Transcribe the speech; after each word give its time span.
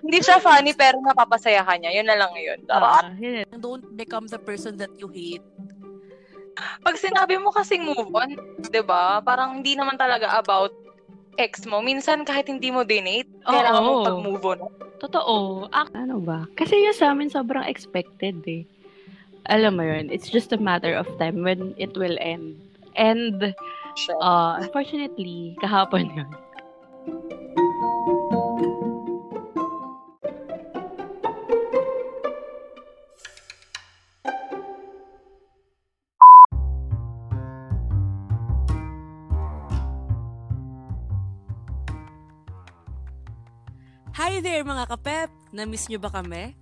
Hindi 0.00 0.18
siya 0.20 0.38
funny 0.38 0.72
pero 0.72 0.98
napapasaya 0.98 1.62
ka 1.62 1.76
niya. 1.76 1.92
Yun 1.92 2.06
na 2.08 2.16
lang 2.16 2.32
yun. 2.34 2.58
Ah, 2.68 3.12
yun. 3.14 3.44
Don't 3.56 3.84
become 3.94 4.26
the 4.26 4.38
person 4.38 4.76
that 4.76 4.90
you 4.96 5.06
hate. 5.06 5.44
Pag 6.82 6.96
sinabi 6.96 7.40
mo 7.40 7.48
kasing 7.50 7.86
move 7.86 8.12
on, 8.12 8.36
'di 8.60 8.82
ba? 8.84 9.20
Parang 9.20 9.60
hindi 9.60 9.72
naman 9.72 9.96
talaga 9.96 10.36
about 10.36 10.72
ex 11.38 11.64
mo. 11.64 11.80
Minsan 11.80 12.28
kahit 12.28 12.52
hindi 12.52 12.68
mo 12.68 12.84
dinate, 12.84 13.28
kailangan 13.46 13.80
mo 13.80 13.92
pag-move 14.04 14.44
on. 14.46 14.60
Totoo. 15.00 15.64
Ak- 15.72 15.94
Ano 15.96 16.20
ba? 16.20 16.44
Kasi 16.52 16.76
yung 16.76 16.92
sa 16.92 17.16
amin 17.16 17.32
sobrang 17.32 17.64
expected 17.64 18.44
eh. 18.44 18.68
Alam 19.48 19.80
mo 19.80 19.82
yun, 19.82 20.12
it's 20.12 20.28
just 20.28 20.52
a 20.52 20.60
matter 20.60 20.92
of 20.92 21.08
time 21.16 21.40
when 21.40 21.72
it 21.80 21.96
will 21.96 22.20
end. 22.20 22.60
And, 22.92 23.56
uh, 24.20 24.60
unfortunately, 24.60 25.56
kahapon 25.64 26.12
yun. 26.12 26.28
There 44.60 44.76
mga 44.76 44.92
kapep! 44.92 45.28
Na-miss 45.56 45.88
nyo 45.88 45.96
ba 45.96 46.12
kami? 46.12 46.52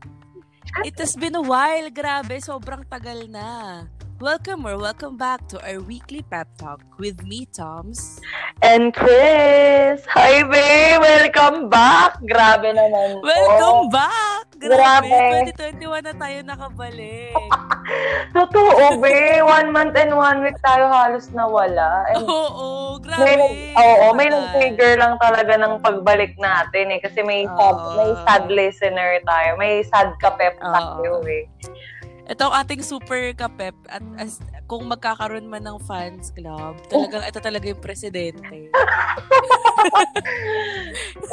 It 0.86 0.94
has 1.02 1.18
been 1.18 1.34
a 1.34 1.42
while. 1.42 1.90
Grabe, 1.90 2.38
sobrang 2.38 2.86
tagal 2.86 3.26
na. 3.26 3.90
Welcome 4.22 4.70
or 4.70 4.78
welcome 4.78 5.18
back 5.18 5.42
to 5.50 5.58
our 5.66 5.82
weekly 5.82 6.22
pep 6.22 6.46
talk 6.62 6.78
with 7.02 7.26
me, 7.26 7.50
Toms. 7.50 8.22
And 8.62 8.94
Chris! 8.94 10.06
Hi, 10.14 10.46
babe! 10.46 11.02
Welcome 11.02 11.66
back! 11.66 12.22
Grabe 12.22 12.70
naman. 12.70 13.18
Welcome 13.18 13.90
back! 13.90 14.37
Grabe, 14.58 15.06
Grabe. 15.06 15.54
2021 15.54 16.02
na 16.02 16.14
tayo 16.18 16.38
nakabalik. 16.42 17.30
Totoo, 18.36 18.98
babe! 18.98 19.40
One 19.46 19.70
month 19.70 19.94
and 19.94 20.12
one 20.12 20.42
week 20.42 20.58
tayo 20.60 20.90
halos 20.90 21.30
nawala. 21.30 22.04
And 22.10 22.26
Oo, 22.26 22.98
grabe. 22.98 23.22
may, 23.22 23.38
oo, 23.78 24.06
may 24.18 24.28
nag-trigger 24.28 24.98
lang 24.98 25.14
talaga 25.22 25.54
ng 25.56 25.78
pagbalik 25.78 26.34
natin 26.36 26.90
eh. 26.90 27.00
Kasi 27.00 27.22
may 27.22 27.46
sad, 27.46 27.78
Oo. 27.78 27.94
may 27.96 28.10
sad 28.26 28.44
listener 28.50 29.22
tayo. 29.22 29.50
May 29.56 29.86
sad 29.86 30.10
kapep 30.18 30.58
Oo. 30.58 30.74
tayo 30.74 31.12
eh. 31.30 31.46
Ito 32.28 32.52
ang 32.52 32.60
ating 32.60 32.84
super 32.84 33.32
kapep 33.32 33.72
at 33.88 34.04
as, 34.20 34.36
kung 34.68 34.84
magkakaroon 34.84 35.48
man 35.48 35.64
ng 35.64 35.80
fans 35.88 36.28
club, 36.36 36.76
talagang 36.92 37.24
ito 37.24 37.40
talaga 37.40 37.72
yung 37.72 37.80
presidente. 37.80 38.68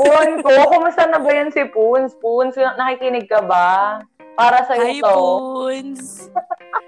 Ewan 0.08 0.40
ko, 0.40 0.56
kumusta 0.72 1.04
na 1.12 1.20
ba 1.20 1.30
yan 1.36 1.52
si 1.52 1.68
Poons? 1.68 2.16
Poons, 2.24 2.56
nakikinig 2.56 3.28
ka 3.28 3.44
ba? 3.44 4.00
Para 4.40 4.64
sa'yo 4.64 4.88
Hi, 4.88 5.04
to. 5.04 5.12
Poons! 5.12 6.32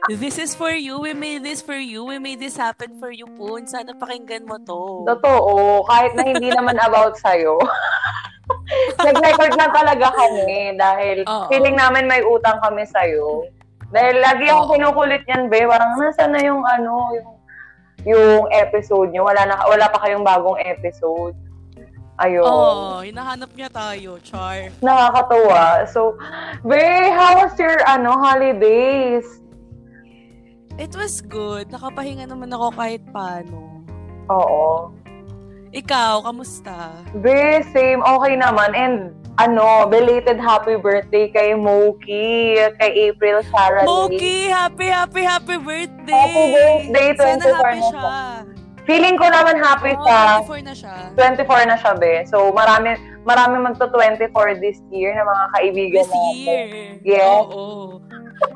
This 0.07 0.39
is 0.39 0.55
for 0.55 0.71
you. 0.71 1.03
We 1.03 1.11
made 1.11 1.43
this 1.43 1.59
for 1.59 1.75
you. 1.75 2.07
We 2.07 2.15
made 2.15 2.39
this 2.39 2.55
happen 2.55 3.03
for 3.03 3.11
you, 3.11 3.27
Poons. 3.35 3.75
Sana 3.75 3.91
pakinggan 3.91 4.47
mo 4.47 4.55
to. 4.63 5.03
Totoo, 5.03 5.83
kahit 5.83 6.15
na 6.15 6.23
hindi 6.23 6.47
naman 6.47 6.79
about 6.79 7.19
sa'yo. 7.19 7.59
Nag-record 9.03 9.51
na 9.59 9.67
talaga 9.67 10.15
kami 10.15 10.79
dahil 10.79 11.27
feeling 11.51 11.75
namin 11.75 12.07
may 12.07 12.23
utang 12.23 12.55
kami 12.63 12.87
sa'yo. 12.87 13.51
Dahil 13.87 14.15
lagi 14.19 14.45
akong 14.51 14.67
Oo. 14.67 14.73
kinukulit 14.75 15.23
yan, 15.27 15.47
be. 15.47 15.63
Parang 15.63 15.95
nasa 15.95 16.27
na 16.27 16.39
yung 16.43 16.63
ano, 16.63 17.15
yung 17.15 17.29
yung 18.07 18.47
episode 18.51 19.11
nyo. 19.11 19.27
Wala, 19.27 19.47
na, 19.47 19.55
wala 19.67 19.87
pa 19.91 19.99
kayong 20.03 20.23
bagong 20.23 20.59
episode. 20.63 21.35
Ayun. 22.17 22.49
Oh, 22.49 23.05
hinahanap 23.05 23.53
niya 23.53 23.69
tayo, 23.69 24.17
Char. 24.25 24.73
Nakakatuwa. 24.81 25.85
So, 25.85 26.17
be, 26.65 26.81
how 27.13 27.45
was 27.45 27.53
your 27.61 27.77
ano, 27.85 28.17
holidays? 28.17 29.27
It 30.81 30.93
was 30.97 31.21
good. 31.21 31.69
Nakapahinga 31.69 32.25
naman 32.25 32.49
ako 32.53 32.73
kahit 32.73 33.05
paano. 33.13 33.85
Oo. 34.33 34.96
Ikaw, 35.77 36.25
kamusta? 36.25 36.89
Be, 37.21 37.61
same. 37.69 38.01
Okay 38.01 38.33
naman. 38.33 38.73
And, 38.73 39.13
ano, 39.37 39.85
belated 39.85 40.41
happy 40.41 40.73
birthday 40.81 41.29
kay 41.29 41.53
Moki, 41.53 42.57
kay 42.81 43.13
April 43.13 43.45
Sarah 43.53 43.85
Lee. 43.85 43.89
Moki, 43.89 44.37
happy, 44.49 44.89
happy, 44.89 45.21
happy 45.21 45.57
birthday! 45.61 46.17
Happy 46.17 46.43
birthday, 46.49 47.07
Sana 47.13 47.45
24 47.45 47.53
happy 47.53 47.77
na 47.77 47.85
siya. 47.85 48.09
Feeling 48.87 49.15
ko 49.19 49.27
naman 49.27 49.55
happy 49.59 49.93
Oo, 49.93 50.01
siya. 50.01 50.21
24 50.41 50.63
na 50.63 50.73
siya. 50.73 50.95
24 51.13 51.69
na 51.69 51.75
siya, 51.77 51.91
be. 51.93 52.13
So, 52.25 52.49
marami, 52.49 52.95
marami 53.21 53.55
magto-24 53.61 54.33
this 54.57 54.79
year 54.89 55.13
na 55.13 55.27
mga 55.27 55.45
kaibigan 55.53 56.01
This 56.01 56.09
natin. 56.09 56.33
year. 56.41 56.67
Yes. 57.05 57.21
Oo. 57.45 58.01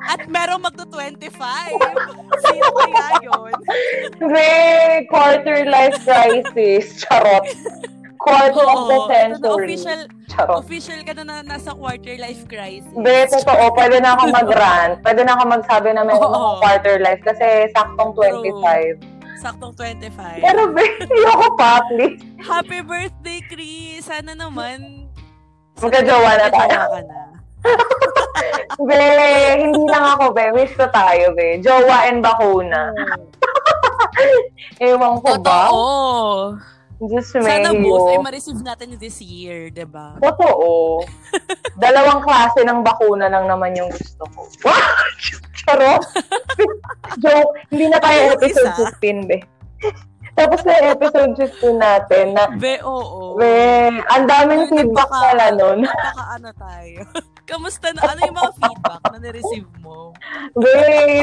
At 0.03 0.25
merong 0.25 0.61
magto-25. 0.61 1.37
Sino 2.41 2.67
kaya 2.73 3.05
yun? 3.21 3.53
Be, 4.23 4.49
quarter 5.07 5.65
life 5.65 5.97
crisis. 6.01 7.01
Charot. 7.01 7.45
Quarter 8.17 8.65
of 8.65 8.81
the 8.85 8.97
Oo. 8.97 9.05
Ito 9.05 9.09
na, 9.09 9.13
century. 9.33 9.65
official, 9.65 9.99
Charot. 10.29 10.57
official 10.59 10.99
ka 11.01 11.13
na, 11.13 11.23
na 11.23 11.35
nasa 11.43 11.73
quarter 11.73 12.15
life 12.17 12.45
crisis. 12.45 12.85
Be, 12.93 13.25
totoo. 13.27 13.73
Pwede 13.73 13.97
na 13.97 14.13
ako 14.13 14.23
mag-rant. 14.29 15.01
Pwede 15.01 15.21
na 15.21 15.33
ako 15.33 15.43
magsabi 15.49 15.89
na 15.91 16.01
may 16.05 16.13
Oo. 16.15 16.57
quarter 16.57 16.97
life 16.97 17.21
kasi 17.21 17.69
saktong 17.73 18.13
25. 18.13 19.01
Saktong 19.37 19.73
25. 19.73 20.37
Pero, 20.37 20.69
be, 20.69 20.85
ayoko 21.01 21.47
pa, 21.57 21.81
please. 21.89 22.21
Happy 22.41 22.81
birthday, 22.81 23.41
Chris! 23.43 24.05
Sana 24.05 24.37
naman 24.37 25.09
Magkajowa 25.81 26.31
na 26.37 26.45
tayo. 26.45 26.61
magkajowa 26.61 26.87
ka 26.89 27.01
na. 27.01 27.19
Be, 28.81 29.01
hindi 29.61 29.83
lang 29.85 30.17
ako, 30.17 30.33
be. 30.33 30.45
Wish 30.57 30.73
ko 30.73 30.89
tayo, 30.89 31.37
be. 31.37 31.61
Jowa 31.61 32.09
and 32.09 32.25
bakuna. 32.25 32.89
Ewan 34.81 35.21
ko 35.21 35.37
ba? 35.41 35.69
Totoo. 35.69 36.57
Diyos 37.01 37.33
Sana 37.33 37.73
both 37.73 38.13
ay 38.13 38.21
ma-receive 38.21 38.61
natin 38.61 38.93
this 39.01 39.17
year, 39.25 39.73
'di 39.73 39.89
ba? 39.89 40.21
Totoo. 40.21 41.01
Dalawang 41.81 42.21
klase 42.21 42.61
ng 42.61 42.85
bakuna 42.85 43.25
lang 43.25 43.49
naman 43.49 43.73
yung 43.73 43.89
gusto 43.89 44.21
ko. 44.37 44.45
Wow! 44.69 45.01
Charot! 45.57 46.05
Joke. 47.17 47.53
Hindi 47.73 47.89
na 47.89 47.97
tayo 47.97 48.37
episode 48.37 48.69
Isa. 48.77 48.93
15, 49.01 49.29
be. 49.29 49.41
Tapos 50.37 50.61
na 50.61 50.73
yung 50.77 50.89
episode 50.93 51.33
15 51.37 51.81
natin 51.81 52.25
na, 52.37 52.43
Be, 52.53 52.77
oo. 52.85 53.33
be, 53.37 53.49
ang 54.09 54.25
daming 54.29 54.69
feedback 54.69 55.09
pala 55.09 55.53
nun. 55.53 55.85
Baka 55.85 56.23
ano 56.37 56.49
tayo. 56.53 57.01
Kamusta 57.45 57.91
na? 57.91 58.01
Ano 58.05 58.19
yung 58.21 58.37
mga 58.37 58.53
feedback 58.57 59.01
na 59.11 59.19
na-receive 59.19 59.69
mo? 59.81 60.13
Be, 60.55 60.71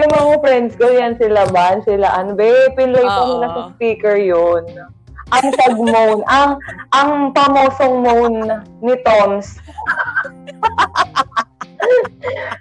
yung 0.03 0.12
mga 0.12 0.34
friends 0.43 0.75
ko, 0.77 0.91
yan 0.91 1.15
sila 1.17 1.47
Ban, 1.51 1.81
sila 1.87 2.06
ano. 2.12 2.34
Be, 2.34 2.51
piloy 2.75 3.06
ko 3.06 3.21
Oo. 3.23 3.31
nila 3.39 3.47
sa 3.55 3.62
speaker 3.75 4.17
yun. 4.19 4.62
Ang 5.29 5.53
tag 5.61 5.77
moan, 5.77 6.25
ang 6.25 6.56
ang 6.97 7.37
pamosong 7.37 8.01
moan 8.01 8.65
ni 8.81 8.97
Toms. 9.05 9.59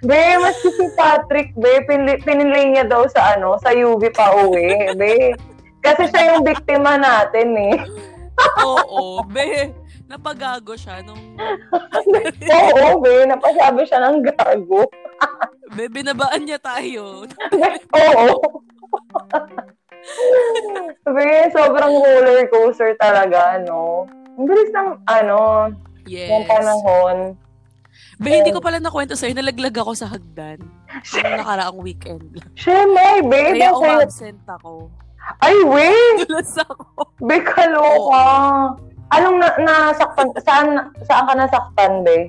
be, 0.08 0.20
mas 0.36 0.56
si 0.60 0.84
Patrick, 0.94 1.56
be, 1.56 1.80
pinili, 1.88 2.20
pinili 2.22 2.76
niya 2.76 2.84
daw 2.84 3.08
sa 3.08 3.36
ano, 3.36 3.56
sa 3.58 3.72
UV 3.72 4.12
pa 4.12 4.36
uwi, 4.36 4.94
be. 5.00 5.32
Kasi 5.80 6.12
siya 6.12 6.36
yung 6.36 6.44
biktima 6.44 7.00
natin 7.00 7.56
eh. 7.56 7.76
Oo, 8.62 9.24
be. 9.26 9.72
Napagago 10.08 10.72
siya 10.72 11.04
nung... 11.04 11.36
Oo, 12.80 12.88
be, 13.04 13.28
napasabi 13.28 13.84
siya 13.84 14.08
ng 14.08 14.24
gago. 14.24 14.88
Be, 15.76 15.84
binabaan 15.84 16.48
niya 16.48 16.56
tayo. 16.56 17.28
Oo. 18.00 18.64
be, 21.04 21.28
sobrang 21.52 21.92
roller 21.92 22.48
coaster 22.48 22.96
talaga, 22.96 23.60
no? 23.68 24.08
Ang 24.40 24.48
bilis 24.48 24.72
ng, 24.72 24.96
ano, 25.04 25.68
Yes. 26.08 26.32
yung 26.32 26.48
panahon. 26.48 27.16
Be, 28.16 28.40
hindi 28.40 28.56
ko 28.56 28.64
pala 28.64 28.80
nakwento 28.80 29.12
sa'yo. 29.12 29.36
Nalaglag 29.36 29.76
ako 29.76 29.92
sa 29.92 30.08
hagdan. 30.08 30.64
Nung 31.20 31.36
nakaraang 31.36 31.78
weekend. 31.84 32.40
Shemay, 32.56 33.28
be, 33.28 33.60
Kaya 33.60 33.76
umabsent 33.76 34.40
ako. 34.48 34.88
Ay, 35.44 35.52
wait! 35.68 36.24
Tulas 36.24 36.56
ako. 36.64 37.12
Be, 37.20 37.44
kaloka. 37.44 38.24
Anong 39.08 39.36
na, 39.40 39.48
nasaktan? 39.58 40.28
Saan, 40.44 40.68
saan 41.08 41.24
ka 41.24 41.34
nasaktan, 41.34 42.04
be? 42.04 42.28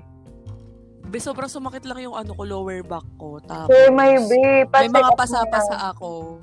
Be, 1.10 1.18
sobrang 1.18 1.50
sumakit 1.50 1.84
lang 1.84 2.00
yung 2.00 2.16
ano 2.16 2.32
ko, 2.32 2.46
lower 2.46 2.86
back 2.86 3.04
ko. 3.18 3.42
Tapos, 3.42 3.74
Shemay, 3.74 4.16
be. 4.30 4.64
may 4.64 4.88
mga 4.88 4.94
pa-check 4.94 5.04
up 5.04 5.18
pasa-pasa 5.18 5.76
ako. 5.92 6.40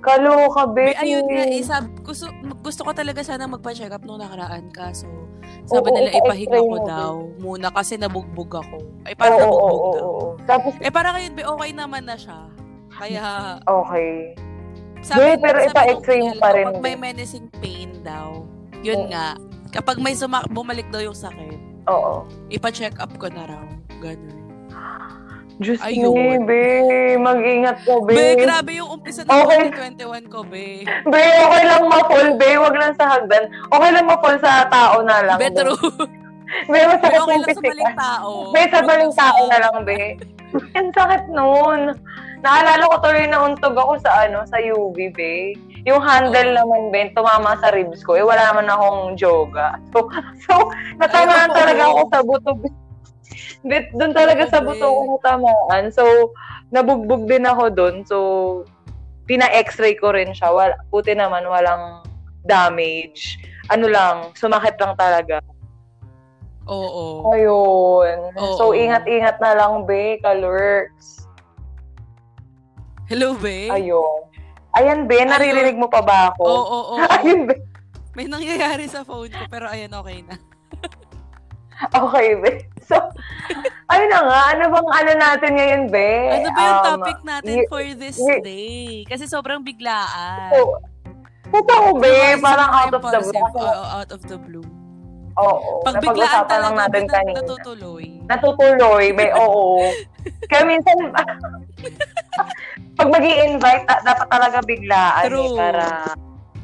Kaloka, 0.00 0.70
be. 0.70 0.94
Be, 0.94 0.96
ayun 0.96 1.26
nga, 1.26 1.44
eh, 1.44 1.60
sab, 1.60 1.84
gusto, 2.00 2.30
gusto 2.62 2.80
ko 2.86 2.92
talaga 2.94 3.20
sana 3.20 3.44
magpa-check 3.44 3.90
up 3.90 4.06
nung 4.06 4.22
nakaraan. 4.22 4.70
Kaso, 4.70 5.10
sabi 5.66 5.90
Oo, 5.90 5.96
nila, 5.98 6.14
oo, 6.14 6.18
ipahinga 6.22 6.48
pa-x-ray 6.48 6.62
ko 6.62 6.76
mo, 6.78 6.86
daw. 6.86 7.12
Muna 7.36 7.68
kasi 7.68 7.98
nabugbog 7.98 8.52
ako. 8.54 8.78
Ay, 9.04 9.12
Oo, 9.12 9.20
parang 9.20 9.36
oo, 9.36 9.42
nabugbog 9.42 9.74
oo, 9.74 9.92
daw. 9.92 10.04
oo. 10.06 10.26
Tapos, 10.46 10.72
Eh, 10.80 10.92
parang 10.94 11.12
ngayon, 11.18 11.32
be, 11.34 11.42
okay 11.44 11.70
naman 11.74 12.02
na 12.06 12.16
siya. 12.16 12.40
Kaya, 12.94 13.24
okay. 13.66 14.38
sabi, 15.02 15.18
Be, 15.18 15.42
pero 15.42 15.58
mo 15.58 15.74
pa 16.38 16.48
rin, 16.54 16.64
Kapag 16.70 16.80
may 16.80 16.94
be. 16.94 17.02
menacing 17.02 17.50
pain 17.58 17.90
daw, 18.00 18.46
yun 18.80 19.04
Oo. 19.04 19.10
nga, 19.10 19.34
kapag 19.74 19.98
may 19.98 20.14
suma- 20.14 20.46
bumalik 20.46 20.86
daw 20.88 21.02
yung 21.02 21.16
sakit, 21.16 21.58
Oo. 21.84 22.24
Ipa-check 22.48 22.96
up 22.96 23.12
ko 23.18 23.28
na 23.28 23.44
raw. 23.44 23.64
Ganun. 24.00 24.40
Diyos 25.54 25.78
Ayun. 25.78 26.16
me, 26.16 26.34
be. 26.42 26.62
Mag-ingat 27.14 27.84
ko, 27.84 28.02
be. 28.02 28.16
Be, 28.16 28.26
grabe 28.40 28.74
yung 28.74 28.90
umpisa 28.90 29.22
ng 29.22 29.30
Okay. 29.30 29.70
2021 29.70 30.26
ko, 30.26 30.42
be. 30.42 30.82
Be, 30.82 31.22
okay 31.22 31.62
lang 31.62 31.84
ma-fall, 31.84 32.34
be. 32.34 32.50
Wag 32.56 32.74
lang 32.74 32.94
sa 32.96 33.04
hagdan. 33.12 33.44
Okay 33.68 33.90
lang 33.92 34.06
ma-fall 34.08 34.36
sa 34.40 34.66
tao 34.66 34.98
na 35.02 35.22
lang. 35.22 35.38
Be, 35.38 35.52
true. 35.52 35.78
Be, 36.66 36.74
Be, 36.74 36.88
masakit 36.88 37.06
okay 37.14 37.20
yung 37.20 37.28
lang 37.36 37.42
sa 37.44 37.46
physical. 37.52 37.70
maling 37.70 37.94
tao. 37.94 38.30
Be, 38.50 38.60
sa 38.66 38.80
maling 38.80 39.14
tao 39.14 39.38
na 39.44 39.58
lang, 39.60 39.76
be. 39.84 39.98
Ang 40.74 40.90
sakit 40.90 41.24
nun. 41.30 41.80
Naalala 42.40 42.84
ko 42.84 42.96
tuloy 43.00 43.26
na 43.26 43.38
untog 43.42 43.74
ako 43.74 43.92
sa 44.00 44.26
ano, 44.26 44.42
sa 44.44 44.58
UV, 44.58 44.96
be. 45.12 45.54
Yung 45.84 46.00
handle 46.00 46.56
naman, 46.56 46.88
be, 46.88 47.12
tumama 47.12 47.60
sa 47.60 47.68
ribs 47.68 48.00
ko. 48.00 48.16
Eh, 48.16 48.24
wala 48.24 48.40
naman 48.52 48.68
akong 48.72 49.20
yoga. 49.20 49.76
So, 49.92 50.08
so 50.48 50.52
natamaan 51.00 51.52
talaga 51.52 51.82
ako 51.92 52.02
sa 52.08 52.20
buto, 52.24 52.50
doon 54.00 54.12
talaga 54.16 54.42
sa 54.48 54.60
buto 54.64 54.84
ko 54.84 55.00
natamaan. 55.16 55.92
So, 55.92 56.32
nabugbog 56.72 57.28
din 57.28 57.44
ako 57.44 57.68
doon. 57.72 57.96
So, 58.08 58.18
pina-x-ray 59.28 60.00
ko 60.00 60.12
rin 60.16 60.32
siya. 60.32 60.52
Wala, 60.52 60.76
puti 60.88 61.12
naman, 61.12 61.44
walang 61.44 62.04
damage. 62.48 63.40
Ano 63.68 63.88
lang, 63.88 64.32
sumakit 64.36 64.76
lang 64.80 64.96
talaga. 64.96 65.40
Oo. 66.64 67.28
Ayun. 67.32 68.32
Oo. 68.40 68.56
So, 68.56 68.64
ingat-ingat 68.72 69.36
na 69.40 69.52
lang, 69.52 69.84
be, 69.84 70.16
kalurks. 70.24 71.28
Hello, 73.04 73.36
be? 73.36 73.68
Ayun. 73.68 74.33
Ayan, 74.74 75.06
be, 75.06 75.16
naririnig 75.20 75.76
mo 75.76 75.86
pa 75.86 76.00
ba 76.00 76.18
ako? 76.28 76.42
Oo, 76.42 76.62
oo, 76.64 76.82
oo. 76.94 77.06
Ayun, 77.16 77.46
be. 77.46 77.54
May 78.12 78.26
nangyayari 78.26 78.86
sa 78.86 79.02
phone 79.02 79.28
ko, 79.28 79.46
pero 79.46 79.66
ayan, 79.66 79.90
okay 79.92 80.22
na. 80.22 80.34
Okay, 81.92 82.38
be. 82.38 82.50
So, 82.80 82.94
ayun 83.90 84.08
na 84.08 84.20
nga. 84.22 84.40
Ano 84.54 84.62
bang 84.70 84.88
ano 84.94 85.10
natin 85.12 85.50
ngayon, 85.52 85.82
be? 85.90 86.10
Ano 86.32 86.48
ba 86.48 86.60
yung 86.60 86.78
Um, 86.78 86.86
topic 86.86 87.18
natin 87.24 87.54
y- 87.56 87.66
for 87.66 87.82
this 87.92 88.14
y- 88.16 88.40
day? 88.40 88.78
Kasi 89.04 89.26
sobrang 89.26 89.58
biglaan. 89.60 90.54
So, 90.54 90.78
totoo, 91.50 91.98
be. 91.98 92.14
Diba, 92.38 92.46
Parang 92.46 92.70
out 92.72 92.94
of 92.94 93.02
the 93.02 93.20
blue. 93.20 93.42
Oo, 93.58 93.82
out 93.92 94.10
of 94.10 94.22
the 94.22 94.38
blue. 94.38 94.66
Oo. 95.34 95.82
Pag 95.82 95.98
biglaan 95.98 96.46
talaga, 96.46 96.78
natin 96.78 97.04
kanina. 97.10 97.42
natutuloy. 97.42 98.06
Natutuloy, 98.22 99.04
be. 99.10 99.26
Oo. 99.34 99.82
Kaya 100.46 100.62
minsan, 100.64 100.94
pag 102.94 103.08
mag 103.10 103.24
invite 103.24 103.84
dapat 103.86 104.26
talaga 104.30 104.58
biglaan 104.62 105.26
eh, 105.26 105.30
True. 105.30 105.54
para 105.54 106.14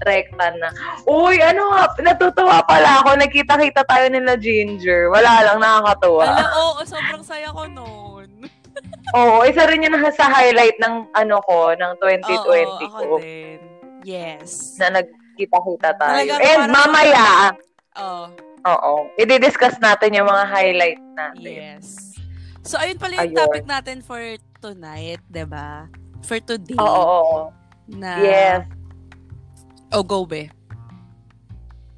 rekta 0.00 0.46
na. 0.56 0.68
Uy, 1.04 1.36
ano 1.44 1.76
nga, 1.76 1.92
natutuwa 2.00 2.64
pala 2.64 3.04
ako. 3.04 3.20
Nakita-kita 3.20 3.84
tayo 3.84 4.08
nila 4.08 4.32
Ginger. 4.40 5.12
Wala 5.12 5.44
lang, 5.44 5.58
nakakatuwa. 5.60 6.24
Ala, 6.24 6.46
oo, 6.56 6.80
sobrang 6.88 7.20
saya 7.20 7.52
ko 7.52 7.68
noon. 7.68 8.28
Oo, 9.18 9.42
isa 9.44 9.66
rin 9.66 9.82
yun 9.84 9.92
sa 10.14 10.30
highlight 10.30 10.78
ng 10.80 11.10
ano 11.12 11.42
ko, 11.44 11.74
ng 11.74 11.92
2020 11.98 12.32
Oo, 12.32 12.78
ko. 12.78 12.84
ako 12.86 13.14
din. 13.20 13.58
Yes. 14.06 14.78
Na 14.80 15.02
nagkita-kita 15.02 15.90
tayo. 15.98 16.14
Talaga, 16.16 16.34
And 16.40 16.60
parang- 16.64 16.72
mamaya, 16.72 17.26
Oo, 18.00 18.24
oo, 18.64 18.92
i-discuss 19.18 19.76
natin 19.82 20.16
yung 20.16 20.30
mga 20.30 20.44
highlight 20.48 21.00
natin. 21.12 21.42
yes. 21.44 22.16
So, 22.62 22.78
ayun 22.78 22.96
pala 22.96 23.20
yung 23.20 23.34
Ayun. 23.34 23.40
topic 23.40 23.64
natin 23.66 23.96
for 24.00 24.20
tonight, 24.60 25.20
'di 25.26 25.44
ba? 25.48 25.88
For 26.22 26.38
today. 26.38 26.76
Oo, 26.76 26.84
oo, 26.84 27.20
oo. 27.24 27.40
Na, 27.90 28.20
Yes. 28.20 28.62
Oh, 29.90 30.04
go, 30.06 30.22
be. 30.22 30.46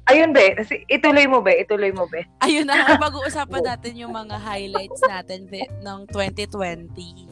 Ayun, 0.09 0.33
be. 0.35 0.57
Ituloy 0.89 1.29
mo, 1.29 1.39
be. 1.39 1.63
Ituloy 1.63 1.93
mo, 1.93 2.09
be. 2.09 2.25
Ayun 2.41 2.67
na, 2.67 2.75
pag-uusapan 2.99 3.61
natin 3.63 3.93
yung 3.95 4.11
mga 4.11 4.35
highlights 4.35 4.99
natin 5.05 5.45
be- 5.47 5.69
ng 5.79 5.99
2020. 6.09 7.29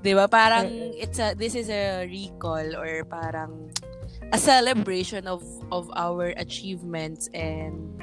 'Di 0.00 0.12
ba? 0.16 0.26
Parang 0.28 0.66
it's 0.96 1.20
a 1.20 1.36
this 1.36 1.52
is 1.52 1.68
a 1.68 2.08
recall 2.08 2.64
or 2.76 3.04
parang 3.04 3.68
a 4.32 4.38
celebration 4.40 5.28
of 5.28 5.44
of 5.68 5.92
our 5.92 6.32
achievements 6.40 7.28
and 7.36 8.00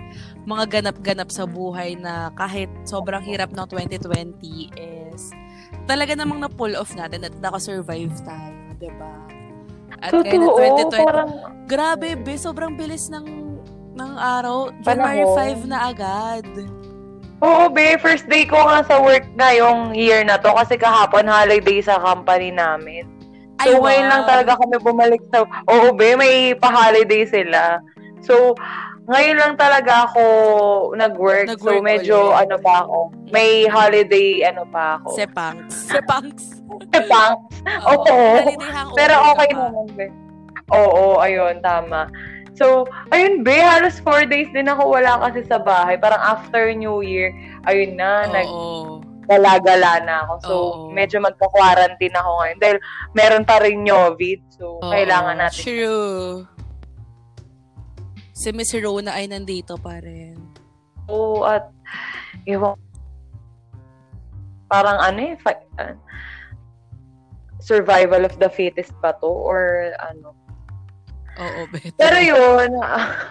mga 0.47 0.79
ganap-ganap 0.79 1.27
sa 1.27 1.43
buhay 1.43 1.99
na 1.99 2.31
kahit 2.33 2.71
sobrang 2.87 3.19
hirap 3.19 3.51
ng 3.51 3.67
2020 3.67 4.71
is 4.79 5.35
talaga 5.83 6.15
namang 6.15 6.39
na-pull 6.39 6.71
off 6.73 6.95
natin 6.95 7.27
at 7.27 7.35
naka-survive 7.37 8.15
tayo, 8.23 8.55
'di 8.79 8.91
ba? 8.95 9.11
At 9.99 10.11
kaya 10.13 10.39
na 10.39 10.47
Totoo, 10.47 10.87
2020, 10.87 11.03
parang, 11.03 11.29
grabe, 11.65 12.15
be, 12.15 12.39
sobrang 12.39 12.79
bilis 12.79 13.11
ng 13.11 13.27
ng 13.97 14.11
araw. 14.15 14.71
January 14.85 15.25
Panahon. 15.25 15.67
5 15.67 15.71
na 15.73 15.77
agad. 15.89 16.45
oo, 17.37 17.63
be. 17.67 17.97
First 17.97 18.29
day 18.29 18.45
ko 18.45 18.55
nga 18.55 18.85
sa 18.85 19.01
work 19.01 19.25
ngayong 19.35 19.97
year 19.97 20.21
na 20.21 20.37
to 20.37 20.53
kasi 20.53 20.77
kahapon 20.77 21.25
holiday 21.25 21.81
sa 21.81 21.97
company 21.97 22.53
namin. 22.53 23.03
Ay, 23.57 23.73
So, 23.73 23.81
ngayon 23.81 24.05
lang 24.05 24.23
wow. 24.23 24.29
talaga 24.29 24.51
kami 24.61 24.75
bumalik 24.79 25.21
sa... 25.33 25.41
Oo, 25.65 25.89
be, 25.91 26.13
may 26.13 26.53
pa-holiday 26.53 27.25
sila. 27.25 27.81
So, 28.21 28.53
ngayon 29.07 29.37
lang 29.39 29.53
talaga 29.55 30.11
ako 30.11 30.23
nag-work. 30.99 31.47
so, 31.47 31.53
Nag-work 31.55 31.83
medyo, 31.83 32.35
ulit. 32.35 32.43
ano 32.43 32.55
pa 32.59 32.73
ako, 32.83 32.97
may 33.31 33.63
holiday, 33.71 34.43
ano 34.43 34.67
pa 34.67 34.99
ako. 34.99 35.15
Sepangs. 35.15 35.73
Sepangs. 35.87 36.43
Sepang. 36.91 37.33
Oo. 37.87 38.19
Hangover 38.59 38.95
Pero 38.99 39.15
ka 39.15 39.27
okay 39.33 39.49
naman, 39.55 39.87
be. 39.95 40.05
Oo, 40.75 41.23
ayun, 41.23 41.63
tama. 41.63 42.11
So, 42.59 42.83
ayun, 43.15 43.47
be, 43.47 43.55
halos 43.55 44.01
four 44.03 44.27
days 44.27 44.51
din 44.51 44.67
ako 44.67 44.91
wala 44.99 45.21
kasi 45.23 45.45
sa 45.47 45.61
bahay. 45.61 45.95
Parang 45.95 46.19
after 46.19 46.67
New 46.75 46.99
Year, 46.99 47.31
ayun 47.63 47.95
na, 47.95 48.27
nag 48.27 48.49
Oo. 48.49 48.99
galagala 49.29 50.03
na 50.03 50.27
ako. 50.27 50.33
So, 50.43 50.53
Oo. 50.53 50.81
medyo 50.91 51.23
magka-quarantine 51.23 52.15
ako 52.17 52.29
ngayon. 52.43 52.57
Dahil 52.59 52.77
meron 53.15 53.45
pa 53.47 53.63
rin 53.63 53.87
COVID. 53.87 54.39
So, 54.51 54.83
Oo. 54.83 54.91
kailangan 54.91 55.37
natin. 55.39 55.61
True. 55.63 56.56
Si 58.37 58.53
Miss 58.53 58.69
Rona 58.77 59.17
ay 59.17 59.25
nandito 59.25 59.81
pa 59.81 59.97
rin. 59.97 60.37
Oo, 61.09 61.41
at, 61.41 61.73
ewan, 62.45 62.77
parang 64.69 65.01
ano 65.01 65.33
eh, 65.33 65.35
fi- 65.41 65.65
uh, 65.81 65.97
survival 67.57 68.29
of 68.29 68.37
the 68.37 68.45
fittest 68.53 68.93
ba 69.01 69.17
to? 69.17 69.25
Or 69.25 69.89
ano? 69.97 70.37
Oo, 71.41 71.65
better. 71.73 71.97
Pero 71.97 72.17
yun, 72.21 72.69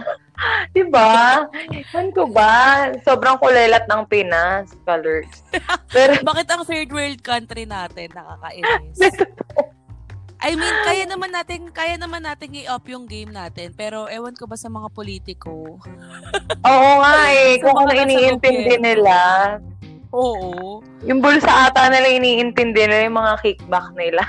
di 0.74 0.82
ba? 0.90 1.46
Yan 1.94 2.10
ko 2.10 2.26
ba? 2.26 2.90
Sobrang 3.06 3.38
kulelat 3.38 3.86
ng 3.86 4.10
Pinas, 4.10 4.74
colors. 4.82 5.46
Pero, 5.94 6.18
Bakit 6.18 6.46
ang 6.50 6.66
third 6.66 6.90
world 6.90 7.22
country 7.22 7.62
natin 7.62 8.10
nakakainis? 8.10 8.98
I 10.42 10.52
mean, 10.52 10.76
kaya 10.88 11.04
naman 11.08 11.32
natin, 11.32 11.72
kaya 11.72 11.96
naman 11.96 12.24
natin 12.24 12.52
i-up 12.52 12.84
yung 12.88 13.08
game 13.08 13.32
natin, 13.32 13.72
pero 13.72 14.04
ewan 14.08 14.36
ko 14.36 14.44
ba 14.44 14.56
sa 14.56 14.68
mga 14.68 14.88
politiko? 14.92 15.80
oo 16.70 16.90
nga 17.00 17.14
eh, 17.32 17.56
kung 17.60 17.76
ano 17.76 17.92
iniintindi 17.92 18.76
gobyerno. 18.76 18.84
nila. 18.84 19.16
Oo. 20.12 20.80
Yung 21.04 21.20
bulsa 21.20 21.68
ata 21.68 21.88
nila 21.92 22.08
iniintindi 22.08 22.88
nila 22.88 23.04
yung 23.08 23.18
mga 23.20 23.34
kickback 23.42 23.88
nila. 23.96 24.24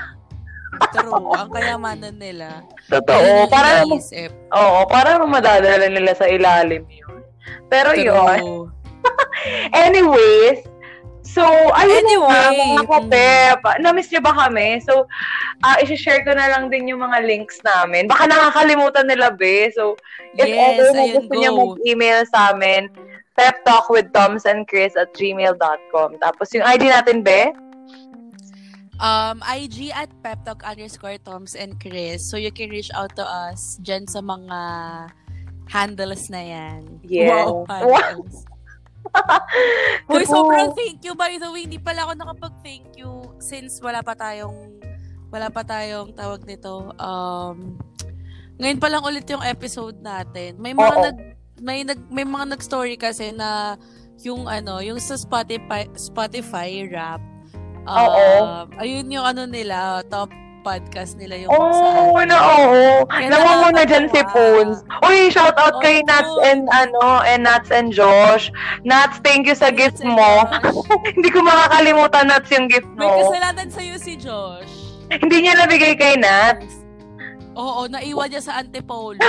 True. 0.94 1.32
ang 1.34 1.50
kayamanan 1.50 2.16
nila. 2.16 2.62
Totoo. 2.86 3.18
Yun 3.18 3.50
Para, 3.50 3.82
iniisip. 3.82 4.30
oo, 4.52 4.78
para 4.86 5.18
madadala 5.26 5.90
nila 5.90 6.12
sa 6.14 6.28
ilalim 6.28 6.84
yun. 6.86 7.24
Pero 7.68 7.92
yun, 7.96 8.38
True. 8.40 8.64
anyways, 9.86 10.64
so, 11.38 11.46
ayun 11.78 12.02
Anyway, 12.02 12.34
na 12.34 12.50
mga 12.74 12.84
kapep. 12.90 13.60
Na-miss 13.78 14.10
niyo 14.10 14.22
ba 14.26 14.34
kami? 14.34 14.82
So, 14.82 15.06
ah 15.62 15.78
isi-share 15.78 16.26
ko 16.26 16.34
na 16.34 16.50
lang 16.50 16.66
din 16.74 16.90
yung 16.90 16.98
mga 16.98 17.22
links 17.22 17.62
namin. 17.62 18.10
Baka 18.10 18.26
nakakalimutan 18.26 19.06
nila, 19.06 19.30
be. 19.30 19.70
So, 19.70 19.94
if 20.34 20.50
Yes, 20.50 20.82
ever 20.82 20.90
na 20.90 21.04
gusto 21.14 21.34
go. 21.34 21.54
mag-email 21.54 22.26
sa 22.26 22.50
amin, 22.50 22.90
peptalkwithtomsandchris 23.38 24.98
at 24.98 25.14
gmail.com. 25.14 26.18
Tapos 26.18 26.46
yung 26.50 26.66
ID 26.66 26.90
natin, 26.90 27.22
be? 27.22 27.54
Um, 28.98 29.38
IG 29.46 29.94
at 29.94 30.10
peptalk 30.26 30.66
underscore 30.66 31.22
Toms 31.22 31.54
and 31.54 31.78
Chris. 31.78 32.26
So 32.26 32.34
you 32.34 32.50
can 32.50 32.70
reach 32.74 32.90
out 32.98 33.14
to 33.14 33.22
us 33.22 33.78
dyan 33.86 34.10
sa 34.10 34.18
mga 34.18 34.58
handles 35.70 36.26
na 36.34 36.42
yan. 36.42 36.98
Yes. 37.06 37.30
Wow, 37.46 37.62
handles. 37.70 38.42
Uy, 40.12 40.24
sobrang 40.24 40.72
thank 40.72 41.04
you. 41.04 41.12
By 41.14 41.36
the 41.36 41.48
way, 41.50 41.68
hindi 41.68 41.80
pala 41.80 42.08
ako 42.08 42.12
nakapag-thank 42.16 42.96
you 42.96 43.34
since 43.38 43.78
wala 43.82 44.00
pa 44.00 44.16
tayong 44.16 44.78
wala 45.28 45.52
pa 45.52 45.62
tayong 45.64 46.16
tawag 46.16 46.44
nito. 46.48 46.92
Um, 46.96 47.76
ngayon 48.58 48.80
pa 48.80 48.88
lang 48.88 49.04
ulit 49.04 49.28
yung 49.28 49.44
episode 49.44 50.00
natin. 50.00 50.56
May 50.58 50.72
mga 50.72 50.94
Oo. 50.96 51.04
nag 51.04 51.18
may 51.58 51.78
nag 51.82 52.00
may 52.08 52.24
mga 52.24 52.56
nag-story 52.56 52.96
kasi 52.96 53.34
na 53.34 53.76
yung 54.24 54.50
ano, 54.50 54.82
yung 54.82 54.98
sa 54.98 55.14
Spotify 55.14 55.86
Spotify 55.94 56.88
rap. 56.90 57.22
Oo. 57.86 58.24
Um, 58.42 58.66
ayun 58.80 59.06
yung 59.12 59.26
ano 59.26 59.46
nila, 59.46 60.02
top 60.10 60.32
podcast 60.60 61.16
nila 61.16 61.46
yung 61.46 61.50
Oo, 61.50 61.70
sa 61.70 61.86
oh, 62.14 62.22
na 62.24 62.36
oo. 62.38 62.82
Kaya 63.06 63.28
Namamuna 63.30 63.82
dyan 63.86 64.06
si. 64.10 64.20
Poons. 64.32 64.82
Uy, 65.06 65.30
shout 65.30 65.54
out 65.56 65.78
kay 65.80 66.02
Oo. 66.02 66.08
Nats 66.08 66.34
and 66.44 66.64
ano, 66.70 67.22
and 67.24 67.46
Nats 67.46 67.70
and 67.70 67.94
Josh. 67.94 68.50
Nats, 68.82 69.22
thank 69.22 69.46
you 69.46 69.54
sa 69.54 69.68
Nats 69.68 69.76
gift 69.76 70.02
mo. 70.02 70.44
Hindi 71.16 71.28
ko 71.30 71.44
makakalimutan 71.44 72.28
Nats 72.28 72.50
yung 72.50 72.66
gift 72.66 72.90
May 72.96 73.06
mo. 73.06 73.28
kasalanan 73.30 73.68
sa'yo 73.70 73.94
si 74.00 74.18
Josh. 74.18 74.98
Hindi 75.08 75.46
niya 75.46 75.54
nabigay 75.60 75.94
kay 75.96 76.16
Nats. 76.20 76.87
Oo, 77.58 77.90
naiwan 77.90 78.30
niya 78.30 78.42
sa 78.42 78.62
Antipolo. 78.62 79.18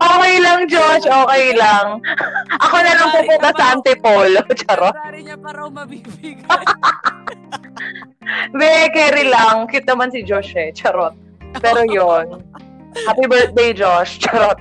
Okay 0.00 0.36
lang, 0.42 0.66
Josh. 0.66 1.06
Okay 1.06 1.54
lang. 1.56 2.02
Ako 2.60 2.76
na 2.82 2.92
lang 2.98 3.08
pupunta 3.14 3.50
sa 3.54 3.64
Antipolo. 3.76 4.42
Charot. 4.66 4.94
Sorry 4.94 5.22
niya 5.24 5.36
pa 5.38 5.50
raw 5.54 5.70
mabibigay. 5.70 6.44
Be, 8.58 8.90
carry 8.94 9.24
lang. 9.30 9.66
Cute 9.70 9.86
naman 9.86 10.10
si 10.12 10.22
Josh 10.26 10.54
eh. 10.58 10.72
Charot. 10.74 11.14
Pero 11.62 11.82
yon. 11.86 12.42
Happy 13.06 13.26
birthday, 13.26 13.72
Josh. 13.74 14.18
Charot. 14.18 14.58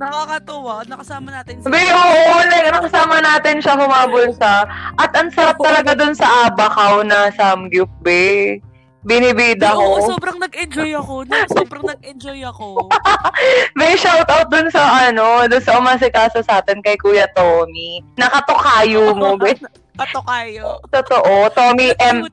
Nakakatuwa. 0.00 0.84
Nakasama 0.88 1.28
natin 1.32 1.60
si 1.60 1.68
Be, 1.68 1.82
oo. 1.90 2.34
Like, 2.48 2.70
nakasama 2.72 3.20
natin 3.20 3.60
siya 3.60 3.76
humabol 3.76 4.32
sa... 4.36 4.64
At 4.96 5.12
ang 5.16 5.30
sarap 5.32 5.58
talaga 5.60 5.94
dun 5.96 6.14
sa 6.16 6.48
Abacaw 6.48 7.04
na 7.04 7.28
Samgyup, 7.36 7.90
be. 8.00 8.60
Binibida 9.00 9.72
Oo, 9.72 9.96
ko. 9.96 10.12
sobrang 10.12 10.36
nag-enjoy 10.36 10.92
ako. 10.92 11.24
Na, 11.24 11.48
sobrang 11.48 11.84
nag-enjoy 11.88 12.44
ako. 12.44 12.84
May 13.80 13.96
shout 13.96 14.28
out 14.28 14.52
dun 14.52 14.68
sa 14.68 15.08
ano, 15.08 15.48
dun 15.48 15.64
sa 15.64 15.80
umasikaso 15.80 16.44
sa 16.44 16.60
atin 16.60 16.84
kay 16.84 17.00
Kuya 17.00 17.24
Tommy. 17.32 18.04
Nakatokayo 18.20 19.16
mo, 19.16 19.40
be. 19.40 19.56
Ato 19.96 20.20
kayo. 20.24 20.84
Totoo. 20.92 21.48
Tommy 21.56 21.96
M. 21.96 22.28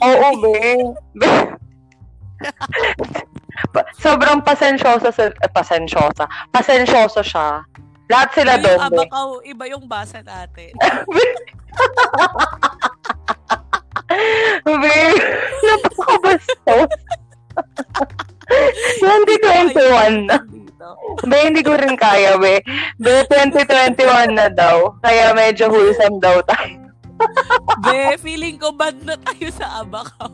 Oo, 0.00 0.28
be. 0.40 0.56
Sobrang 4.04 4.40
pasensyoso 4.40 5.12
sa... 5.12 5.28
Eh, 5.28 5.50
pasensyosa. 5.52 6.24
Pasensyoso 6.48 7.20
siya. 7.20 7.68
Lahat 8.08 8.32
sila 8.32 8.56
Iba 8.56 8.64
doon, 8.64 8.78
yung 8.80 8.88
abakaw, 8.88 9.28
iba 9.44 9.64
yung 9.68 9.84
basa 9.84 10.24
natin. 10.24 10.72
Be, 14.64 14.98
napakabastos. 15.66 16.90
2021 19.02 20.28
na. 20.28 20.36
Be, 21.26 21.36
hindi 21.50 21.60
ko 21.62 21.76
rin 21.76 21.94
kaya, 21.98 22.38
be. 22.38 22.62
Be, 23.00 23.24
2021 23.30 24.34
na 24.34 24.48
daw. 24.48 24.94
Kaya 25.04 25.34
medyo 25.36 25.68
wholesome 25.68 26.18
daw 26.22 26.40
tayo. 26.46 26.88
Be, 27.82 28.14
feeling 28.22 28.56
ko 28.56 28.70
bad 28.70 28.96
na 29.02 29.18
tayo 29.18 29.48
sa 29.50 29.82
abakaw. 29.82 30.30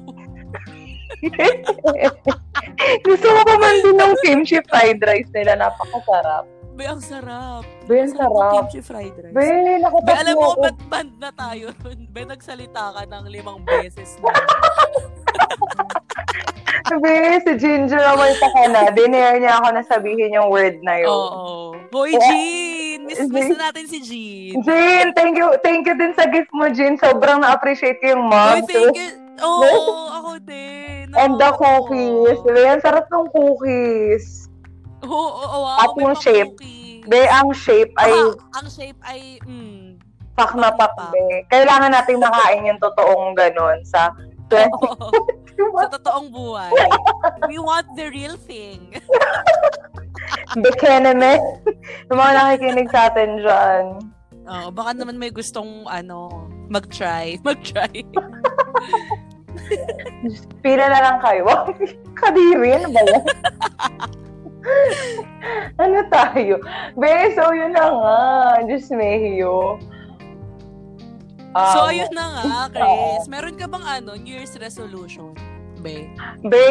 Gusto 3.07 3.27
ko 3.27 3.41
pa 3.49 3.55
man 3.57 3.77
din 3.81 3.97
ng 3.97 4.15
kimchi 4.21 4.61
fried 4.69 5.01
rice 5.01 5.33
nila. 5.33 5.57
Napakasarap. 5.57 6.45
Be, 6.75 6.91
ang 6.91 6.99
sarap. 6.99 7.63
Be, 7.87 8.03
ang 8.03 8.11
sarap. 8.11 8.67
Kimchi 8.67 8.83
fried 8.83 9.15
rice. 9.15 9.31
Be, 9.31 9.47
Be, 9.47 9.79
nakatapos 9.79 10.19
alam 10.19 10.35
mo, 10.35 10.47
ako. 10.51 10.59
ba't 10.61 10.79
band 10.91 11.13
na 11.23 11.31
tayo? 11.31 11.67
Be, 12.11 12.21
nagsalita 12.27 12.83
ka 12.91 13.03
ng 13.07 13.25
limang 13.31 13.63
beses 13.63 14.19
na. 14.19 14.35
Be, 16.95 17.15
si 17.41 17.53
Ginger 17.57 17.97
naman 17.97 18.35
sa 18.37 18.49
kana. 18.53 18.91
Dinare 18.91 19.39
niya 19.39 19.57
ako 19.57 19.69
na 19.71 19.83
sabihin 19.87 20.35
yung 20.35 20.51
word 20.51 20.83
na 20.83 20.99
yun. 20.99 21.09
Oo. 21.09 21.79
Hoy, 21.91 22.13
Jean! 22.19 23.07
Miss, 23.07 23.23
miss 23.31 23.55
na 23.55 23.71
natin 23.71 23.87
si 23.87 23.99
Jean. 24.03 24.59
Jean, 24.61 25.15
thank 25.15 25.39
you. 25.39 25.55
Thank 25.63 25.87
you 25.87 25.95
din 25.95 26.11
sa 26.13 26.27
gift 26.27 26.51
mo, 26.51 26.67
Jean. 26.69 26.99
Sobrang 26.99 27.39
na-appreciate 27.39 28.03
ko 28.03 28.19
yung 28.19 28.27
Hoy, 28.27 28.61
mom. 28.61 28.67
thank 28.67 28.99
you. 28.99 29.11
Oo, 29.39 29.91
ako 30.19 30.31
din. 30.43 31.07
And 31.15 31.39
the 31.39 31.51
Oo. 31.51 31.57
cookies. 31.57 32.39
Be, 32.43 32.63
ang 32.67 32.83
sarap 32.83 33.07
ng 33.07 33.31
cookies. 33.31 34.44
Oo, 35.05 35.13
oo, 35.13 35.47
oo. 35.63 35.77
At 35.79 35.93
may 35.95 36.05
yung 36.09 36.17
shape. 36.19 36.53
Be, 37.05 37.21
ang 37.29 37.53
shape 37.53 37.93
ay 38.01 38.13
Ah, 38.17 38.33
ang 38.57 38.67
shape 38.73 38.97
ay, 39.05 39.37
mm, 39.45 40.01
pak 40.33 40.57
na 40.57 40.73
pak 40.73 40.97
be. 41.13 41.45
Kailangan 41.53 41.93
nating 41.93 42.17
makain 42.19 42.65
yung 42.65 42.81
totoong 42.81 43.37
ganun 43.37 43.85
sa 43.85 44.09
20. 44.49 44.73
oo. 44.73 45.09
sa 45.85 45.89
totoong 46.01 46.29
buhay. 46.33 46.73
We 47.47 47.61
want 47.61 47.87
the 47.95 48.09
real 48.09 48.41
thing. 48.41 48.97
Bekeneme. 50.65 51.39
yung 52.09 52.19
mga 52.19 52.33
nakikinig 52.35 52.89
sa 52.91 53.13
atin 53.13 53.39
dyan. 53.45 53.85
Oo, 54.45 54.69
baka 54.73 54.93
naman 54.93 55.17
may 55.17 55.33
gustong, 55.33 55.89
ano, 55.89 56.49
mag-try. 56.69 57.37
Mag-try. 57.47 58.05
Pila 60.61 60.85
na 60.89 61.01
lang 61.01 61.19
kayo. 61.21 61.45
Kadiri, 62.17 62.77
ano 62.77 62.89
ba 62.93 63.01
yan? 63.05 63.23
ano 65.83 65.99
tayo? 66.09 66.61
Be, 66.97 67.33
so 67.37 67.53
yun 67.53 67.73
na 67.73 67.87
nga. 67.89 68.19
Diyos 68.65 68.89
mehiyo. 68.91 69.79
so, 71.55 71.79
Um, 71.87 71.91
ayun 71.93 72.13
na 72.13 72.27
nga, 72.35 72.61
Chris. 72.75 73.31
Meron 73.31 73.55
ka 73.55 73.67
bang, 73.71 73.85
ano, 73.85 74.19
New 74.19 74.35
Year's 74.35 74.57
resolution? 74.59 75.37
Be. 75.85 76.09
Be, 76.49 76.67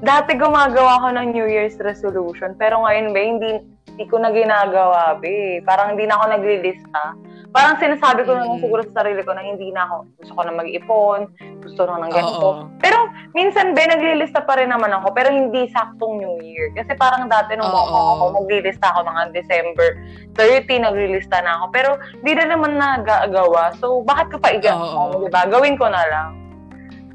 dati 0.00 0.38
gumagawa 0.38 1.02
ko 1.02 1.08
ng 1.18 1.34
New 1.34 1.50
Year's 1.50 1.76
resolution. 1.82 2.54
Pero 2.54 2.86
ngayon, 2.86 3.06
be, 3.10 3.22
hindi, 3.26 3.50
hindi 3.98 4.14
ko 4.14 4.22
na 4.22 4.30
ginagawa, 4.30 5.18
be. 5.18 5.58
Parang 5.66 5.98
hindi 5.98 6.06
na 6.06 6.14
ako 6.14 6.38
naglilista. 6.38 7.18
Parang 7.50 7.82
sinasabi 7.82 8.22
ko 8.22 8.30
Mm. 8.30 8.62
siguro 8.62 8.86
sa 8.86 9.02
sarili 9.02 9.26
ko 9.26 9.34
na 9.34 9.42
hindi 9.42 9.74
na 9.74 9.90
ako. 9.90 9.96
Gusto 10.22 10.32
ko 10.38 10.42
na 10.46 10.52
mag-ipon. 10.54 11.20
Gusto 11.66 11.80
ko 11.82 11.88
na 11.90 12.06
ng 12.06 12.14
ganito. 12.14 12.46
Oo. 12.46 12.62
Pero 12.78 13.10
minsan, 13.34 13.74
be, 13.74 13.82
naglilista 13.90 14.46
pa 14.46 14.54
rin 14.54 14.70
naman 14.70 14.94
ako. 14.94 15.10
Pero 15.18 15.34
hindi 15.34 15.66
saktong 15.74 16.22
New 16.22 16.38
Year. 16.38 16.70
Kasi 16.78 16.94
parang 16.94 17.26
dati 17.26 17.58
nung 17.58 17.66
Oo. 17.66 17.74
ako, 17.74 18.24
naglilista 18.38 18.94
ako 18.94 19.02
mga 19.02 19.34
December 19.34 19.88
30, 20.38 20.78
naglilista 20.78 21.42
na 21.42 21.58
ako. 21.58 21.64
Pero 21.74 21.90
hindi 22.22 22.32
na 22.38 22.54
naman 22.54 22.78
nagagawa. 22.78 23.74
So, 23.82 24.06
bakit 24.06 24.30
ko 24.30 24.38
pa 24.38 24.54
i-gawin? 24.54 25.26
Diba? 25.26 25.42
Gawin 25.50 25.74
ko 25.74 25.90
na 25.90 26.06
lang. 26.06 26.30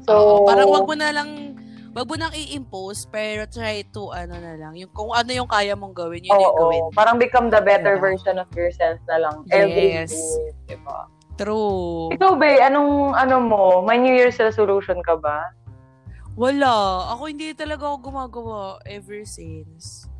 So, 0.04 0.12
Oo, 0.12 0.44
parang 0.44 0.68
wag 0.68 0.84
mo 0.84 0.92
na 0.92 1.08
lang, 1.16 1.43
wag 1.94 2.04
mo 2.04 2.18
nang 2.18 2.34
i-impose, 2.34 3.06
pero 3.06 3.46
try 3.46 3.86
to, 3.88 4.10
ano 4.10 4.34
na 4.34 4.58
lang, 4.58 4.74
yung, 4.74 4.90
kung 4.90 5.14
ano 5.14 5.30
yung 5.30 5.46
kaya 5.46 5.72
mong 5.72 5.94
gawin, 5.94 6.26
yun 6.26 6.34
yung 6.34 6.42
Oo, 6.44 6.58
gawin. 6.66 6.82
parang 6.90 7.16
become 7.16 7.46
the 7.48 7.62
better 7.62 7.94
Diba? 7.94 8.10
version 8.10 8.36
of 8.36 8.50
yourself 8.52 8.98
na 9.06 9.22
lang. 9.22 9.46
Every 9.48 9.94
Yes. 9.94 10.10
day, 10.10 10.74
diba? 10.74 11.06
True. 11.34 12.10
Ikaw, 12.10 12.34
be, 12.34 12.58
anong, 12.58 13.14
ano 13.14 13.36
mo, 13.38 13.62
may 13.80 13.96
New 13.96 14.10
Year's 14.10 14.34
resolution 14.36 14.98
ka 15.00 15.14
ba? 15.14 15.54
Wala. 16.34 17.06
Ako 17.14 17.30
hindi 17.30 17.54
talaga 17.54 17.86
ako 17.86 18.10
gumagawa 18.10 18.58
ever 18.84 19.22
since. 19.22 20.10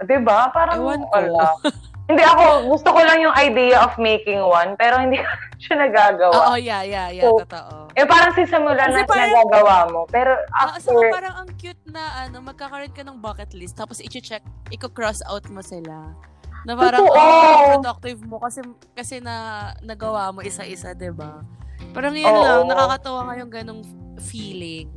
Diba? 0.00 0.46
Parang, 0.50 0.78
Ewan 0.78 1.02
ko. 1.02 1.10
wala. 1.10 1.42
hindi 2.10 2.22
ako, 2.22 2.70
gusto 2.70 2.88
ko 2.94 3.00
lang 3.02 3.18
yung 3.18 3.34
idea 3.34 3.82
of 3.82 3.98
making 3.98 4.38
one, 4.38 4.78
pero 4.78 4.94
hindi 4.94 5.18
siya 5.56 5.74
nagagawa. 5.78 6.32
Oo, 6.32 6.54
yeah, 6.56 6.82
yeah, 6.82 7.08
yeah, 7.08 7.24
So, 7.24 7.40
totoo. 7.40 7.88
Eh, 7.92 8.04
parang 8.04 8.32
sisimulan 8.32 8.92
Kasi 8.92 9.00
na 9.00 9.08
parang- 9.08 9.32
nagagawa 9.32 9.76
mo. 9.88 10.00
Pero 10.06 10.32
Ah, 10.50 10.76
after, 10.76 10.92
saka 10.92 11.08
parang 11.08 11.34
ang 11.38 11.48
cute 11.56 11.84
na, 11.86 12.02
ano, 12.22 12.36
magkakaroon 12.42 12.92
ka 12.92 13.02
ng 13.02 13.18
bucket 13.18 13.52
list, 13.52 13.74
tapos 13.74 13.98
i-check, 13.98 14.44
i-cross 14.68 15.24
out 15.24 15.48
mo 15.48 15.60
sila. 15.60 16.12
Na 16.62 16.74
parang, 16.74 17.02
Totoo. 17.02 17.14
oh, 17.14 17.78
productive 17.78 18.20
mo 18.22 18.36
kasi, 18.36 18.60
kasi 18.92 19.16
na, 19.18 19.34
nagawa 19.80 20.28
mo 20.30 20.42
isa-isa, 20.42 20.92
'di 20.92 21.08
ba 21.10 21.40
Parang 21.92 22.12
yun 22.12 22.26
Oo. 22.26 22.42
lang, 22.42 22.68
nakakatawa 22.68 23.20
nga 23.24 23.34
yung 23.38 23.48
ganong 23.48 23.82
feeling. 24.20 24.90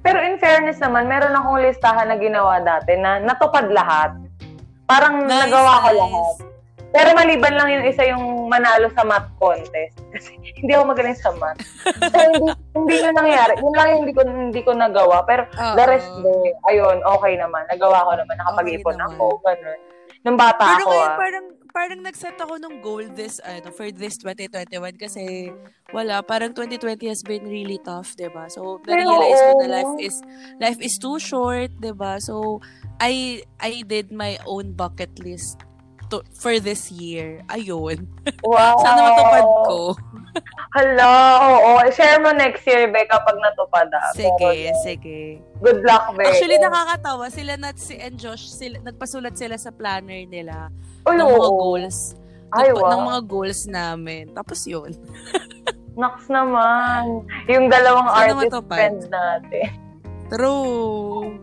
pero 0.00 0.18
in 0.18 0.34
fairness 0.36 0.82
naman, 0.82 1.06
meron 1.06 1.30
akong 1.30 1.62
listahan 1.62 2.10
na 2.10 2.18
ginawa 2.18 2.58
dati 2.58 2.96
na 2.96 3.22
natupad 3.22 3.70
lahat. 3.70 4.18
Parang 4.82 5.22
Nice, 5.22 5.46
nagawa 5.46 5.72
ko 5.78 5.88
nice. 5.88 6.00
lahat. 6.00 6.34
Pero 6.92 7.16
maliban 7.16 7.56
lang 7.56 7.68
yung 7.72 7.84
isa 7.88 8.04
yung 8.04 8.52
manalo 8.52 8.92
sa 8.92 9.02
math 9.02 9.32
contest. 9.40 9.96
Kasi 10.12 10.36
hindi 10.60 10.72
ako 10.76 10.92
magaling 10.92 11.16
sa 11.16 11.32
math. 11.40 11.58
So, 12.12 12.16
hindi, 12.20 12.52
hindi 12.76 12.94
yun 13.00 13.16
nangyari. 13.16 13.56
Yun 13.56 13.74
lang 13.74 13.88
yung 13.96 14.00
hindi 14.04 14.14
ko, 14.14 14.20
hindi 14.28 14.60
ko 14.60 14.70
nagawa. 14.76 15.24
Pero 15.24 15.48
the 15.56 15.84
rest, 15.88 16.08
de, 16.20 16.52
ayun, 16.68 17.00
okay 17.00 17.40
naman. 17.40 17.64
Nagawa 17.72 18.04
ko 18.04 18.12
naman. 18.20 18.36
Nakapag-ipon 18.36 18.96
Okay 19.00 19.08
ako. 19.08 19.26
Ganun. 19.40 19.80
Nung 20.22 20.38
bata 20.38 20.78
Pero 20.78 20.86
ako, 20.86 20.90
ngayon, 20.92 21.10
ah. 21.10 21.18
parang, 21.18 21.46
parang 21.72 22.00
nag-set 22.04 22.38
ako 22.38 22.54
ng 22.60 22.74
goal 22.78 23.04
this, 23.16 23.42
ano, 23.42 23.74
for 23.74 23.90
this 23.90 24.14
2021 24.22 24.94
kasi 24.94 25.50
wala, 25.90 26.22
parang 26.22 26.54
2020 26.54 27.10
has 27.10 27.26
been 27.26 27.42
really 27.42 27.82
tough, 27.82 28.14
'di 28.14 28.30
ba 28.30 28.46
So, 28.46 28.78
na-realize 28.86 29.40
ko 29.42 29.52
na 29.66 29.82
life 29.82 29.94
is, 29.98 30.16
life 30.62 30.78
is 30.78 30.94
too 31.02 31.18
short, 31.18 31.74
'di 31.82 31.90
ba 31.98 32.22
So, 32.22 32.62
I, 33.02 33.42
I 33.58 33.82
did 33.82 34.14
my 34.14 34.38
own 34.46 34.78
bucket 34.78 35.10
list 35.18 35.58
to, 36.12 36.20
for 36.36 36.60
this 36.60 36.92
year. 36.92 37.40
Ayun. 37.48 38.04
Wow. 38.44 38.76
Sana 38.78 39.00
matupad 39.08 39.44
ko. 39.64 39.80
Hala, 40.72 41.08
oo. 41.44 41.70
Share 41.92 42.20
mo 42.20 42.32
next 42.32 42.64
year, 42.64 42.88
Be, 42.88 43.04
kapag 43.04 43.36
natupad, 43.36 43.88
ah. 43.92 44.12
Sige, 44.12 44.32
Pero, 44.36 44.76
sige. 44.84 45.20
Good 45.60 45.80
luck, 45.84 46.12
Be. 46.12 46.24
Actually, 46.28 46.60
nakakatawa. 46.60 47.28
Sila 47.28 47.56
Nat 47.56 47.76
si 47.76 47.96
and 47.96 48.16
Josh, 48.16 48.48
sila, 48.48 48.80
nagpasulat 48.80 49.36
sila 49.36 49.56
sa 49.56 49.72
planner 49.72 50.24
nila 50.24 50.68
Uy, 51.04 51.16
ng 51.16 51.24
mga 51.24 51.48
oo. 51.48 51.56
goals. 51.56 52.16
Ay, 52.52 52.68
Nagpa- 52.68 52.80
wow. 52.80 52.90
Ng 52.92 53.02
mga 53.08 53.20
goals 53.24 53.60
namin. 53.64 54.22
Tapos 54.32 54.60
yun. 54.64 54.92
Naks 56.00 56.24
naman. 56.28 57.24
Yung 57.48 57.68
dalawang 57.68 58.08
Sana 58.08 58.20
artist 58.32 58.52
matupad. 58.52 58.76
friends 58.80 59.04
natin. 59.08 59.68
True. 60.32 61.36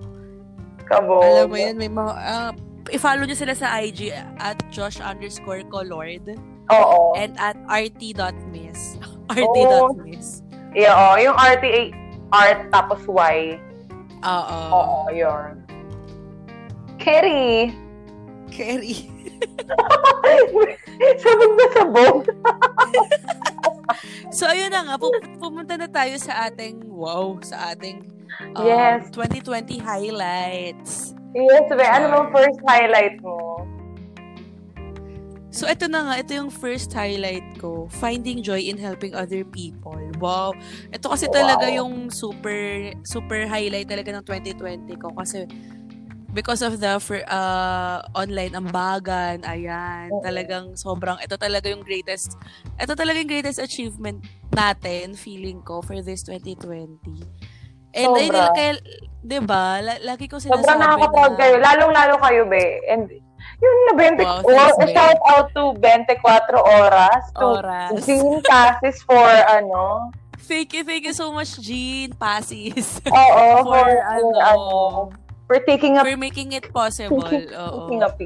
Kabo. 0.90 1.22
Alam 1.22 1.54
mo 1.54 1.58
yan, 1.58 1.78
may 1.78 1.86
mga... 1.86 2.14
ah, 2.18 2.52
i-follow 2.90 3.24
nyo 3.24 3.34
sila 3.34 3.54
sa 3.54 3.80
IG 3.80 4.12
at 4.40 4.58
Josh 4.70 5.00
underscore 5.00 5.64
Colored 5.68 6.36
Oo. 6.70 7.14
and 7.16 7.34
at 7.38 7.58
rt.miss. 7.66 8.98
rt.miss. 9.34 10.42
Yeah, 10.74 10.94
oh, 10.94 11.18
yung 11.18 11.34
RTA, 11.34 11.90
art 12.30 12.70
tapos 12.70 13.02
Y. 13.10 13.58
Oo. 14.22 14.60
Oo, 14.70 14.98
yun. 15.10 15.66
Kerry. 17.00 17.74
Kerry. 18.52 19.08
sabog 21.24 21.52
na 21.56 21.66
sabog. 21.74 22.18
So, 24.30 24.46
ayun 24.46 24.70
na 24.70 24.86
nga. 24.86 24.96
pu- 25.02 25.26
pumunta 25.42 25.74
na 25.74 25.90
tayo 25.90 26.14
sa 26.22 26.48
ating, 26.48 26.86
wow, 26.86 27.34
sa 27.42 27.74
ating 27.74 28.06
um, 28.54 28.62
Yes. 28.62 29.10
2020 29.12 29.82
highlights. 29.82 31.18
Yes, 31.36 31.70
be. 31.70 31.86
Ano 31.86 32.06
bang 32.10 32.28
first 32.34 32.60
highlight 32.66 33.22
mo? 33.22 33.62
So, 35.50 35.66
ito 35.66 35.90
na 35.90 36.06
nga. 36.06 36.14
Ito 36.22 36.32
yung 36.46 36.52
first 36.54 36.94
highlight 36.94 37.58
ko. 37.58 37.90
Finding 37.90 38.46
joy 38.46 38.70
in 38.70 38.78
helping 38.78 39.18
other 39.18 39.42
people. 39.46 39.98
Wow. 40.22 40.54
Ito 40.94 41.10
kasi 41.10 41.26
talaga 41.30 41.66
Wow. 41.74 41.78
yung 41.86 41.94
super, 42.14 42.94
super 43.02 43.50
highlight 43.50 43.90
talaga 43.90 44.14
ng 44.14 44.26
2020 44.26 44.94
ko. 45.02 45.10
Kasi, 45.18 45.50
because 46.34 46.62
of 46.62 46.78
the 46.78 47.02
for, 47.02 47.22
uh, 47.26 48.06
online 48.14 48.54
ambagan, 48.54 49.42
ayan, 49.42 50.14
talagang 50.22 50.78
sobrang, 50.78 51.18
ito 51.18 51.34
talaga 51.34 51.66
yung 51.74 51.82
greatest, 51.82 52.38
ito 52.78 52.94
talaga 52.94 53.18
yung 53.18 53.30
greatest 53.30 53.58
achievement 53.58 54.22
natin, 54.54 55.18
feeling 55.18 55.62
ko, 55.66 55.82
for 55.82 55.98
this 56.06 56.22
2020. 56.22 56.98
And, 57.92 58.10
ayun, 58.14 58.30
Sobra. 58.30 58.54
kaya, 58.54 58.72
di 59.20 59.40
ba, 59.42 59.64
la- 59.80 60.04
lagi 60.06 60.26
ko 60.26 60.38
sinasabi 60.38 60.62
Sobrang 60.62 60.80
nakaka-proud 60.80 61.34
na- 61.34 61.40
kayo. 61.40 61.56
Lalong-lalo 61.58 62.16
kayo, 62.22 62.42
be. 62.46 62.64
And 62.86 63.10
yun 63.60 63.76
na 63.88 63.94
20, 63.98 64.24
Wow, 64.24 64.40
thanks, 64.46 64.94
shout 64.94 65.20
out 65.28 65.48
to 65.52 65.64
24 65.76 66.56
oras, 66.56 67.24
to 67.36 67.48
Oras. 67.60 67.92
Jean 68.06 68.40
Cassis 68.42 69.04
for 69.04 69.20
ano, 69.50 70.10
Thank 70.40 70.74
you, 70.74 70.82
thank 70.82 71.06
you 71.06 71.14
so 71.14 71.30
much, 71.30 71.62
Jean 71.62 72.10
Passis. 72.14 72.98
oo, 73.06 73.46
For, 73.68 73.70
for, 73.70 73.86
ano, 73.86 74.28
ano, 74.34 74.68
for 75.46 75.58
taking 75.62 75.98
up 75.98 76.06
for 76.06 76.18
making 76.18 76.54
it 76.54 76.70
possible. 76.74 77.22
Oo. 77.22 77.86
taking 77.86 78.02
up 78.02 78.18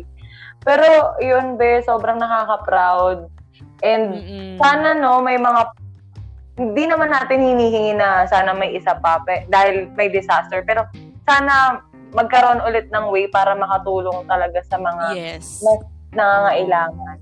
Pero 0.63 0.87
yun, 1.19 1.59
be, 1.59 1.83
sobrang 1.83 2.15
nakaka-proud. 2.19 3.27
And 3.83 4.03
Mm-mm. 4.15 4.55
sana 4.55 4.95
no, 4.95 5.19
may 5.19 5.35
mga 5.35 5.75
hindi 6.53 6.83
naman 6.85 7.09
natin 7.09 7.41
hinihingi 7.41 7.97
na 7.97 8.29
sana 8.29 8.53
may 8.53 8.77
isa 8.77 8.93
pa 9.01 9.17
pe, 9.25 9.45
dahil 9.49 9.89
may 9.97 10.09
disaster. 10.09 10.61
Pero 10.61 10.85
sana 11.25 11.81
magkaroon 12.13 12.61
ulit 12.69 12.93
ng 12.93 13.09
way 13.09 13.25
para 13.25 13.57
makatulong 13.57 14.21
talaga 14.29 14.61
sa 14.69 14.77
mga 14.77 15.05
Yes. 15.17 15.65
nangangailangan. 16.13 17.17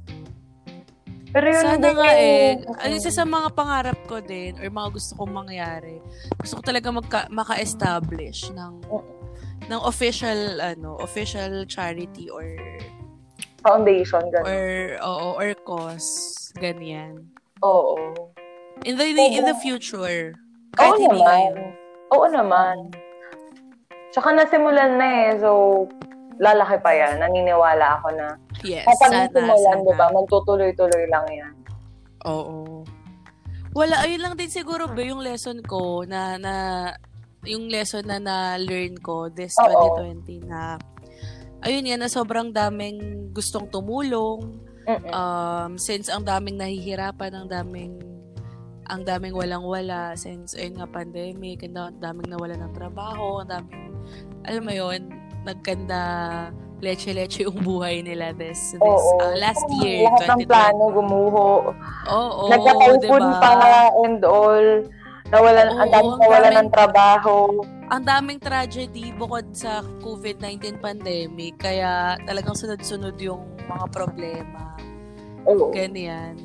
Pero 1.31 1.47
yun, 1.47 1.63
Sana 1.63 1.79
din, 1.79 1.95
nga 1.95 2.11
eh. 2.11 2.59
Ay, 2.83 2.99
isa 2.99 3.07
sa 3.07 3.23
mga 3.23 3.55
pangarap 3.55 3.95
ko 4.03 4.19
din 4.19 4.51
or 4.59 4.67
mga 4.67 4.89
gusto 4.91 5.15
kong 5.15 5.31
mangyari, 5.31 6.03
gusto 6.35 6.59
ko 6.59 6.63
talaga 6.67 6.91
magka, 6.91 7.19
maka-establish 7.31 8.51
ng 8.51 8.83
ng 9.71 9.81
official 9.87 10.59
ano, 10.59 10.99
official 10.99 11.63
charity 11.71 12.27
or 12.27 12.43
foundation, 13.63 14.19
gano'n. 14.27 14.43
or 14.43 14.63
oo, 14.99 15.27
or 15.39 15.55
cause 15.63 16.51
ganyan. 16.59 17.15
Oo. 17.63 18.30
In 18.83 18.97
the 18.97 19.05
in 19.05 19.45
the 19.45 19.57
future. 19.61 20.33
Oo 20.33 20.75
Kahit 20.75 20.97
hindi 20.97 21.07
naman. 21.11 21.25
ngayon. 21.27 21.55
Oo 22.11 22.25
naman. 22.27 22.75
Tsaka 24.11 24.33
nasimulan 24.33 24.97
na 24.97 25.07
eh. 25.07 25.29
So, 25.37 25.85
lalaki 26.41 26.81
pa 26.81 26.91
yan. 26.91 27.21
Naniniwala 27.21 28.01
ako 28.01 28.07
na 28.17 28.27
Yes, 28.65 28.83
kapag 28.83 29.09
sana, 29.13 29.17
nasimulan, 29.29 29.77
sana. 29.77 29.85
di 29.85 29.93
ba, 29.95 30.05
magtutuloy-tuloy 30.11 31.05
lang 31.07 31.25
yan. 31.29 31.53
Oo. 32.25 32.83
Wala, 33.71 34.03
ayun 34.03 34.19
lang 34.21 34.35
din 34.35 34.51
siguro 34.51 34.89
ba 34.91 34.99
yung 34.99 35.23
lesson 35.23 35.63
ko 35.63 36.03
na, 36.03 36.35
na 36.35 36.53
yung 37.47 37.71
lesson 37.71 38.03
na 38.03 38.19
na-learn 38.19 38.99
ko 38.99 39.31
this 39.31 39.55
Oo. 39.57 39.95
2020 40.03 40.43
na 40.51 40.75
ayun 41.63 41.87
yan, 41.87 42.01
na 42.03 42.11
sobrang 42.11 42.51
daming 42.51 43.29
gustong 43.31 43.69
tumulong. 43.71 44.59
Mm-mm. 44.83 45.13
Um, 45.13 45.71
since 45.77 46.09
ang 46.09 46.25
daming 46.25 46.57
nahihirapan, 46.57 47.31
ang 47.31 47.47
daming 47.47 47.95
ang 48.91 49.01
daming 49.01 49.31
walang-wala 49.31 50.13
since 50.13 50.51
ayun 50.51 50.75
nga 50.75 50.85
pandemic, 50.85 51.63
ang 51.63 51.73
da- 51.73 51.95
daming 52.01 52.27
nawala 52.27 52.59
ng 52.59 52.73
trabaho, 52.75 53.39
ang 53.39 53.49
daming 53.49 53.95
alam 54.43 54.61
mo 54.61 54.73
yun, 54.73 55.01
nagkanda 55.41 56.01
leche-leche 56.81 57.45
yung 57.45 57.61
buhay 57.61 58.01
nila 58.01 58.33
this, 58.33 58.73
this 58.73 58.81
Oo. 58.81 59.21
uh, 59.21 59.37
last 59.37 59.61
Oo, 59.63 59.79
year, 59.79 60.09
Lahat 60.09 60.33
ng 60.33 60.43
2020. 60.43 60.49
plano 60.49 60.83
gumuho. 60.89 61.49
Oo, 62.09 62.49
Nagka-typhoon 62.49 62.99
diba? 63.21 63.37
pa 63.37 63.53
and 64.01 64.21
all. 64.25 64.67
Nawalan, 65.31 65.67
Oo, 65.69 65.79
ang 65.79 65.89
dami 65.89 66.07
ang 66.09 66.19
nawalan 66.19 66.43
daming- 66.43 66.59
ng 66.59 66.69
trabaho. 66.69 67.33
Ang 67.87 68.03
daming 68.03 68.39
tragedy 68.39 69.13
bukod 69.13 69.45
sa 69.53 69.79
COVID-19 70.01 70.81
pandemic, 70.81 71.61
kaya 71.61 72.17
talagang 72.25 72.57
sunod-sunod 72.57 73.15
yung 73.15 73.39
mga 73.61 73.85
problema. 73.87 74.75
Oo. 75.45 75.69
Ganyan. 75.71 76.35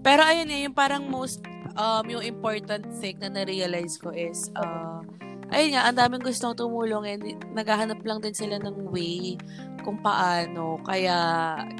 Pero 0.00 0.24
ayun 0.24 0.48
eh, 0.48 0.64
yung 0.64 0.74
parang 0.74 1.04
most, 1.04 1.44
um, 1.80 2.04
yung 2.06 2.20
important 2.20 2.84
thing 3.00 3.16
na 3.18 3.32
na-realize 3.32 3.96
ko 3.96 4.12
is, 4.12 4.52
uh, 4.60 5.00
ayun 5.48 5.74
nga, 5.74 5.88
ang 5.88 5.96
daming 5.96 6.20
gustong 6.22 6.52
tumulong 6.52 7.08
and 7.08 7.24
naghahanap 7.56 7.98
lang 8.04 8.20
din 8.20 8.36
sila 8.36 8.60
ng 8.60 8.92
way 8.92 9.40
kung 9.80 9.96
paano. 10.04 10.76
Kaya, 10.84 11.16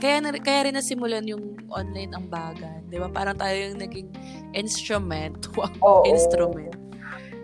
kaya, 0.01 0.17
na, 0.25 0.33
kaya 0.33 0.73
rin 0.73 0.75
nasimulan 0.75 1.29
yung 1.29 1.61
online 1.69 2.17
ambagan. 2.17 2.81
Di 2.89 2.97
ba? 2.97 3.13
Parang 3.13 3.37
tayo 3.37 3.55
yung 3.55 3.79
naging 3.79 4.09
instrument. 4.57 5.37
Wow, 5.61 6.01
Oo. 6.01 6.09
instrument. 6.09 6.73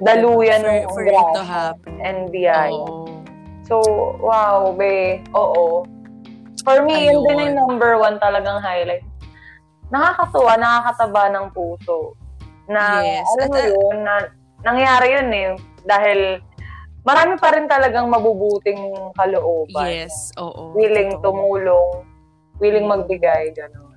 Daluyan 0.01 0.65
For- 0.65 0.73
ng 0.73 0.89
for 0.93 1.05
it 1.05 1.27
to 1.37 1.43
happen. 1.45 1.97
Oo. 2.01 3.21
So, 3.67 3.83
wow, 4.23 4.73
be. 4.73 5.21
Oo. 5.35 5.85
For 6.63 6.83
me, 6.83 7.11
yun 7.11 7.23
din 7.27 7.39
yung 7.51 7.57
number 7.59 7.99
one 7.99 8.19
talagang 8.19 8.59
highlight. 8.63 9.05
Nakakatuwa, 9.91 10.59
nakakataba 10.59 11.23
ng 11.35 11.47
puso. 11.55 12.19
Na, 12.67 13.01
Yes. 13.01 13.27
alam 13.33 13.47
mo 13.49 13.59
yun, 13.59 13.97
na, 14.03 14.15
nangyari 14.63 15.15
yun 15.15 15.29
eh. 15.31 15.51
Dahil, 15.83 16.43
marami 17.03 17.39
pa 17.39 17.55
rin 17.55 17.67
talagang 17.67 18.11
mabubuting 18.11 18.91
kalooban. 19.15 19.87
Yes, 19.87 20.35
oo. 20.37 20.75
Willing 20.75 21.15
Totoo. 21.17 21.25
tumulong, 21.25 22.03
willing 22.59 22.87
magbigay, 22.87 23.55
gano'n. 23.55 23.95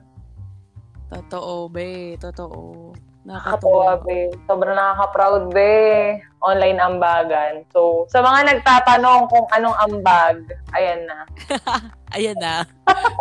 Totoo, 1.09 1.65
be. 1.67 2.13
Totoo. 2.17 2.93
Nakakatuwa, 3.25 3.97
Nakakatuwa. 3.97 4.05
be. 4.05 4.19
Sobrang 4.45 4.77
nakaka-proud, 4.77 5.43
be. 5.49 5.73
Online 6.39 6.77
ambagan. 6.79 7.53
So, 7.73 8.05
sa 8.07 8.21
mga 8.21 8.53
nagtatanong 8.53 9.25
kung 9.27 9.49
anong 9.51 9.77
ambag, 9.81 10.37
ayan 10.71 11.09
na. 11.09 11.25
Ayan 12.17 12.37
na. 12.41 12.65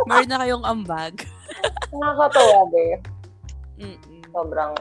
Meron 0.05 0.29
na 0.29 0.41
kayong 0.41 0.65
ambag. 0.65 1.13
Nakakatuwa, 1.91 2.61
be. 2.69 2.87
Mm-mm. 3.81 4.21
Sobrang... 4.33 4.73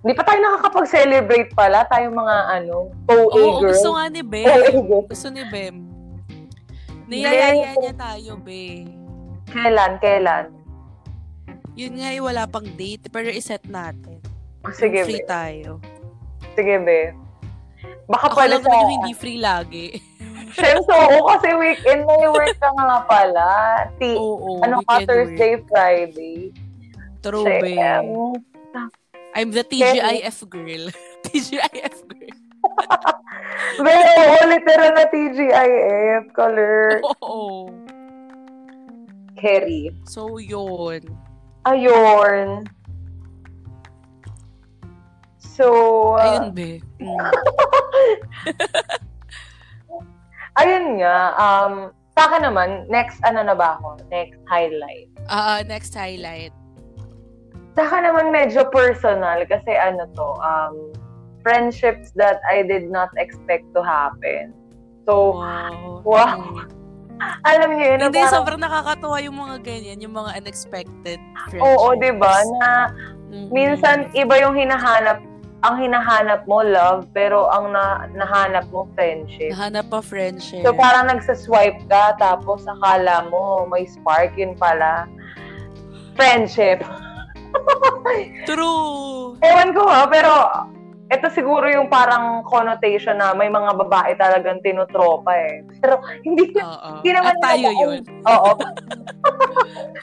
Hindi 0.00 0.12
pa 0.16 0.24
tayo 0.24 0.38
nakakapag-celebrate 0.40 1.52
pala. 1.52 1.84
Tayo 1.84 2.08
mga, 2.08 2.36
ano, 2.48 2.88
OA 3.04 3.20
Oo, 3.20 3.60
girls. 3.60 3.76
gusto 3.76 3.88
nga 3.92 4.04
ni 4.08 4.22
Bem. 4.24 4.48
Gusto 5.04 5.28
ni 5.28 5.44
Bem. 5.52 5.76
Niyayaya 7.04 7.74
niya 7.76 7.94
tayo, 7.98 8.38
be. 8.38 8.86
Kailan? 9.50 9.98
Kailan? 9.98 10.46
Yun 11.74 11.98
nga, 11.98 12.08
eh, 12.14 12.22
wala 12.22 12.46
pang 12.46 12.64
date. 12.78 13.10
Pero 13.10 13.28
iset 13.28 13.66
natin. 13.66 14.22
Sige, 14.72 15.04
Free 15.04 15.20
be. 15.20 15.28
tayo. 15.28 15.82
Sige, 16.54 16.78
be. 16.80 17.10
Baka 18.06 18.30
Ako 18.30 18.36
pala 18.40 18.56
lang 18.56 18.62
sa... 18.62 18.88
hindi 18.88 19.12
free 19.12 19.40
lagi. 19.42 19.86
Siyempre, 20.56 20.94
oo, 20.98 21.30
kasi 21.30 21.48
weekend 21.54 22.02
may 22.06 22.26
work 22.26 22.58
ka 22.58 22.70
nga 22.74 23.06
pala. 23.06 23.48
Ti, 24.02 24.18
Oo, 24.18 24.58
ano 24.62 24.82
ka, 24.82 25.02
Thursday, 25.06 25.62
Friday. 25.70 26.50
True, 27.22 27.46
Shit, 27.46 27.62
be. 27.62 27.74
I'm 29.34 29.50
the 29.50 29.64
TGIF 29.64 30.48
girl. 30.48 30.84
TGIF 31.26 31.98
girl. 32.08 32.36
Be, 33.84 33.92
oo, 33.92 34.36
literal 34.48 34.92
na 34.96 35.04
TGIF, 35.08 36.32
color. 36.36 37.00
Oo. 37.24 37.70
Kerry. 39.38 39.94
So, 40.04 40.36
yun. 40.36 41.00
Ayun. 41.64 42.68
So, 45.40 46.16
uh, 46.16 46.24
Ayun, 46.24 46.56
be. 46.56 46.70
Mm. 47.00 47.20
ayun 50.60 50.86
nga, 51.00 51.16
um, 51.36 51.74
sa 52.16 52.28
akin 52.28 52.48
naman, 52.48 52.88
next, 52.88 53.20
ano 53.24 53.44
na 53.44 53.52
ba 53.56 53.76
ako? 53.76 54.00
Next 54.08 54.40
highlight. 54.48 55.08
Ah, 55.28 55.56
ah, 55.56 55.60
next 55.64 55.92
highlight. 55.92 56.52
Saka 57.74 58.02
naman 58.02 58.34
medyo 58.34 58.66
personal 58.68 59.46
kasi 59.46 59.70
ano 59.72 60.04
to, 60.12 60.28
um, 60.42 60.74
friendships 61.40 62.10
that 62.12 62.42
I 62.44 62.60
did 62.60 62.90
not 62.90 63.08
expect 63.16 63.64
to 63.72 63.80
happen. 63.80 64.52
So, 65.08 65.38
Wow. 65.38 66.02
wow. 66.04 66.40
alam 67.48 67.76
niyo 67.76 67.96
yun, 67.96 67.98
Hindi, 68.10 68.20
parang- 68.20 68.34
sobrang 68.34 68.60
nakakatuwa 68.60 69.16
yung 69.20 69.36
mga 69.38 69.56
ganyan, 69.60 69.98
yung 70.00 70.14
mga 70.16 70.40
unexpected 70.40 71.20
friendships. 71.48 71.80
Oo, 71.80 71.96
di 71.96 72.12
ba? 72.12 72.34
Na 72.60 72.70
Mhm. 73.30 73.48
minsan 73.48 73.96
iba 74.12 74.34
yung 74.40 74.56
hinahanap, 74.56 75.20
ang 75.60 75.76
hinahanap 75.76 76.48
mo 76.48 76.64
love, 76.64 77.04
pero 77.12 77.48
ang 77.52 77.72
na, 77.72 78.08
nahanap 78.12 78.64
mo 78.72 78.88
friendship. 78.96 79.52
Nahanap 79.52 79.92
pa 79.92 80.00
friendship. 80.00 80.64
So 80.64 80.72
parang 80.72 81.08
nagsaswipe 81.08 81.84
ka, 81.86 82.16
tapos 82.16 82.64
akala 82.64 83.28
mo 83.28 83.68
may 83.68 83.84
spark, 83.84 84.32
yun 84.36 84.56
pala. 84.56 85.04
Friendship. 86.16 86.80
True. 88.44 89.38
Ewan 89.40 89.70
ko 89.72 89.82
ha, 89.86 90.04
pero 90.06 90.30
ito 91.10 91.26
siguro 91.34 91.66
yung 91.66 91.90
parang 91.90 92.46
connotation 92.46 93.18
na 93.18 93.34
may 93.34 93.50
mga 93.50 93.74
babae 93.76 94.14
talagang 94.14 94.62
tinutropa 94.62 95.34
eh. 95.34 95.66
Pero 95.82 95.98
hindi 96.22 96.54
ko, 96.54 96.62
hindi 96.96 97.10
naman 97.10 97.34
At 97.34 97.42
tayo 97.42 97.66
nila- 97.66 97.80
yun. 97.82 98.00
Oo. 98.30 98.50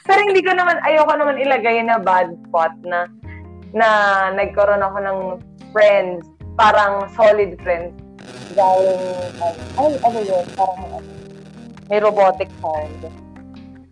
pero 0.04 0.20
hindi 0.20 0.40
ko 0.44 0.52
naman, 0.52 0.76
ayoko 0.84 1.12
naman 1.16 1.40
ilagay 1.40 1.80
na 1.80 1.96
bad 1.96 2.28
spot 2.44 2.72
na 2.84 3.08
na 3.72 3.88
nagkaroon 4.32 4.80
ako 4.80 4.98
ng 5.00 5.18
friends, 5.72 6.24
parang 6.56 7.08
solid 7.12 7.56
friends. 7.60 7.92
Galing, 8.52 9.00
ano, 9.38 9.60
ay, 9.78 9.92
ano 10.00 10.18
yun, 10.20 10.44
parang 10.52 10.80
ano, 10.90 10.96
may 11.88 12.00
robotic 12.00 12.48
sound. 12.60 13.08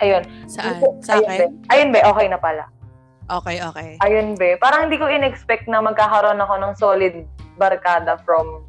Ayun. 0.04 0.20
Saan? 0.44 0.76
Sa 1.00 1.16
ayun, 1.16 1.24
akin? 1.26 1.50
Ayun 1.72 1.88
be, 1.92 2.00
okay 2.04 2.28
na 2.28 2.36
pala. 2.36 2.68
Okay, 3.26 3.58
okay. 3.58 3.98
Ayun 4.06 4.38
be, 4.38 4.54
parang 4.62 4.86
hindi 4.86 5.02
ko 5.02 5.10
in-expect 5.10 5.66
na 5.66 5.82
magkakaroon 5.82 6.38
ako 6.38 6.54
ng 6.62 6.72
solid 6.78 7.14
barkada 7.58 8.22
from 8.22 8.62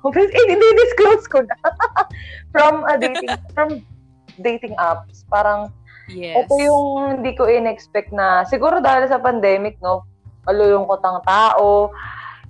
eh, 0.16 0.46
hindi 0.48 0.68
disclose 0.80 1.24
ko 1.28 1.44
na. 1.44 1.56
from 2.56 2.84
a 2.88 2.96
dating 2.96 3.32
from 3.56 3.70
dating 4.40 4.74
apps. 4.80 5.24
Parang 5.28 5.72
Yes. 6.10 6.42
ito 6.42 6.54
yung 6.58 7.22
hindi 7.22 7.38
ko 7.38 7.46
in-expect 7.46 8.10
na 8.10 8.42
siguro 8.42 8.82
dahil 8.82 9.06
sa 9.06 9.22
pandemic, 9.22 9.78
no, 9.78 10.02
malulungkot 10.42 10.98
ang 11.06 11.22
tao. 11.22 11.94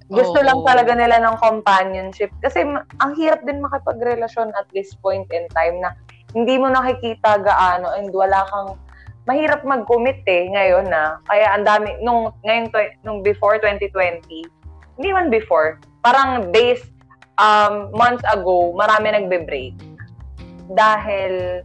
Gusto 0.09 0.41
Oo. 0.41 0.47
lang 0.49 0.65
talaga 0.65 0.97
nila 0.97 1.21
ng 1.21 1.37
companionship. 1.39 2.33
Kasi 2.41 2.65
ang 2.65 3.13
hirap 3.21 3.45
din 3.45 3.61
makipagrelasyon 3.61 4.57
at 4.57 4.65
this 4.73 4.97
point 5.05 5.29
in 5.29 5.45
time 5.53 5.77
na 5.85 5.93
hindi 6.33 6.57
mo 6.57 6.73
nakikita 6.73 7.37
gaano 7.45 7.93
and 8.01 8.09
wala 8.17 8.43
kang 8.49 8.81
mahirap 9.31 9.63
mag-commit 9.63 10.27
eh 10.27 10.51
ngayon 10.51 10.91
na. 10.91 11.23
Kaya 11.31 11.55
ang 11.55 11.63
dami 11.63 11.95
nung 12.03 12.35
ngayon 12.43 12.67
tw- 12.75 12.95
nung 13.07 13.23
before 13.23 13.63
2020, 13.63 14.27
hindi 14.99 15.11
man 15.15 15.31
before, 15.31 15.79
parang 16.03 16.51
days 16.51 16.83
um 17.39 17.95
months 17.95 18.27
ago, 18.27 18.75
marami 18.75 19.15
nagbe-break. 19.15 19.79
Dahil 20.75 21.63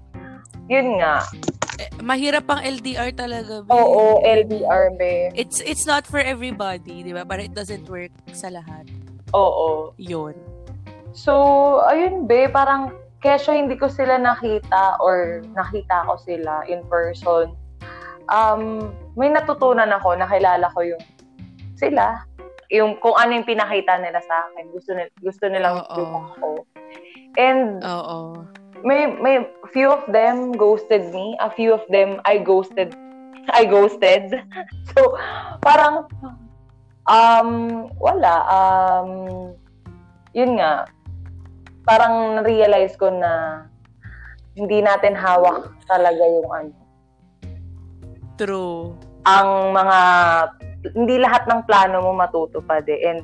yun 0.69 1.01
nga. 1.01 1.25
Eh, 1.81 1.89
mahirap 1.99 2.45
ang 2.47 2.61
LDR 2.61 3.11
talaga. 3.17 3.65
be. 3.65 3.69
Oo, 3.73 4.21
LDR 4.21 4.93
be. 4.95 5.33
It's 5.33 5.59
it's 5.65 5.89
not 5.89 6.05
for 6.05 6.21
everybody, 6.21 7.01
di 7.01 7.11
ba? 7.11 7.25
But 7.25 7.41
it 7.41 7.51
doesn't 7.57 7.89
work 7.89 8.13
sa 8.31 8.53
lahat. 8.53 8.87
Oo. 9.33 9.91
Yun. 9.99 10.37
So, 11.11 11.33
ayun 11.87 12.27
be, 12.27 12.47
parang 12.47 12.95
kesyo 13.25 13.57
hindi 13.57 13.73
ko 13.73 13.89
sila 13.89 14.21
nakita 14.21 15.01
or 15.01 15.41
nakita 15.57 16.05
ko 16.05 16.21
sila 16.21 16.61
in 16.69 16.85
person. 16.85 17.57
Um, 18.29 18.93
may 19.17 19.33
natutunan 19.33 19.89
ako, 19.89 20.13
nakilala 20.13 20.69
ko 20.77 20.85
yung 20.85 21.03
sila. 21.73 22.21
Yung 22.69 23.01
kung 23.01 23.17
ano 23.17 23.41
yung 23.41 23.49
pinakita 23.49 23.97
nila 23.97 24.21
sa 24.21 24.49
akin. 24.49 24.69
Gusto, 24.69 24.93
nila, 24.93 25.09
gusto 25.25 25.43
nilang 25.49 25.75
makita 25.81 26.21
ko. 26.37 26.49
And 27.35 27.81
Oo. 27.81 28.45
may 28.85 29.09
may 29.17 29.49
few 29.73 29.89
of 29.89 30.05
them 30.13 30.53
ghosted 30.53 31.09
me, 31.09 31.33
a 31.41 31.49
few 31.49 31.73
of 31.73 31.81
them 31.89 32.21
I 32.29 32.37
ghosted 32.37 32.93
I 33.49 33.65
ghosted. 33.65 34.29
So 34.95 35.17
parang 35.59 36.07
um 37.09 37.49
wala 37.99 38.33
um 38.47 39.09
yun 40.31 40.55
nga 40.55 40.87
parang 41.85 42.41
realize 42.43 42.97
ko 42.97 43.09
na 43.13 43.63
hindi 44.57 44.81
natin 44.81 45.13
hawak 45.13 45.69
talaga 45.85 46.23
yung 46.23 46.49
ano 46.51 46.73
True. 48.35 48.97
ang 49.23 49.71
mga 49.71 49.99
hindi 50.93 51.15
lahat 51.17 51.47
ng 51.49 51.65
plano 51.65 52.03
mo 52.03 52.11
matutupad 52.13 52.85
eh 52.85 53.09
and 53.09 53.23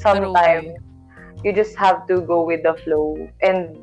sometimes 0.00 0.72
you 1.44 1.52
just 1.52 1.76
have 1.76 2.06
to 2.08 2.24
go 2.24 2.40
with 2.40 2.64
the 2.64 2.72
flow 2.86 3.18
and 3.44 3.76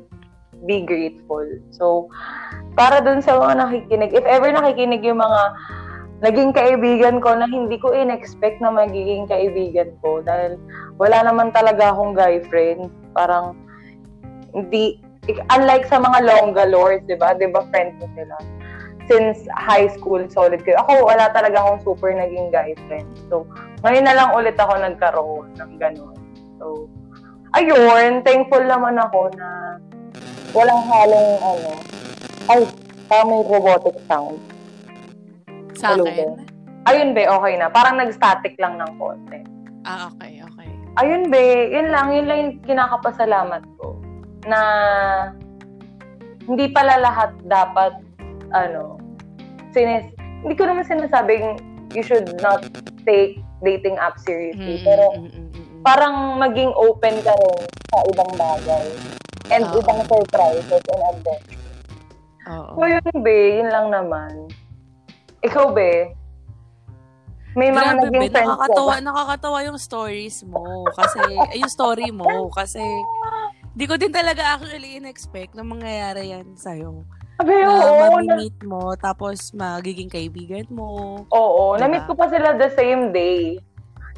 be 0.66 0.82
grateful. 0.82 1.44
So, 1.74 2.10
para 2.78 3.02
dun 3.02 3.22
sa 3.22 3.38
mga 3.38 3.54
nakikinig, 3.62 4.10
if 4.14 4.26
ever 4.26 4.50
nakikinig 4.50 5.02
yung 5.02 5.22
mga 5.22 5.42
naging 6.22 6.54
kaibigan 6.54 7.18
ko 7.18 7.34
na 7.34 7.50
hindi 7.50 7.78
ko 7.82 7.90
in-expect 7.90 8.62
na 8.62 8.70
magiging 8.70 9.26
kaibigan 9.26 9.90
ko 9.98 10.22
dahil 10.22 10.54
wala 10.98 11.26
naman 11.26 11.50
talaga 11.50 11.90
akong 11.90 12.14
guy 12.14 12.38
friend. 12.46 12.90
Parang, 13.10 13.58
hindi, 14.52 15.00
unlike 15.52 15.88
sa 15.88 16.00
mga 16.00 16.28
longga 16.28 16.64
lords, 16.68 17.04
di 17.08 17.16
ba? 17.16 17.32
Di 17.36 17.48
ba 17.48 17.64
friends 17.72 17.96
ko 18.00 18.06
sila? 18.16 18.36
Since 19.10 19.50
high 19.50 19.90
school, 19.90 20.22
solid 20.30 20.62
kayo. 20.62 20.78
Ako, 20.86 21.10
wala 21.10 21.28
talaga 21.34 21.58
akong 21.58 21.82
super 21.82 22.14
naging 22.14 22.54
guy 22.54 22.72
friend. 22.86 23.08
So, 23.26 23.48
ngayon 23.82 24.06
na 24.06 24.14
lang 24.14 24.30
ulit 24.30 24.54
ako 24.56 24.78
nagkaroon 24.78 25.48
ng 25.58 25.72
ganun. 25.80 26.16
So, 26.62 26.86
ayun, 27.58 28.22
thankful 28.22 28.62
naman 28.62 28.96
ako 29.02 29.32
na 29.34 29.76
walang 30.54 30.82
halong 30.86 31.30
ano. 31.42 31.70
Ay, 32.46 32.60
parang 33.10 33.28
may 33.28 33.42
robotic 33.48 33.96
sound. 34.06 34.38
Sa 35.74 35.96
Hello, 35.96 36.06
akin? 36.06 36.46
Ayun 36.90 37.14
be, 37.14 37.26
okay 37.26 37.54
na. 37.58 37.70
Parang 37.70 37.98
nag-static 37.98 38.54
lang 38.58 38.78
ng 38.78 38.92
konti. 38.98 39.40
Ah, 39.86 40.10
okay, 40.10 40.42
okay. 40.42 40.70
Ayun 41.00 41.30
be, 41.30 41.70
yun 41.72 41.90
lang, 41.90 42.10
yun 42.14 42.26
lang 42.26 42.38
yung 42.38 42.54
kinakapasalamat 42.66 43.62
ko. 43.78 43.91
Na 44.46 44.60
hindi 46.46 46.66
pala 46.74 46.98
lahat 46.98 47.30
dapat, 47.46 47.92
ano, 48.50 48.98
sinis, 49.70 50.10
hindi 50.42 50.54
ko 50.58 50.66
naman 50.66 50.84
sinasabing 50.86 51.58
you 51.94 52.02
should 52.02 52.26
not 52.42 52.66
take 53.06 53.38
dating 53.62 53.94
app 54.02 54.18
seriously. 54.26 54.82
Mm, 54.82 54.86
Pero 54.86 55.04
mm, 55.14 55.30
mm, 55.30 55.48
mm, 55.54 55.80
parang 55.86 56.38
maging 56.42 56.74
open 56.74 57.14
ka 57.22 57.32
rin 57.32 57.58
sa 57.94 57.98
ibang 58.10 58.32
bagay. 58.34 58.86
And 59.50 59.62
Oo. 59.68 59.78
ibang 59.82 60.00
surprises 60.08 60.82
and 60.82 61.02
adventures. 61.12 61.60
Oo. 62.50 62.74
So 62.74 62.82
yun, 62.88 63.04
be, 63.22 63.62
yun 63.62 63.68
lang 63.70 63.94
naman. 63.94 64.50
Ikaw, 65.46 65.70
be, 65.74 66.14
may 67.52 67.68
mga 67.68 68.00
Grabe, 68.00 68.00
naging 68.08 68.22
Ben. 68.22 68.32
friends 68.32 68.48
Nakakatawa, 68.56 68.92
ka 68.92 68.96
ba? 68.96 69.04
nakakatawa 69.04 69.58
yung 69.68 69.78
stories 69.78 70.36
mo. 70.48 70.88
Kasi, 70.96 71.20
eh, 71.52 71.60
yung 71.60 71.68
story 71.72 72.08
mo. 72.08 72.48
Kasi, 72.48 72.80
di 73.72 73.84
ko 73.84 73.96
din 73.96 74.12
talaga 74.12 74.56
actually 74.56 74.96
in-expect 74.96 75.52
na 75.52 75.62
mangyayari 75.62 76.30
yan 76.30 76.52
sa'yo. 76.54 77.04
Sabi, 77.34 77.52
Na 77.56 77.66
oo, 77.66 77.96
na, 77.96 78.36
mamimit 78.36 78.56
mo, 78.62 78.92
tapos 78.94 79.50
magiging 79.52 80.06
kaibigan 80.06 80.68
mo. 80.68 81.22
oo, 81.26 81.62
Diba? 81.74 81.80
na-meet 81.80 82.04
ko 82.04 82.14
pa 82.14 82.28
sila 82.28 82.52
the 82.54 82.68
same 82.72 83.10
day. 83.10 83.56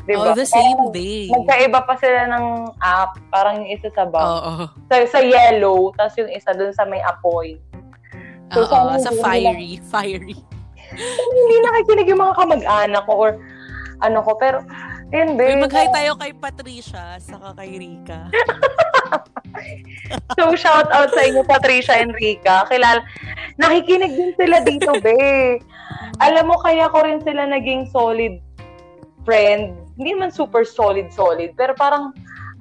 Diba? 0.05 0.21
Oh, 0.21 0.37
the 0.37 0.45
same 0.45 0.77
Parang 0.77 0.93
day. 0.93 1.33
Magkaiba 1.33 1.81
pa 1.81 1.95
sila 1.97 2.29
ng 2.29 2.47
app. 2.77 3.17
Parang 3.33 3.65
yung 3.65 3.71
isa 3.73 3.89
sa 3.89 4.05
bang. 4.05 4.21
Oo. 4.21 4.53
Sa, 4.91 4.95
sa 5.09 5.21
yellow, 5.23 5.89
tapos 5.97 6.13
yung 6.19 6.29
isa 6.29 6.53
dun 6.53 6.75
sa 6.75 6.85
may 6.85 7.01
apoy. 7.01 7.57
So, 8.53 8.69
Oo, 8.69 9.01
sa 9.01 9.09
hindi 9.09 9.23
fiery. 9.25 9.71
Fiery. 9.83 10.37
hindi 11.33 11.57
nakikinig 11.63 12.13
yung 12.13 12.21
mga 12.21 12.37
kamag-anak 12.37 13.03
ko 13.03 13.13
or 13.17 13.31
ano 13.99 14.21
ko. 14.21 14.37
Pero, 14.37 14.61
yun, 15.09 15.33
Uy, 15.33 15.57
be. 15.57 15.65
mag-hi 15.65 15.89
tayo 15.89 16.13
kay 16.21 16.37
Patricia, 16.37 17.17
saka 17.17 17.57
kay 17.57 17.81
Rika. 17.81 18.29
So, 20.39 20.55
shout 20.59 20.91
out 20.91 21.11
sa 21.15 21.23
inyo, 21.25 21.43
Patricia 21.47 21.95
and 21.97 22.15
Rica. 22.19 22.67
Kilala, 22.69 23.03
nakikinig 23.59 24.13
din 24.15 24.33
sila 24.35 24.61
dito, 24.63 24.93
be. 25.01 25.59
Alam 26.23 26.55
mo, 26.55 26.57
kaya 26.63 26.91
ko 26.91 27.03
rin 27.03 27.23
sila 27.23 27.47
naging 27.47 27.91
solid 27.91 28.39
friend. 29.23 29.75
Hindi 29.95 30.11
man 30.19 30.35
super 30.35 30.67
solid-solid, 30.67 31.55
pero 31.55 31.73
parang, 31.79 32.11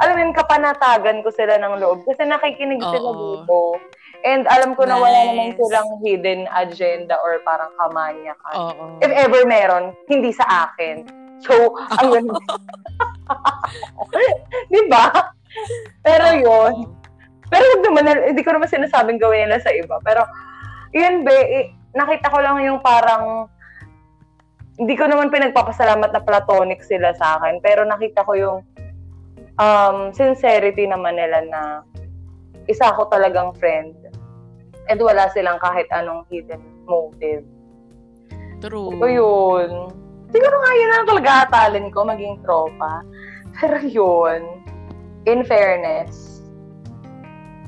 alam 0.01 0.15
mo 0.17 0.33
kapanatagan 0.37 1.21
ko 1.25 1.29
sila 1.33 1.57
ng 1.57 1.81
loob. 1.81 2.05
Kasi 2.05 2.25
nakikinig 2.25 2.81
sila 2.81 3.09
Oo. 3.09 3.17
dito. 3.17 3.59
And 4.23 4.47
alam 4.47 4.79
ko 4.79 4.87
na 4.87 4.95
wala 4.95 5.35
naman 5.35 5.51
silang 5.59 5.99
hidden 5.99 6.47
agenda 6.55 7.19
or 7.19 7.43
parang 7.43 7.75
kamanyakan. 7.75 8.55
Oo. 8.55 8.83
If 9.03 9.11
ever 9.11 9.43
meron, 9.43 9.91
hindi 10.07 10.31
sa 10.31 10.71
akin. 10.71 11.03
So, 11.43 11.75
ang 11.99 12.07
ganda. 12.07 12.39
Di 14.71 14.81
ba? 14.87 15.33
Pero 16.01 16.25
yun, 16.35 16.93
pero 17.53 17.63
wag 17.77 17.81
naman, 17.85 18.03
hindi 18.33 18.41
ko 18.41 18.55
naman 18.55 18.69
sinasabing 18.69 19.21
gawin 19.21 19.45
nila 19.45 19.61
sa 19.61 19.69
iba. 19.69 20.01
Pero, 20.01 20.25
yun 20.89 21.21
be, 21.21 21.33
eh, 21.33 21.65
nakita 21.93 22.33
ko 22.33 22.41
lang 22.41 22.57
yung 22.65 22.81
parang 22.81 23.45
hindi 24.81 24.97
ko 24.97 25.05
naman 25.05 25.29
pinagpapasalamat 25.29 26.09
na 26.09 26.21
platonic 26.25 26.81
sila 26.81 27.13
sa 27.13 27.37
akin, 27.37 27.61
pero 27.61 27.85
nakita 27.85 28.25
ko 28.25 28.33
yung 28.33 28.57
um, 29.61 30.09
sincerity 30.09 30.89
naman 30.89 31.13
nila 31.13 31.45
na 31.45 31.61
isa 32.65 32.89
ako 32.89 33.13
talagang 33.13 33.53
friend. 33.61 33.93
And 34.89 34.99
wala 34.99 35.29
silang 35.31 35.61
kahit 35.61 35.87
anong 35.93 36.27
hidden 36.27 36.59
motive. 36.89 37.45
True. 38.59 38.97
So 38.97 39.07
yun. 39.07 39.69
Siguro 40.33 40.55
nga 40.57 40.71
yun 40.73 40.91
ang 40.91 41.07
talaga 41.07 41.31
atalin 41.45 41.87
ko, 41.93 41.99
maging 42.03 42.41
tropa. 42.41 43.05
Pero 43.61 43.77
yun, 43.85 44.41
in 45.25 45.43
fairness. 45.43 46.43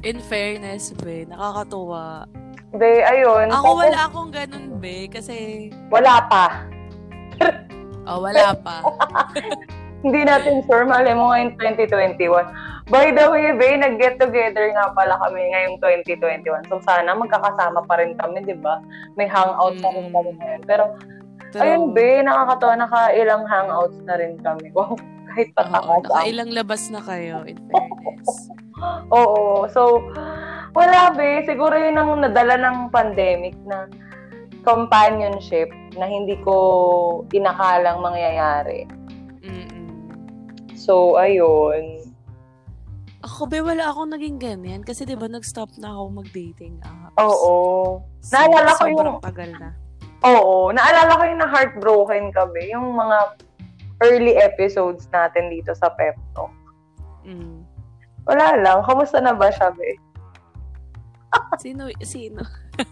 In 0.06 0.22
fairness, 0.22 0.94
be, 1.02 1.26
nakakatuwa. 1.26 2.30
Be, 2.76 3.02
ayun. 3.02 3.50
Ako 3.50 3.64
tapos- 3.74 3.80
wala 3.82 4.00
akong 4.06 4.32
ganun, 4.32 4.66
be, 4.78 5.08
kasi, 5.10 5.70
Wala 5.90 6.22
pa. 6.30 6.46
oh, 8.08 8.22
wala 8.22 8.54
pa. 8.54 8.86
Hindi 10.06 10.22
natin 10.22 10.62
sure. 10.70 10.86
Mali 10.86 11.18
mo 11.18 11.34
ngayon 11.34 11.58
2021. 11.58 12.30
By 12.94 13.10
the 13.10 13.26
way, 13.26 13.50
Be, 13.58 13.82
nag-get 13.82 14.22
together 14.22 14.70
nga 14.78 14.94
pala 14.94 15.18
kami 15.18 15.42
ngayong 15.50 15.82
2021. 15.82 16.70
So, 16.70 16.78
sana 16.86 17.18
magkakasama 17.18 17.82
pa 17.90 17.98
rin 17.98 18.14
kami, 18.14 18.46
di 18.46 18.54
ba? 18.54 18.78
May 19.18 19.26
hangout 19.26 19.82
pa 19.82 19.90
rin 19.90 20.14
Mm. 20.14 20.14
kami 20.14 20.32
ngayon. 20.38 20.62
Pero, 20.70 20.84
True. 21.50 21.66
ayun, 21.66 21.98
Be, 21.98 22.22
nakakatawa. 22.22 22.78
Naka-ilang 22.78 23.50
hangouts 23.50 23.98
na 24.06 24.22
rin 24.22 24.38
kami. 24.38 24.70
Wow, 24.78 24.94
kahit 25.36 25.52
Oo, 25.52 25.58
patakas. 25.60 26.04
nakailang 26.08 26.52
labas 26.56 26.82
na 26.88 27.02
kayo, 27.04 27.44
in 27.44 27.60
fairness. 27.68 28.32
Oo. 29.20 29.68
So, 29.68 30.00
wala, 30.72 31.12
Be. 31.12 31.44
Siguro 31.44 31.76
yun 31.76 32.00
ang 32.00 32.24
nadala 32.24 32.56
ng 32.56 32.78
pandemic 32.88 33.56
na 33.68 33.92
companionship 34.64 35.68
na 36.00 36.08
hindi 36.08 36.40
ko 36.42 36.56
inakalang 37.30 38.00
mangyayari. 38.00 38.88
Mm-mm. 39.44 39.86
So, 40.74 41.20
ayun. 41.20 42.02
Ako, 43.22 43.50
be, 43.50 43.58
wala 43.60 43.90
akong 43.90 44.14
naging 44.14 44.38
ganyan. 44.38 44.82
Kasi, 44.82 45.04
di 45.04 45.18
ba, 45.18 45.26
nag-stop 45.26 45.70
na 45.78 45.92
ako 45.92 46.24
mag-dating 46.24 46.78
apps. 46.82 47.18
Oo. 47.20 48.00
So, 48.22 48.32
Naalala 48.34 48.72
ko 48.74 48.84
yung- 48.86 48.98
sobrang 48.98 49.20
tagal 49.22 49.52
na. 49.58 49.70
Oo. 50.26 50.70
Naalala 50.70 51.14
ko 51.14 51.24
yung 51.26 51.42
na-heartbroken 51.42 52.26
kami. 52.34 52.74
Yung 52.74 52.94
mga 52.94 53.18
early 54.04 54.36
episodes 54.36 55.08
natin 55.10 55.48
dito 55.48 55.72
sa 55.72 55.88
Pep 55.96 56.16
Talk. 56.34 56.52
Mm. 57.24 57.64
Wala 58.26 58.58
lang. 58.60 58.84
Kamusta 58.84 59.22
na 59.22 59.32
ba 59.32 59.48
siya, 59.50 59.72
be? 59.72 59.96
Sino? 61.58 61.88
Sino? 62.02 62.42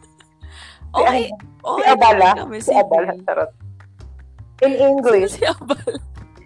Si, 0.93 1.01
okay. 1.01 1.25
okay 1.65 1.81
si 1.81 1.89
Abala. 1.89 2.29
kami, 2.37 2.57
Si 2.61 2.69
Abala. 2.69 3.17
Charot. 3.25 3.49
In 4.61 4.73
Sino 4.77 4.77
English. 4.77 5.33
si 5.33 5.41
Abala? 5.41 5.97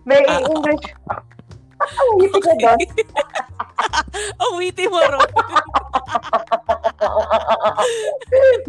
May 0.07 0.23
Ah, 0.23 0.39
in 0.39 0.55
English. 0.55 0.87
Ang 1.99 2.09
witty 2.15 2.39
ka 2.39 2.53
doon. 2.55 2.79
Ang 4.41 4.53
witty 4.55 4.87
mo, 4.87 5.03
Ro. 5.03 5.19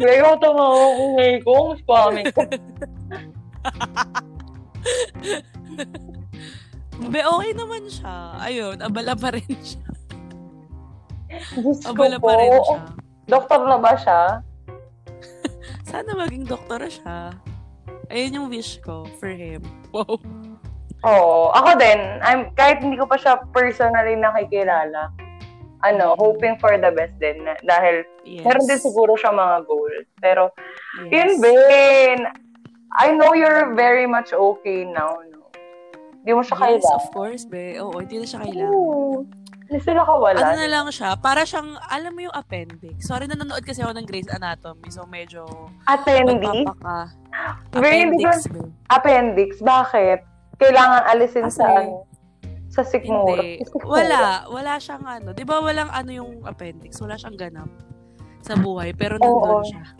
May 0.03 0.19
ako 0.19 0.35
tumawa 0.43 0.83
ko 0.99 1.03
ngayon 1.15 1.39
pamig 1.87 2.27
ko. 2.35 2.43
Be, 7.11 7.23
okay 7.23 7.51
naman 7.55 7.83
siya. 7.87 8.15
Ayun, 8.37 8.77
abala 8.79 9.15
pa 9.15 9.31
rin 9.31 9.47
siya. 9.47 9.87
Diyos 11.55 11.79
Abala 11.87 12.17
pa 12.19 12.33
rin 12.35 12.51
siya. 12.59 12.81
Doktor 13.29 13.59
na 13.63 13.77
ba 13.77 13.93
siya? 13.95 14.21
Sana 15.89 16.11
maging 16.17 16.43
doktora 16.43 16.89
siya. 16.89 17.31
Ayun 18.09 18.35
yung 18.35 18.47
wish 18.49 18.81
ko 18.81 19.05
for 19.21 19.29
him. 19.29 19.61
Wow. 19.93 20.17
Oo. 21.05 21.53
Ako 21.55 21.77
din. 21.79 21.99
I'm, 22.19 22.51
kahit 22.53 22.81
hindi 22.81 22.97
ko 22.97 23.07
pa 23.07 23.15
siya 23.15 23.39
personally 23.53 24.17
nakikilala. 24.17 25.13
Ano, 25.79 26.17
hoping 26.19 26.59
for 26.59 26.75
the 26.75 26.91
best 26.91 27.15
din. 27.17 27.39
na- 27.41 27.61
Dahil 27.63 28.03
Yes. 28.27 28.43
meron 28.43 28.67
din 28.67 28.81
siguro 28.81 29.15
siya 29.15 29.31
mga 29.31 29.63
goals. 29.63 30.05
Pero, 30.19 30.51
Yes. 31.07 31.13
yun 31.13 31.31
Ben. 31.39 32.19
I 32.91 33.13
know 33.13 33.31
you're 33.31 33.77
very 33.77 34.03
much 34.03 34.33
okay 34.33 34.83
now, 34.83 35.13
no? 35.13 35.28
Hindi 36.29 36.37
mo 36.37 36.45
siya 36.45 36.57
Yes, 36.61 36.61
kailangan. 36.61 36.93
of 36.93 37.05
course, 37.09 37.43
be. 37.49 37.65
Oo, 37.81 37.97
hindi 37.97 38.15
na 38.21 38.25
siya 38.29 38.39
kailangan. 38.45 38.69
Oo. 38.69 39.25
Hindi 39.65 39.77
sila 39.81 40.01
kawalan. 40.05 40.37
Ano 40.37 40.53
na 40.61 40.69
lang 40.69 40.85
siya, 40.93 41.09
para 41.17 41.41
siyang, 41.41 41.73
alam 41.89 42.13
mo 42.13 42.21
yung 42.21 42.35
appendix. 42.37 43.09
Sorry, 43.09 43.25
nanonood 43.25 43.65
kasi 43.65 43.81
ako 43.81 43.97
ng 43.97 44.05
Grey's 44.05 44.29
Anatomy, 44.29 44.93
so 44.93 45.09
medyo 45.09 45.49
magpapaka. 45.89 47.09
Appendix, 47.73 48.45
ko- 48.45 48.53
be. 48.53 48.61
Appendix? 48.93 49.57
Bakit? 49.57 50.19
Kailangan 50.61 51.01
alisin 51.09 51.49
Kasi- 51.49 51.57
sa 51.57 51.65
ano? 51.65 52.05
Sa 52.69 52.85
sikmura. 52.85 53.41
Hindi. 53.41 53.65
Wala. 53.81 54.45
Wala 54.53 54.77
siyang 54.77 55.01
ano. 55.01 55.33
Di 55.33 55.41
ba 55.41 55.57
walang 55.57 55.89
ano 55.89 56.13
yung 56.13 56.45
appendix? 56.45 57.01
Wala 57.01 57.17
siyang 57.17 57.41
ganap 57.41 57.73
sa 58.45 58.53
buhay. 58.53 58.93
Pero 58.93 59.17
nandun 59.17 59.65
Oo. 59.65 59.65
siya. 59.65 59.81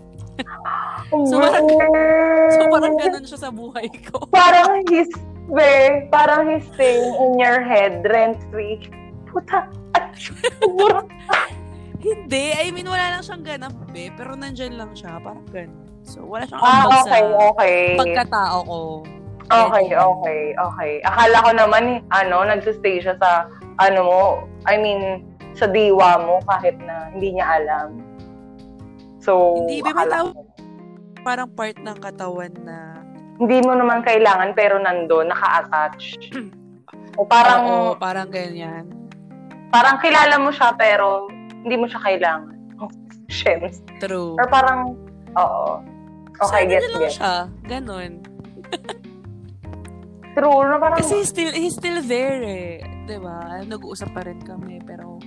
So, 1.25 1.41
parang-. 1.41 1.65
So 2.53 2.61
parang 2.69 2.93
ganun 2.97 3.25
siya 3.25 3.39
sa 3.39 3.49
buhay 3.49 3.89
ko. 4.09 4.29
Parang 4.29 4.85
he's, 4.89 5.09
be, 5.49 6.05
parang 6.13 6.53
he's 6.53 6.65
staying 6.73 7.13
in 7.13 7.41
your 7.41 7.61
head, 7.61 8.05
rent-free. 8.05 8.89
Puta. 9.29 9.69
Hindi. 11.99 12.55
I 12.55 12.71
mean, 12.71 12.87
wala 12.87 13.19
lang 13.19 13.23
siyang 13.25 13.43
ganap, 13.43 13.75
be. 13.91 14.07
Pero 14.15 14.33
nandyan 14.33 14.79
lang 14.79 14.95
siya. 14.95 15.19
Parang 15.19 15.43
ganun. 15.51 15.83
So, 16.07 16.23
wala 16.23 16.47
siyang 16.47 16.63
ah, 16.63 16.87
ambag 16.87 16.89
okay, 16.89 17.03
sa 17.03 17.17
okay. 17.51 17.77
pagkatao 17.99 18.57
ko. 18.63 18.79
Okay, 19.49 19.89
Ganyan. 19.89 20.05
okay, 20.05 20.41
okay. 20.53 20.91
Akala 21.03 21.37
ko 21.41 21.51
naman, 21.57 21.83
ano, 22.13 22.45
nagsistay 22.45 23.01
siya 23.01 23.17
sa, 23.17 23.49
ano 23.81 23.99
mo, 24.05 24.21
I 24.69 24.77
mean, 24.77 25.25
sa 25.57 25.65
diwa 25.65 26.21
mo 26.21 26.37
kahit 26.45 26.77
na 26.85 27.09
hindi 27.11 27.35
niya 27.35 27.57
alam. 27.57 27.97
So, 29.19 29.65
Hindi, 29.65 29.81
be, 29.81 29.91
may 29.91 30.07
ko- 30.07 30.47
Parang 31.19 31.51
part 31.51 31.75
ng 31.75 31.99
katawan 31.99 32.53
na 32.63 32.88
hindi 33.39 33.57
mo 33.63 33.73
naman 33.73 34.03
kailangan 34.03 34.51
pero 34.53 34.75
nando 34.77 35.23
naka-attach. 35.23 36.19
o 37.15 37.23
parang, 37.23 37.61
Oo, 37.65 37.91
parang 37.95 38.27
ganyan. 38.27 38.85
parang 39.71 39.97
kilala 40.03 40.35
mo 40.37 40.51
siya 40.51 40.75
pero 40.75 41.31
hindi 41.63 41.75
mo 41.75 41.87
siya 41.87 42.01
kailangan. 42.03 42.55
Oh, 42.79 42.87
Shems. 43.27 43.83
True. 43.99 44.39
Or 44.39 44.47
parang, 44.47 44.95
oo. 45.35 45.83
Okay, 46.39 46.63
so, 46.63 46.71
get, 46.71 46.81
lang 46.87 47.03
get. 47.03 47.11
siya. 47.11 47.33
Ganun. 47.67 48.11
True, 50.31 50.63
na 50.63 50.79
parang, 50.79 50.95
Kasi 51.03 51.19
he's 51.19 51.27
still, 51.27 51.51
he's 51.51 51.75
still 51.75 51.99
there 51.99 52.39
eh. 52.39 52.79
'Di 53.03 53.19
ba? 53.19 53.59
Nag-uusap 53.67 54.15
pa 54.15 54.23
rin 54.23 54.39
kami, 54.39 54.79
pero 54.87 55.19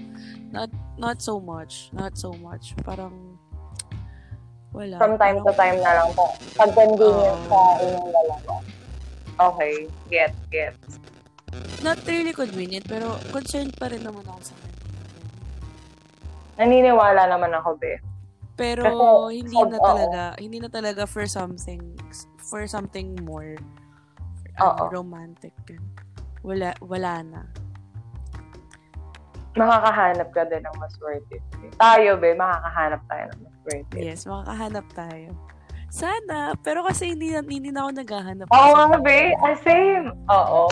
not 0.49 0.73
not 0.97 1.21
so 1.21 1.37
much. 1.37 1.93
Not 1.93 2.17
so 2.17 2.33
much. 2.41 2.73
Parang, 2.81 3.32
wala. 4.73 4.97
from 4.99 5.15
time 5.21 5.39
to 5.45 5.53
time 5.55 5.79
na 5.81 5.93
lang 6.01 6.09
po. 6.17 6.33
Pag 6.57 6.71
convenient 6.73 7.41
Oo. 7.47 7.49
sa 7.49 7.59
inyong 7.81 8.09
dalawa. 8.13 8.53
Okay, 9.41 9.73
get, 10.13 10.33
get. 10.53 10.77
Not 11.81 12.01
really 12.07 12.33
convenient, 12.33 12.87
pero 12.87 13.17
concerned 13.33 13.75
pa 13.77 13.91
rin 13.91 14.05
naman 14.05 14.25
ako 14.29 14.41
sa 14.53 14.55
kanya. 14.57 14.81
Naniniwala 16.61 17.23
naman 17.27 17.53
ako, 17.57 17.75
be. 17.81 17.99
Pero 18.55 18.85
Kasi, 18.85 19.41
hindi 19.41 19.59
na 19.59 19.79
talaga, 19.81 20.23
hindi 20.37 20.59
na 20.61 20.71
talaga 20.71 21.03
for 21.09 21.25
something 21.25 21.81
for 22.45 22.69
something 22.69 23.17
more 23.25 23.57
Oo. 24.61 24.85
romantic. 24.93 25.57
Wala 26.45 26.77
wala 26.85 27.25
na. 27.25 27.43
Makakahanap 29.53 30.29
ka 30.33 30.49
din 30.49 30.65
ng 30.65 30.77
mas 30.81 30.95
worth 31.01 31.29
it. 31.33 31.45
Tayo, 31.77 32.17
be, 32.17 32.33
makakahanap 32.33 33.01
tayo 33.09 33.25
ng 33.33 33.41
mas 33.45 33.52
worth 33.65 33.91
it. 33.95 34.03
Yes, 34.05 34.25
makakahanap 34.25 34.87
tayo. 34.93 35.31
Sana, 35.93 36.57
pero 36.59 36.83
kasi 36.83 37.13
hindi 37.13 37.29
na, 37.31 37.45
hindi 37.45 37.69
na 37.69 37.85
ako 37.85 37.91
naghahanap. 38.01 38.47
Oo 38.49 38.57
kasi- 38.57 38.89
nga, 38.89 38.99
be. 38.99 39.21
Ah, 39.39 39.57
same. 39.61 40.07
Oo. 40.27 40.63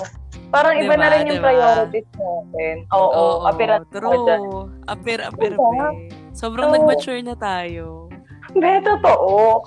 Parang 0.51 0.75
iba 0.75 0.97
Diba, 0.97 0.99
na 0.99 1.07
rin 1.13 1.29
yung 1.29 1.39
diba? 1.39 1.47
priorities 1.47 2.09
natin. 2.11 2.75
Oo. 2.91 3.11
Oo, 3.13 3.35
apirat 3.47 3.85
ako 3.85 3.95
true. 3.95 4.25
dyan. 4.25 4.41
Apir, 4.89 5.19
apir, 5.23 5.53
Diba? 5.55 5.93
be. 5.93 6.11
Sobrang 6.33 6.73
Oo. 6.73 6.75
nag-mature 6.75 7.23
na 7.23 7.37
tayo. 7.37 8.09
Be, 8.51 8.83
totoo. 8.83 9.63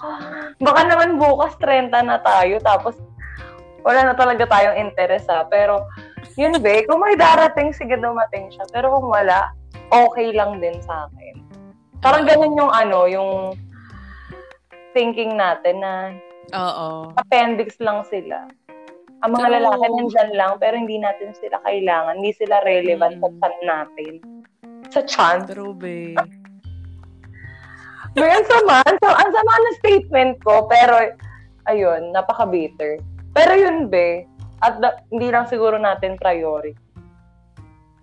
Baka 0.59 0.81
naman 0.83 1.15
bukas 1.15 1.55
30 1.55 1.88
na 2.03 2.19
tayo, 2.19 2.59
tapos 2.59 2.99
wala 3.86 4.09
na 4.09 4.13
talaga 4.17 4.43
tayong 4.43 4.75
interest 4.81 5.29
ha. 5.29 5.47
Pero, 5.47 5.86
yun 6.36 6.57
be, 6.59 6.83
kung 6.83 6.99
may 6.99 7.15
darating, 7.15 7.71
sige 7.71 7.95
dumating 7.95 8.49
siya. 8.49 8.65
Pero 8.73 8.91
kung 8.91 9.07
wala, 9.07 9.53
okay 9.88 10.33
lang 10.33 10.59
din 10.59 10.75
sa 10.81 11.07
akin. 11.07 11.36
Parang 12.04 12.28
ganun 12.28 12.60
yung 12.60 12.68
ano, 12.68 13.08
yung 13.08 13.32
thinking 14.92 15.39
natin 15.39 15.80
na 15.80 15.94
Oo. 16.52 17.16
appendix 17.16 17.80
lang 17.80 18.04
sila. 18.12 18.46
Ang 19.24 19.39
mga 19.39 19.48
True. 19.48 19.56
lalaki 19.63 19.86
nandyan 19.88 20.32
lang, 20.36 20.52
pero 20.60 20.76
hindi 20.76 21.00
natin 21.00 21.32
sila 21.39 21.63
kailangan. 21.63 22.20
Hindi 22.20 22.36
sila 22.36 22.60
relevant 22.68 23.24
sa 23.24 23.30
Mm. 23.32 23.39
chan 23.39 23.58
natin. 23.63 24.13
Sa 24.92 25.02
chan. 25.08 25.38
True, 25.48 25.72
be. 25.72 26.12
May 28.13 28.30
ang 28.30 28.46
sama. 28.46 28.84
Ang 28.84 29.00
sama, 29.00 29.16
ang 29.16 29.32
sama 29.32 29.52
ng 29.58 29.78
statement 29.80 30.34
ko, 30.44 30.68
pero 30.68 31.16
ayun, 31.66 32.12
napaka-bitter. 32.12 33.00
Pero 33.34 33.52
yun, 33.56 33.88
be, 33.89 34.28
at 34.62 34.78
da- 34.78 35.02
hindi 35.10 35.32
lang 35.32 35.48
siguro 35.48 35.80
natin 35.80 36.20
priority. 36.20 36.76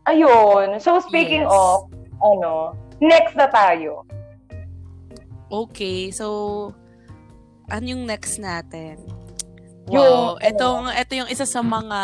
Ayun. 0.08 0.80
So, 0.80 0.98
speaking 0.98 1.44
Yes. 1.46 1.52
of, 1.52 1.86
ano, 2.24 2.74
next 3.00 3.34
na 3.34 3.48
tayo. 3.48 4.04
Okay, 5.50 6.14
so 6.14 6.70
ano 7.66 7.84
yung 7.84 8.06
next 8.06 8.38
natin? 8.38 9.00
Yung- 9.90 10.38
Wow, 10.38 10.38
etong 10.38 10.86
ito 10.94 11.12
yung 11.18 11.30
isa 11.32 11.42
sa 11.42 11.64
mga 11.64 12.00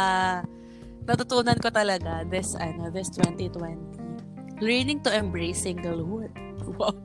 natutunan 1.07 1.59
ko 1.63 1.71
talaga 1.71 2.27
this 2.27 2.59
ano, 2.59 2.91
this 2.91 3.15
2020. 3.15 3.79
Learning 4.59 4.99
to 5.05 5.13
embrace 5.13 5.63
singlehood. 5.63 6.33
Wow. 6.67 6.99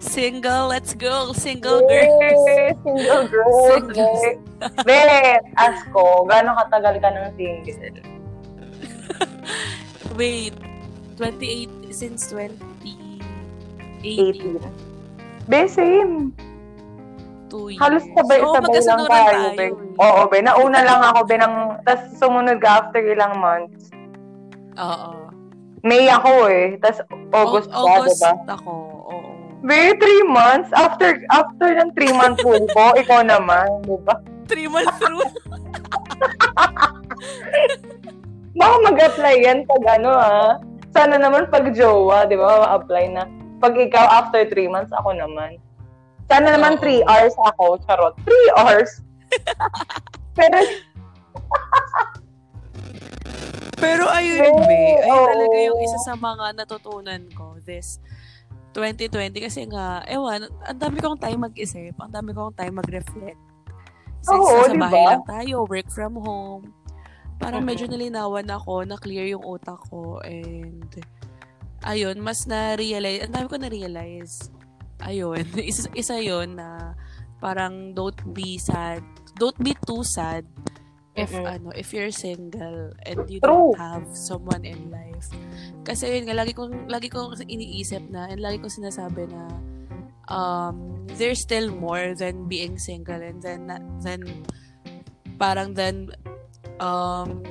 Single, 0.00 0.68
let's 0.68 0.92
go, 0.96 1.32
single 1.36 1.84
girls. 1.84 2.16
Yay! 2.24 2.72
Single 2.80 3.24
girls. 3.28 3.56
Singles. 3.68 4.20
Be, 4.88 5.00
ask 5.56 5.84
ko, 5.92 6.24
gano'ng 6.24 6.56
katagal 6.56 6.96
ka 7.00 7.08
ng 7.12 7.28
single? 7.36 8.00
Wait, 10.20 10.56
28 11.16 11.68
since 11.92 12.28
2018, 12.32 12.99
18. 14.02 14.60
Be, 15.46 15.66
same. 15.66 16.32
two 17.50 17.74
years. 17.74 17.82
Halos 17.82 18.06
sabay-sabay 18.14 18.38
lang 18.38 18.62
magkasunuran 18.62 19.10
tayo, 19.10 19.48
be. 19.58 19.66
eh. 19.66 19.72
Oo, 19.98 20.20
be. 20.30 20.38
Nauna 20.38 20.80
lang 20.86 21.00
ako, 21.02 21.20
be, 21.26 21.34
ng, 21.34 21.54
tas 21.82 22.00
sumunod 22.16 22.62
ka 22.62 22.86
after 22.86 23.02
ilang 23.02 23.34
months. 23.42 23.90
Oo. 24.78 25.28
May 25.82 26.06
ako 26.06 26.46
eh. 26.46 26.78
Tas 26.78 27.02
August 27.34 27.66
Au- 27.72 27.82
pa, 27.82 27.90
August 27.98 28.22
diba? 28.22 28.32
ako, 28.54 28.72
oo. 29.10 29.30
Be, 29.60 29.92
three 29.98 30.24
months? 30.24 30.70
After 30.72 31.20
after 31.28 31.68
ng 31.74 31.90
three 31.98 32.14
month 32.14 32.38
pool 32.40 32.60
ko, 32.70 32.94
ikaw 33.02 33.20
naman, 33.20 33.66
diba? 33.84 34.14
Three 34.46 34.70
months 34.70 34.94
through. 35.02 35.26
Baka 38.54 38.76
mag-apply 38.82 39.34
yan 39.40 39.58
pag 39.64 39.82
ano 39.98 40.10
ah. 40.10 40.50
Sana 40.90 41.16
naman 41.16 41.46
pag 41.50 41.70
jowa, 41.70 42.26
di 42.26 42.34
ba? 42.34 42.66
Ma-apply 42.66 43.04
na. 43.14 43.24
Pag 43.60 43.76
ikaw 43.76 44.04
after 44.24 44.48
three 44.48 44.66
months, 44.66 44.90
ako 44.96 45.12
naman. 45.12 45.60
Sana 46.26 46.56
naman 46.56 46.78
Oo. 46.78 46.80
three 46.80 47.04
hours 47.04 47.36
ako. 47.36 47.76
Charot. 47.84 48.16
Three 48.24 48.48
hours? 48.56 49.04
Pero, 50.38 50.56
Pero 53.76 54.04
ayun, 54.08 54.48
Oo, 54.48 54.64
be. 54.64 54.82
Ayun 55.04 55.26
talaga 55.28 55.56
yung 55.60 55.80
isa 55.84 55.98
sa 56.00 56.14
mga 56.16 56.56
natutunan 56.56 57.22
ko 57.36 57.60
this 57.64 58.00
2020 58.72 59.46
kasi 59.50 59.66
nga, 59.66 60.06
ewan, 60.06 60.46
ang 60.62 60.78
dami 60.78 61.02
kong 61.02 61.18
time 61.18 61.50
mag-isip, 61.50 61.94
ang 61.98 62.12
dami 62.14 62.30
kong 62.30 62.54
time 62.54 62.78
mag-reflect. 62.78 63.40
Since 64.22 64.46
Oo, 64.46 64.62
nasa 64.62 64.72
di 64.72 64.78
bahay 64.78 65.02
ba? 65.02 65.10
lang 65.16 65.24
tayo, 65.26 65.54
work 65.66 65.88
from 65.90 66.14
home. 66.20 66.70
Parang 67.40 67.64
medyo 67.64 67.88
nalinawan 67.90 68.46
ako, 68.46 68.84
na-clear 68.86 69.26
yung 69.32 69.42
utak 69.42 69.80
ko, 69.90 70.22
and 70.22 70.86
ayun, 71.84 72.20
mas 72.20 72.44
na-realize, 72.44 73.26
ang 73.26 73.32
dami 73.32 73.46
ko 73.48 73.56
na-realize, 73.56 74.48
ayun, 75.04 75.44
isa, 75.70 75.88
isa 75.96 76.16
yun 76.20 76.56
na 76.56 76.94
parang 77.40 77.96
don't 77.96 78.20
be 78.36 78.60
sad, 78.60 79.00
don't 79.40 79.56
be 79.60 79.72
too 79.88 80.04
sad 80.04 80.44
if 81.18 81.30
Mm-mm. 81.34 81.46
ano 81.46 81.68
if 81.74 81.90
you're 81.90 82.14
single 82.14 82.94
and 83.02 83.26
you 83.26 83.42
True. 83.42 83.74
don't 83.74 83.78
have 83.78 84.06
someone 84.14 84.62
in 84.62 84.78
life 84.94 85.26
kasi 85.82 86.06
yun 86.06 86.30
nga 86.30 86.38
lagi 86.38 86.54
kong 86.54 86.86
lagi 86.86 87.10
kong 87.10 87.34
iniisip 87.44 88.06
na 88.14 88.30
and 88.30 88.38
lagi 88.38 88.62
kong 88.62 88.70
sinasabi 88.70 89.26
na 89.26 89.50
um 90.30 91.02
there's 91.18 91.42
still 91.42 91.74
more 91.74 92.14
than 92.14 92.46
being 92.46 92.78
single 92.78 93.18
and 93.18 93.42
then 93.42 93.66
then 94.06 94.22
parang 95.34 95.74
then 95.74 96.14
um 96.78 97.42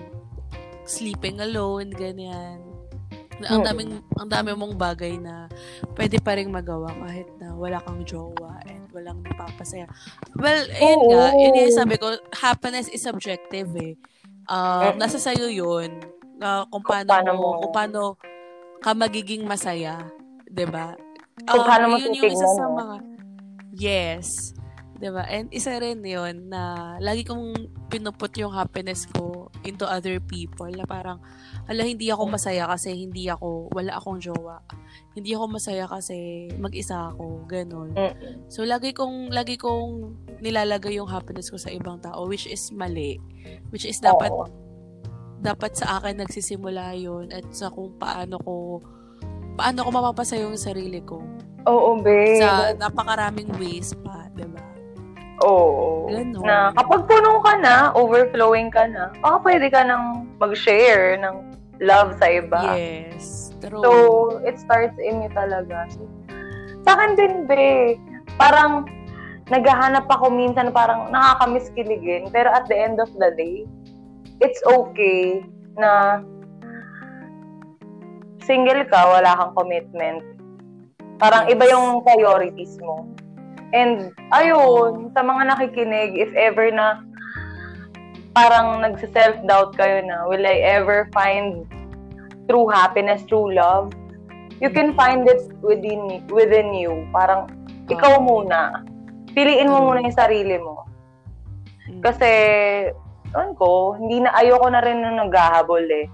sleeping 0.87 1.43
alone 1.43 1.91
ganyan 1.91 2.63
ang 3.47 3.63
daming 3.63 3.91
ang 4.19 4.27
dami 4.27 4.51
mong 4.51 4.75
bagay 4.75 5.15
na 5.15 5.47
pwede 5.95 6.19
pa 6.19 6.35
ring 6.35 6.51
magawa 6.51 6.91
kahit 6.91 7.29
na 7.39 7.55
wala 7.55 7.79
kang 7.79 8.03
jowa 8.03 8.59
and 8.67 8.83
walang 8.91 9.23
napapasaya. 9.23 9.87
Well, 10.35 10.67
ayun 10.67 10.99
Oo. 10.99 11.09
nga, 11.13 11.25
yun 11.39 11.55
yung 11.55 11.75
sabi 11.77 11.95
ko, 11.95 12.19
happiness 12.35 12.91
is 12.91 13.05
subjective 13.05 13.71
eh. 13.79 13.95
Um, 14.49 14.97
Mm. 14.97 14.99
nasa 14.99 15.21
sayo 15.21 15.47
yun, 15.47 16.01
na 16.35 16.65
kung 16.67 16.81
Kung 16.81 16.87
paano, 16.87 17.09
paano 17.11 17.31
mo, 17.35 17.47
kung 17.63 17.73
paano 17.75 18.01
ka 18.79 18.91
magiging 18.95 19.43
masaya, 19.43 20.07
'di 20.47 20.65
ba? 20.67 20.95
Kung 21.45 21.63
paano 21.67 21.93
mo 21.93 21.97
yun 21.99 22.15
yung 22.15 22.31
isa 22.31 22.47
sa 22.47 22.65
mga 22.67 22.95
Yes. 23.79 24.51
'Di 24.99 25.09
ba? 25.15 25.23
And 25.31 25.47
isa 25.55 25.79
rin 25.79 26.03
'yon 26.03 26.51
na 26.51 26.95
lagi 26.99 27.23
kong 27.23 27.71
pinuput 27.87 28.35
yung 28.35 28.51
happiness 28.51 29.07
ko 29.07 29.47
into 29.63 29.87
other 29.87 30.19
people 30.19 30.67
na 30.67 30.83
parang 30.83 31.23
hala 31.71 31.87
hindi 31.87 32.11
ako 32.11 32.27
masaya 32.27 32.67
kasi 32.67 33.07
hindi 33.07 33.31
ako 33.31 33.71
wala 33.71 33.95
akong 33.95 34.19
jowa. 34.19 34.59
Hindi 35.15 35.31
ako 35.33 35.55
masaya 35.55 35.87
kasi 35.87 36.51
mag-isa 36.59 37.15
ako, 37.15 37.47
ganun. 37.47 37.95
Mm. 37.95 38.43
So 38.51 38.67
lagi 38.67 38.91
kong 38.91 39.31
lagi 39.31 39.55
kong 39.55 40.19
nilalagay 40.43 40.99
yung 40.99 41.07
happiness 41.07 41.47
ko 41.47 41.55
sa 41.55 41.71
ibang 41.71 42.03
tao 42.03 42.27
which 42.27 42.45
is 42.45 42.67
mali. 42.75 43.23
Which 43.71 43.87
is 43.87 44.03
dapat 44.03 44.35
Oo. 44.35 44.51
dapat 45.39 45.79
sa 45.79 46.03
akin 46.03 46.19
nagsisimula 46.19 46.99
yun 46.99 47.31
at 47.31 47.47
sa 47.55 47.71
kung 47.71 47.95
paano 47.95 48.35
ko 48.43 48.83
paano 49.55 49.87
ko 49.87 49.89
mapapasaya 49.95 50.43
yung 50.43 50.59
sarili 50.59 50.99
ko 50.99 51.23
Oo, 51.67 51.99
be. 51.99 52.39
sa 52.39 52.75
napakaraming 52.75 53.51
ways 53.59 53.95
pa, 54.03 54.27
'di 54.35 54.47
ba? 54.47 54.68
Oo. 55.43 56.09
Ganon. 56.11 56.43
Na 56.43 56.75
kapag 56.75 57.07
puno 57.07 57.39
ka 57.43 57.53
na, 57.59 57.95
overflowing 57.95 58.69
ka 58.71 58.87
na, 58.87 59.13
baka 59.23 59.37
pwede 59.47 59.67
ka 59.71 59.81
nang 59.87 60.27
mag-share 60.39 61.15
ng 61.19 61.35
love 61.79 62.15
sa 62.19 62.27
iba. 62.27 62.75
Yes. 62.75 63.55
True. 63.59 63.83
So, 63.83 63.89
it 64.43 64.55
starts 64.59 64.95
in 64.99 65.23
you 65.23 65.31
talaga. 65.31 65.87
So, 65.91 66.07
sa 66.87 66.95
akin 66.95 67.19
din, 67.19 67.33
be, 67.47 67.99
parang 68.39 68.87
naghahanap 69.49 70.05
ako 70.07 70.29
minsan 70.31 70.71
parang 70.71 71.11
nakakamiss 71.11 71.73
kiligin. 71.73 72.29
Pero 72.31 72.53
at 72.53 72.69
the 72.71 72.77
end 72.77 73.01
of 73.01 73.09
the 73.17 73.33
day, 73.35 73.67
it's 74.39 74.61
okay 74.69 75.43
na 75.75 76.23
single 78.45 78.83
ka, 78.87 78.99
wala 79.09 79.35
kang 79.35 79.53
commitment. 79.57 80.23
Parang 81.19 81.51
iba 81.51 81.67
yung 81.67 81.99
priorities 82.07 82.79
mo. 82.79 83.03
And, 83.69 84.09
ayun, 84.33 85.13
sa 85.13 85.21
mga 85.21 85.53
nakikinig, 85.53 86.17
if 86.17 86.33
ever 86.33 86.73
na 86.73 87.05
parang 88.33 88.81
nagsa-self-doubt 88.81 89.77
kayo 89.77 90.01
na, 90.05 90.25
will 90.25 90.41
I 90.41 90.57
ever 90.65 91.05
find 91.13 91.69
true 92.49 92.65
happiness, 92.69 93.21
true 93.29 93.53
love? 93.53 93.93
You 94.57 94.73
can 94.73 94.97
find 94.97 95.29
it 95.29 95.53
within 95.61 96.25
within 96.33 96.73
you. 96.73 97.07
Parang, 97.13 97.47
ikaw 97.87 98.19
muna. 98.19 98.83
Piliin 99.37 99.69
mo 99.69 99.85
muna 99.85 100.01
yung 100.01 100.17
sarili 100.17 100.57
mo. 100.57 100.89
Mm. 101.85 102.01
Kasi, 102.01 102.29
ano 103.37 103.53
ko, 103.53 103.93
hindi 104.01 104.25
na, 104.25 104.33
ayoko 104.33 104.67
na 104.73 104.81
rin 104.81 104.99
nung 104.99 105.21
naghahabol 105.29 105.85
eh. 105.85 106.09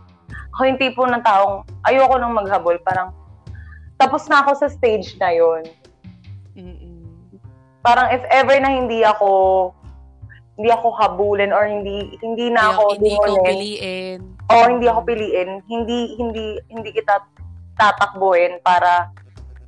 Ako 0.55 0.61
yung 0.67 0.79
tipo 0.79 1.07
ng 1.07 1.23
taong, 1.23 1.63
ayoko 1.87 2.15
nang 2.19 2.35
maghabol. 2.35 2.75
Parang, 2.83 3.15
tapos 3.95 4.27
na 4.27 4.43
ako 4.43 4.59
sa 4.59 4.67
stage 4.67 5.15
na 5.19 5.31
yon. 5.31 5.63
Parang 7.85 8.09
if 8.09 8.25
ever 8.33 8.57
na 8.57 8.73
hindi 8.73 9.05
ako 9.05 9.29
hindi 10.57 10.71
ako 10.73 10.87
habulin 10.97 11.53
or 11.53 11.69
hindi 11.69 12.17
hindi 12.23 12.49
na 12.49 12.73
ako 12.73 12.83
hindi 12.97 13.13
ko 13.13 13.23
piliin. 13.45 14.19
o 14.49 14.53
hindi 14.65 14.85
ako 14.89 14.99
piliin, 15.05 15.49
hindi 15.69 15.99
hindi 16.17 16.45
hindi 16.73 16.89
kita 16.89 17.21
tatakbuhin 17.77 18.57
para 18.65 19.11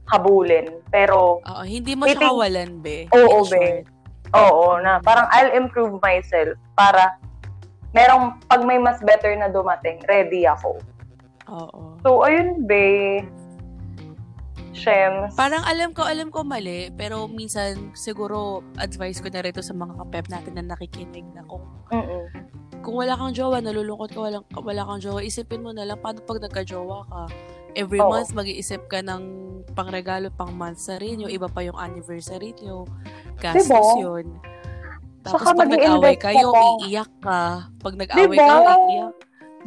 habulin. 0.10 0.80
Pero 0.90 1.44
Oo, 1.44 1.64
hindi 1.68 1.94
mo 1.94 2.08
siya 2.08 2.32
kawalan, 2.32 2.80
be. 2.80 3.06
Oo, 3.12 3.44
be. 3.46 3.84
oo 4.36 4.76
na 4.84 5.00
parang 5.00 5.28
I'll 5.32 5.56
improve 5.56 6.00
myself 6.04 6.60
para 6.76 7.16
merong 7.96 8.40
pag 8.52 8.64
may 8.68 8.80
mas 8.80 9.00
better 9.04 9.32
na 9.36 9.52
dumating, 9.52 10.00
ready 10.08 10.48
ako. 10.48 10.80
Oo. 11.52 12.00
So 12.04 12.24
ayun 12.24 12.64
be. 12.68 13.24
Shems. 14.78 15.34
Parang 15.34 15.66
alam 15.66 15.92
ko, 15.92 16.06
alam 16.06 16.30
ko 16.30 16.46
mali, 16.46 16.94
pero 16.94 17.26
minsan 17.26 17.92
siguro 17.98 18.62
advice 18.78 19.18
ko 19.20 19.28
na 19.28 19.42
rito 19.42 19.60
sa 19.60 19.74
mga 19.74 19.98
kapep 19.98 20.26
natin 20.30 20.54
na 20.56 20.64
nakikinig 20.72 21.26
na 21.34 21.42
kung 21.44 21.66
Mm-mm. 21.90 22.30
kung 22.86 22.96
wala 22.96 23.18
kang 23.18 23.34
jowa, 23.34 23.58
nalulungkot 23.60 24.14
ka, 24.14 24.20
wala, 24.22 24.38
wala 24.54 24.82
kang 24.86 25.02
jowa, 25.02 25.20
isipin 25.20 25.66
mo 25.66 25.74
na 25.74 25.84
lang, 25.84 26.00
paano 26.00 26.22
pag 26.24 26.40
nagka-jowa 26.40 27.04
ka? 27.10 27.22
Every 27.76 28.00
Oo. 28.00 28.10
month, 28.10 28.32
mag-iisip 28.32 28.88
ka 28.88 29.02
ng 29.02 29.22
pangregalo, 29.76 30.32
pang 30.32 30.56
month 30.56 30.80
sa 30.80 30.96
rin, 30.96 31.20
yung 31.20 31.30
iba 31.30 31.46
pa 31.46 31.62
yung 31.62 31.76
anniversary 31.76 32.56
nyo, 32.62 32.88
gastos 33.38 33.68
Diba? 33.68 34.00
yun. 34.00 34.26
Tapos 35.22 35.44
Saka 35.44 35.58
pag 35.58 35.68
nag-away 35.68 36.16
kayo, 36.16 36.48
pa. 36.56 36.64
iiyak 36.80 37.12
ka. 37.20 37.42
Pag 37.84 37.94
nag-away 38.00 38.30
Diba? 38.32 38.46
kayo, 38.48 38.72
iiyak. 38.88 39.14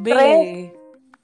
Be, 0.01 0.11
Stress. 0.11 0.80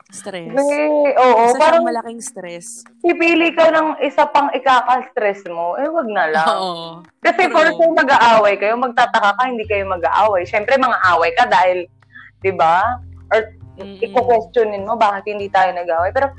Stress. 0.07 0.55
Be, 0.55 0.71
oo, 1.19 1.43
Isa 1.51 1.59
parang 1.59 1.83
malaking 1.83 2.23
stress. 2.23 2.87
pipili 3.03 3.51
ka 3.51 3.75
ng 3.75 3.99
isa 4.07 4.23
pang 4.31 4.55
ikaka-stress 4.55 5.43
mo, 5.51 5.75
eh 5.83 5.91
wag 5.91 6.07
na 6.07 6.31
lang. 6.31 6.47
Oo. 6.47 6.87
Kasi 7.19 7.51
True. 7.51 7.55
for 7.55 7.67
sure 7.75 7.91
mag-aaway 7.91 8.55
kayo, 8.55 8.79
magtataka 8.79 9.35
ka, 9.35 9.43
hindi 9.51 9.67
kayo 9.67 9.83
mag-aaway. 9.91 10.47
Siyempre, 10.47 10.79
mga 10.79 10.99
away 11.11 11.35
ka 11.35 11.51
dahil, 11.51 11.91
di 12.39 12.55
ba? 12.55 13.03
Or 13.35 13.51
Mm-mm. 13.83 13.99
iko-questionin 13.99 14.87
mo 14.87 14.95
bakit 14.95 15.27
hindi 15.27 15.51
tayo 15.51 15.75
nag-away. 15.75 16.15
Pero, 16.15 16.31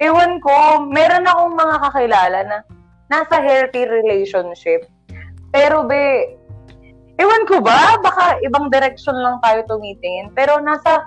ewan 0.00 0.40
ko, 0.40 0.80
meron 0.88 1.28
akong 1.28 1.54
mga 1.60 1.76
kakilala 1.84 2.38
na 2.48 2.58
nasa 3.12 3.44
healthy 3.44 3.84
relationship. 3.84 4.88
Pero, 5.52 5.84
be, 5.84 6.32
ewan 7.20 7.44
ko 7.44 7.60
ba? 7.60 8.00
Baka 8.00 8.40
ibang 8.40 8.72
direction 8.72 9.20
lang 9.20 9.36
tayo 9.44 9.68
tumitingin. 9.68 10.32
Pero 10.32 10.56
nasa, 10.64 11.04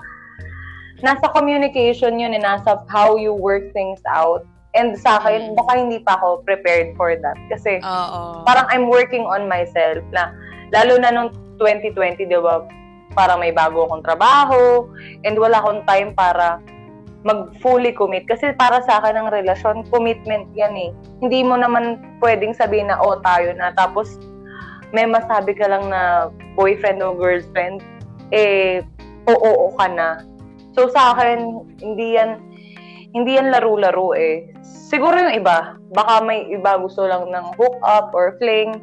nasa 1.04 1.28
communication 1.30 2.16
yun, 2.16 2.32
eh, 2.32 2.40
nasa 2.40 2.80
how 2.88 3.20
you 3.20 3.36
work 3.36 3.68
things 3.76 4.00
out. 4.08 4.40
And 4.74 4.98
sa 4.98 5.22
akin, 5.22 5.52
Mm. 5.52 5.56
baka 5.60 5.72
hindi 5.78 5.98
pa 6.02 6.18
ako 6.18 6.42
prepared 6.42 6.96
for 6.98 7.14
that. 7.14 7.38
Kasi, 7.52 7.78
Oo. 7.84 8.42
parang 8.42 8.66
I'm 8.72 8.90
working 8.90 9.22
on 9.22 9.46
myself 9.46 10.02
na 10.10 10.34
lalo 10.74 10.98
na 10.98 11.14
nung 11.14 11.30
2020, 11.62 12.26
di 12.26 12.34
ba? 12.34 12.66
Parang 13.14 13.38
may 13.38 13.54
bago 13.54 13.86
akong 13.86 14.02
trabaho 14.02 14.90
and 15.22 15.38
wala 15.38 15.62
akong 15.62 15.86
time 15.86 16.10
para 16.18 16.58
mag 17.22 17.54
fully 17.62 17.94
commit. 17.94 18.26
Kasi 18.26 18.50
para 18.58 18.82
sa 18.82 18.98
akin 18.98 19.14
ang 19.14 19.28
relasyon, 19.30 19.86
commitment 19.94 20.50
yan 20.58 20.74
eh. 20.74 20.90
Hindi 21.22 21.46
mo 21.46 21.54
naman 21.54 22.02
pwedeng 22.18 22.52
sabihin 22.52 22.90
na, 22.90 22.98
oh, 22.98 23.22
tayo 23.22 23.54
na. 23.54 23.70
Tapos, 23.78 24.18
may 24.90 25.06
masabi 25.06 25.54
ka 25.54 25.70
lang 25.70 25.88
na 25.88 26.28
boyfriend 26.58 27.00
o 27.00 27.14
girlfriend, 27.14 27.80
eh, 28.34 28.82
oo, 29.30 29.72
ka 29.78 29.86
na. 29.88 30.20
So, 30.74 30.90
sa 30.90 31.14
akin, 31.14 31.38
hindi 31.78 32.18
yan, 32.18 32.42
hindi 33.14 33.38
yan 33.38 33.54
laro-laro 33.54 34.10
eh. 34.18 34.50
Siguro 34.66 35.14
yung 35.14 35.38
iba, 35.38 35.78
baka 35.94 36.18
may 36.26 36.50
iba 36.50 36.74
gusto 36.82 37.06
lang 37.06 37.30
ng 37.30 37.46
hook 37.54 37.78
up 37.86 38.10
or 38.10 38.34
fling. 38.42 38.82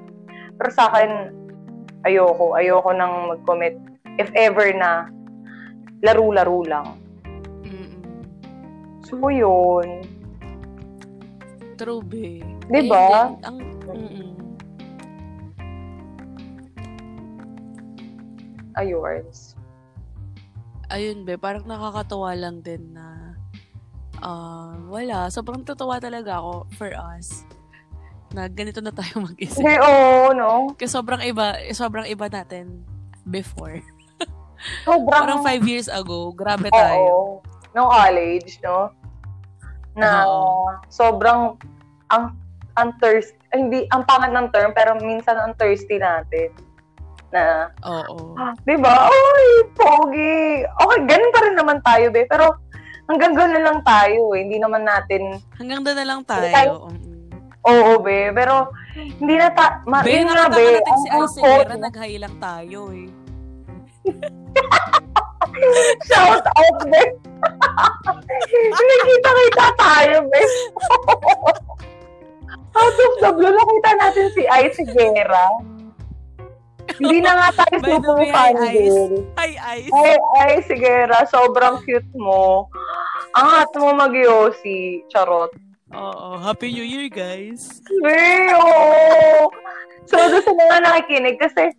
Pero 0.56 0.72
sa 0.72 0.88
akin, 0.88 1.36
ayoko. 2.08 2.56
Ayoko 2.56 2.96
nang 2.96 3.36
mag-commit. 3.36 3.76
If 4.16 4.32
ever 4.40 4.72
na, 4.72 5.12
laro-laro 6.00 6.64
lang. 6.64 6.88
Mm-mm. 7.68 7.92
So, 9.04 9.20
yun. 9.28 10.08
True, 11.76 12.00
be. 12.00 12.40
Diba? 12.72 13.36
Din, 13.36 13.44
Ang, 13.44 13.58
mm-mm. 13.84 14.32
Awards. 18.80 19.60
Ayun, 20.92 21.24
be. 21.24 21.40
Parang 21.40 21.64
nakakatawa 21.64 22.36
lang 22.36 22.60
din 22.60 22.92
na 22.92 23.36
ah, 24.20 24.76
wala. 24.92 25.32
Sobrang 25.32 25.64
tatawa 25.64 25.98
talaga 25.98 26.44
ako 26.44 26.68
for 26.76 26.92
us 27.16 27.48
na 28.32 28.48
ganito 28.48 28.80
na 28.80 28.92
tayo 28.96 29.24
mag-isip. 29.28 29.60
Hindi, 29.60 29.76
oo, 29.80 30.32
no? 30.32 30.72
Kasi 30.76 30.92
sobrang 30.92 31.20
iba, 31.24 31.56
sobrang 31.72 32.08
iba 32.08 32.28
natin 32.32 32.84
before. 33.28 33.80
Sobrang, 34.86 35.10
Parang 35.10 35.40
five 35.42 35.66
years 35.66 35.90
ago, 35.90 36.30
grabe 36.38 36.70
tayo. 36.70 37.02
oo. 37.02 37.22
Nung 37.74 37.90
college, 37.90 38.62
no? 38.62 38.94
Na 39.98 40.22
Oo. 40.30 40.70
sobrang 40.86 41.58
ang 42.14 42.38
ang 42.78 42.94
thirsty, 43.02 43.34
hindi, 43.52 43.90
ang 43.90 44.06
pangat 44.06 44.30
ng 44.30 44.48
term, 44.54 44.70
pero 44.78 44.96
minsan 45.02 45.34
ang 45.36 45.58
thirsty 45.58 45.98
natin. 45.98 46.54
Na, 47.32 47.72
Oo. 47.82 48.36
ah, 48.36 48.52
di 48.62 48.76
ba? 48.76 49.08
Uy, 49.08 49.48
pogi. 49.72 50.68
Okay, 50.68 51.00
ganun 51.06 51.32
pa 51.32 51.40
rin 51.42 51.56
naman 51.56 51.80
tayo, 51.80 52.12
be. 52.12 52.28
Pero, 52.28 52.60
hanggang 53.08 53.32
ganun 53.32 53.64
lang 53.64 53.80
tayo, 53.82 54.36
eh. 54.36 54.44
Hindi 54.44 54.60
naman 54.60 54.84
natin, 54.84 55.40
Hanggang 55.56 55.80
doon 55.82 55.96
na 55.96 56.06
lang 56.06 56.22
tayo. 56.24 56.52
tayo- 56.52 56.92
oo, 57.64 57.92
be. 58.00 58.36
Pero, 58.36 58.68
hindi 58.92 59.40
na 59.40 59.48
ta, 59.50 59.80
ma, 59.88 60.04
Be, 60.04 60.22
nakita 60.22 60.52
be. 60.52 60.66
natin 60.76 60.96
si 60.98 61.08
Alcera, 61.10 61.74
nag-high 61.80 62.20
lang 62.20 62.36
tayo 62.38 62.92
eh. 62.92 63.08
Shout 66.04 66.44
out, 66.44 66.78
be. 66.84 67.04
Nakita-kita 68.68 69.66
tayo, 69.78 70.16
be. 70.28 70.42
Out 72.72 72.96
of 72.98 73.14
the 73.20 73.30
blue, 73.36 73.52
nakita 73.52 73.92
natin 73.96 74.28
si 74.32 74.44
Ice 74.48 74.80
Guerra. 74.90 75.46
Hindi 77.02 77.18
na 77.26 77.34
nga 77.34 77.66
tayo 77.66 77.76
way, 78.14 78.30
fan 78.30 78.54
girl. 78.70 79.14
Hi, 79.42 79.52
Ice. 79.82 79.90
Ay, 79.90 80.14
ay, 80.38 80.52
Guerra, 80.78 81.26
sobrang 81.26 81.82
cute 81.82 82.14
mo. 82.14 82.70
Ang 83.34 83.50
at 83.58 83.72
mo 83.74 83.90
mag 83.98 84.14
Charot. 85.10 85.50
Oo. 85.92 86.38
Happy 86.38 86.70
New 86.70 86.86
Year, 86.86 87.10
guys. 87.10 87.82
Hey, 88.06 88.54
oo. 88.54 89.50
So, 90.06 90.16
doon 90.16 90.46
sa 90.46 90.54
mga 90.54 90.78
nakikinig, 90.86 91.42
kasi, 91.42 91.74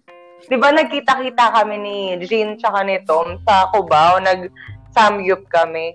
di 0.51 0.57
ba 0.59 0.75
nagkita-kita 0.75 1.55
kami 1.55 1.79
ni 1.79 1.97
Jean 2.27 2.59
tsaka 2.59 2.83
ni 2.83 2.99
Tom 3.07 3.39
sa 3.47 3.71
Cubao, 3.71 4.19
nag-samgyup 4.19 5.47
kami. 5.55 5.95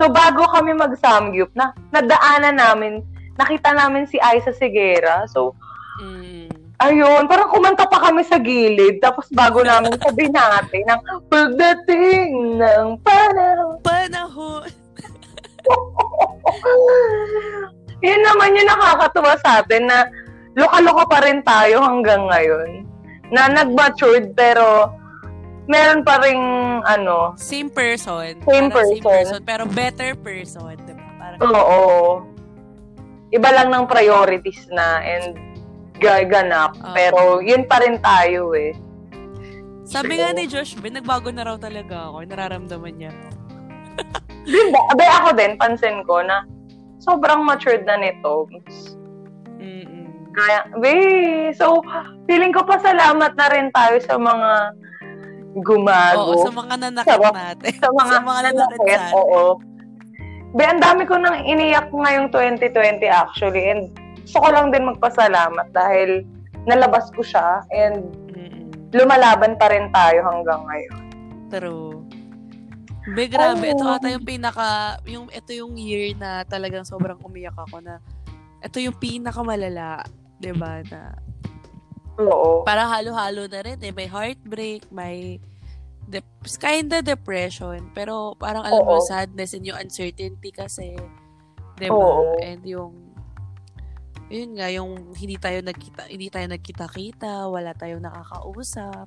So, 0.00 0.08
bago 0.08 0.48
kami 0.48 0.72
mag-samgyup, 0.72 1.52
na, 1.52 1.76
nadaanan 1.92 2.56
namin, 2.56 3.04
nakita 3.36 3.76
namin 3.76 4.08
si 4.08 4.16
Aiza 4.16 4.56
Sigera. 4.56 5.28
So, 5.28 5.52
Mm. 5.96 6.48
Ayun, 6.80 7.28
parang 7.28 7.50
kumanta 7.52 7.86
pa 7.88 8.00
kami 8.10 8.24
sa 8.24 8.38
gilid. 8.40 9.00
Tapos 9.00 9.28
bago 9.32 9.62
namin 9.66 9.92
sabi 10.00 10.28
natin 10.28 10.82
ng 10.84 11.00
pagdating 11.28 12.58
ng 12.60 12.98
panahon. 13.00 13.78
Panahon. 13.80 14.68
Yun 18.06 18.22
naman 18.22 18.54
yung 18.54 18.68
nakakatuwa 18.68 19.34
sa 19.40 19.64
atin 19.64 19.88
na 19.88 20.04
loka-loka 20.54 21.04
pa 21.08 21.18
rin 21.24 21.40
tayo 21.42 21.80
hanggang 21.80 22.28
ngayon. 22.28 22.84
Na 23.32 23.48
nag-matured 23.50 24.36
pero 24.36 24.92
meron 25.66 26.06
pa 26.06 26.22
rin 26.22 26.38
ano, 26.86 27.34
Same 27.34 27.72
person. 27.72 28.38
Same 28.46 28.70
Parang 28.70 29.02
person. 29.02 29.42
Pero 29.42 29.66
better 29.66 30.14
person. 30.14 30.78
Diba? 30.86 31.02
Parang, 31.18 31.40
oo. 31.42 32.22
Iba 33.34 33.50
lang 33.50 33.74
ng 33.74 33.90
priorities 33.90 34.70
na 34.70 35.02
and 35.02 35.34
gaganap. 35.98 36.76
Oo. 36.78 36.94
Pero 36.94 37.20
yun 37.40 37.64
pa 37.64 37.80
rin 37.82 37.98
tayo 38.00 38.52
eh. 38.54 38.72
sabi 39.86 40.18
nga 40.18 40.34
ni 40.34 40.50
Josh, 40.50 40.74
Ben, 40.82 40.98
nagbago 40.98 41.30
na 41.30 41.46
raw 41.46 41.54
talaga 41.54 42.10
ako. 42.10 42.26
Nararamdaman 42.26 42.94
niya. 42.98 43.12
Di 44.50 44.60
ba? 44.74 44.80
Abay 44.94 45.08
ako 45.10 45.28
din, 45.38 45.52
pansin 45.58 46.02
ko 46.06 46.22
na 46.22 46.42
sobrang 46.98 47.46
matured 47.46 47.86
na 47.86 47.98
nito. 47.98 48.50
Mm-mm. 49.62 50.06
Kaya, 50.34 50.58
be, 50.82 50.94
so, 51.54 51.80
feeling 52.26 52.50
ko 52.50 52.66
pa 52.66 52.82
salamat 52.82 53.32
na 53.38 53.46
rin 53.50 53.70
tayo 53.70 53.96
sa 54.02 54.18
mga 54.18 54.50
gumago. 55.62 56.34
Oo, 56.34 56.44
sa 56.44 56.52
mga 56.52 56.74
nanakit 56.76 57.16
Sa- 57.16 57.32
natin. 57.32 57.72
sa 57.78 57.88
mga, 57.94 58.12
sa 58.18 58.20
mga 58.20 58.40
nanakit 58.42 58.58
nanakit, 58.58 58.98
sa 58.98 59.06
atin. 59.06 59.14
Oo. 59.16 59.42
Be, 60.56 60.62
ang 60.64 60.80
dami 60.80 61.02
ko 61.04 61.14
nang 61.20 61.42
iniyak 61.44 61.88
ngayong 61.92 62.28
2020 62.32 63.06
actually. 63.06 63.64
And 63.70 63.92
gusto 64.26 64.42
ko 64.42 64.48
lang 64.50 64.74
din 64.74 64.90
magpasalamat 64.90 65.70
dahil 65.70 66.26
nalabas 66.66 67.06
ko 67.14 67.22
siya 67.22 67.62
and 67.70 68.10
lumalaban 68.90 69.54
pa 69.54 69.70
rin 69.70 69.86
tayo 69.94 70.18
hanggang 70.26 70.66
ngayon. 70.66 70.98
True. 71.46 72.02
Be, 73.14 73.30
grabe. 73.30 73.70
Oo. 73.70 73.74
Ito 73.78 73.84
ata 73.86 74.10
yung 74.10 74.26
pinaka, 74.26 74.98
yung, 75.06 75.30
ito 75.30 75.54
yung 75.54 75.78
year 75.78 76.10
na 76.18 76.42
talagang 76.42 76.82
sobrang 76.82 77.22
umiyak 77.22 77.54
ako 77.54 77.78
na, 77.78 78.02
ito 78.58 78.82
yung 78.82 78.98
pinakamalala, 78.98 80.02
'di 80.42 80.52
ba 80.58 80.82
na 80.90 81.14
Oo. 82.18 82.66
parang 82.66 82.90
halo-halo 82.90 83.46
na 83.46 83.62
rin 83.62 83.78
eh. 83.78 83.94
May 83.94 84.10
heartbreak, 84.10 84.90
may 84.90 85.38
dep- 86.10 86.26
kinda 86.58 86.98
depression, 86.98 87.94
pero 87.94 88.34
parang 88.34 88.66
alam 88.66 88.82
mo, 88.82 88.98
Oo. 88.98 89.06
sadness 89.06 89.54
and 89.54 89.70
yung 89.70 89.78
uncertainty 89.78 90.50
kasi, 90.50 90.98
'di 91.78 91.86
ba? 91.94 92.42
And 92.42 92.66
yung 92.66 93.05
yun 94.26 94.58
nga, 94.58 94.66
yung 94.74 95.14
hindi 95.14 95.38
tayo 95.38 95.62
nagkita, 95.62 96.10
hindi 96.10 96.26
tayo 96.26 96.46
nagkita-kita, 96.50 97.46
wala 97.46 97.70
tayong 97.78 98.02
nakakausap. 98.02 99.06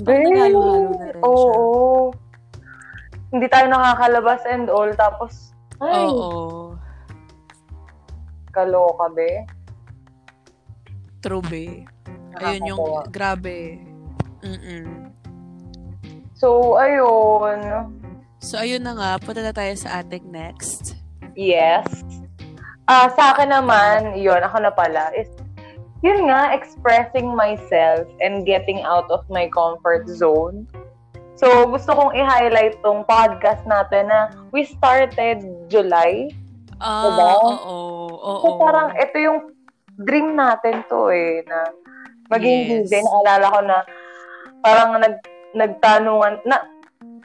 Parang 0.00 0.32
naghalo-halo 0.32 0.90
na 0.96 1.06
rin 1.12 1.20
siya. 1.20 1.26
Oo. 1.26 2.14
Hindi 3.28 3.46
tayo 3.52 3.66
nakakalabas 3.68 4.40
and 4.48 4.72
all. 4.72 4.88
Tapos, 4.96 5.52
ay, 5.84 6.08
Oo. 6.08 6.74
kaloka, 8.50 9.06
be. 9.12 9.44
True, 11.20 11.44
be. 11.44 11.84
Ayun 12.40 12.72
yung, 12.72 12.84
grabe. 13.12 13.82
Mm-mm. 14.40 15.12
So, 16.38 16.78
ayun. 16.78 17.90
So, 18.38 18.62
ayun 18.62 18.86
na 18.86 18.94
nga. 18.94 19.10
Punta 19.18 19.42
na 19.42 19.50
tayo 19.50 19.74
sa 19.74 19.98
ating 19.98 20.30
next. 20.30 20.94
Yes. 21.34 21.84
Ah, 22.88 23.12
sa 23.12 23.36
akin 23.36 23.52
naman, 23.52 24.16
yun, 24.16 24.40
ako 24.40 24.64
na 24.64 24.72
pala, 24.72 25.12
is, 25.12 25.28
yun 26.00 26.24
nga, 26.32 26.56
expressing 26.56 27.36
myself 27.36 28.08
and 28.24 28.48
getting 28.48 28.80
out 28.80 29.04
of 29.12 29.20
my 29.28 29.44
comfort 29.52 30.08
zone. 30.08 30.64
So, 31.36 31.68
gusto 31.68 31.92
kong 31.92 32.16
i-highlight 32.16 32.80
tong 32.80 33.04
podcast 33.04 33.60
natin 33.68 34.08
na 34.08 34.32
we 34.50 34.64
started 34.64 35.44
July. 35.68 36.32
Ah, 36.80 37.04
Diba? 37.12 37.28
oo. 37.44 37.76
Oo. 38.08 38.32
So, 38.40 38.46
parang 38.56 38.96
ito 38.96 39.16
yung 39.20 39.38
dream 40.00 40.32
natin 40.32 40.80
to 40.88 41.12
eh, 41.12 41.44
na 41.44 41.68
maging 42.32 42.58
Yes. 42.72 42.88
DJ. 42.88 43.04
Naalala 43.04 43.46
ko 43.52 43.60
na 43.68 43.78
parang 44.64 44.90
nag, 44.96 45.14
nagtanungan, 45.52 46.40
na 46.48 46.56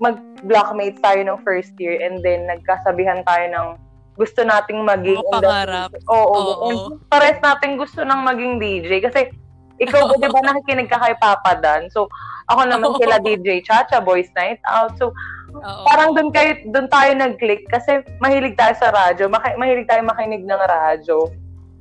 mag-blockmates 0.04 1.00
tayo 1.00 1.24
ng 1.24 1.40
first 1.48 1.72
year 1.80 1.96
and 2.04 2.20
then 2.20 2.44
nagkasabihan 2.52 3.24
tayo 3.24 3.46
ng 3.48 3.68
gusto 4.14 4.46
nating 4.46 4.86
maging 4.86 5.22
the 5.22 5.30
pangarap. 5.34 5.92
Oo. 6.06 6.38
Oo. 6.38 6.68
And 6.70 6.80
pares 7.10 7.40
natin 7.42 7.82
gusto 7.82 8.06
ng 8.06 8.22
maging 8.22 8.54
DJ. 8.62 9.02
Kasi 9.02 9.34
ikaw 9.82 10.06
ba, 10.10 10.16
di 10.22 10.30
ba, 10.30 10.42
nakikinig 10.50 10.90
ka 10.90 11.02
kay 11.02 11.16
Papa 11.18 11.58
Dan? 11.58 11.90
So, 11.90 12.06
ako 12.52 12.70
naman 12.70 12.94
Oo. 12.94 13.00
kila 13.02 13.18
DJ 13.24 13.66
Chacha, 13.66 13.98
Boys 14.04 14.30
Night 14.38 14.62
Out. 14.70 14.94
So, 15.02 15.12
Oo. 15.54 15.84
parang 15.90 16.14
doon 16.14 16.30
kayo, 16.30 16.62
doon 16.70 16.88
tayo 16.90 17.12
nag-click 17.18 17.66
kasi 17.70 18.06
mahilig 18.22 18.54
tayo 18.54 18.74
sa 18.78 18.94
radyo. 18.94 19.30
Maki- 19.30 19.58
mahilig 19.58 19.90
tayo 19.90 20.06
makinig 20.06 20.46
ng 20.46 20.62
radyo. 20.62 21.30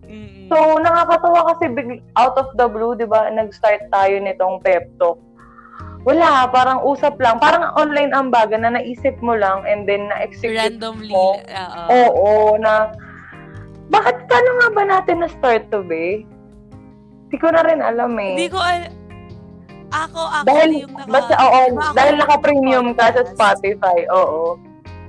Mm-mm. 0.09 0.49
So, 0.53 0.57
nakakatawa 0.80 1.57
kasi 1.57 1.72
big, 1.72 2.05
out 2.20 2.37
of 2.37 2.53
the 2.57 2.68
blue, 2.68 2.93
di 2.97 3.09
ba, 3.09 3.28
nag-start 3.33 3.89
tayo 3.89 4.20
nitong 4.20 4.61
pep 4.61 4.89
talk. 5.01 5.20
Wala, 6.03 6.50
parang 6.50 6.82
usap 6.82 7.14
lang. 7.22 7.38
Parang 7.38 7.70
online 7.78 8.11
ang 8.11 8.34
baga 8.34 8.59
na 8.59 8.74
naisip 8.74 9.14
mo 9.22 9.38
lang 9.38 9.62
and 9.70 9.86
then 9.86 10.11
na-execute 10.11 10.59
randomly. 10.59 11.07
mo. 11.14 11.38
Oo. 11.38 11.82
Oo, 11.94 12.30
na 12.59 12.90
bakit 13.86 14.26
paano 14.26 14.50
nga 14.59 14.68
ba 14.74 14.82
natin 14.82 15.16
na-start 15.22 15.70
to, 15.70 15.84
be? 15.86 16.26
Hindi 17.30 17.36
ko 17.38 17.55
na 17.55 17.62
rin 17.62 17.78
alam 17.78 18.18
eh. 18.18 18.34
Hindi 18.34 18.50
ko 18.50 18.59
al- 18.59 18.90
ako 19.92 20.20
dahil, 20.48 20.68
actually 20.72 20.82
yung 20.82 20.94
naka 20.96 21.12
basta, 21.12 21.34
oo, 21.36 21.61
ako 21.76 21.94
dahil 21.94 22.14
naka-premium 22.16 22.86
ka 22.96 23.07
sa. 23.12 23.22
Spotify, 23.28 23.98
oo. 24.11 24.57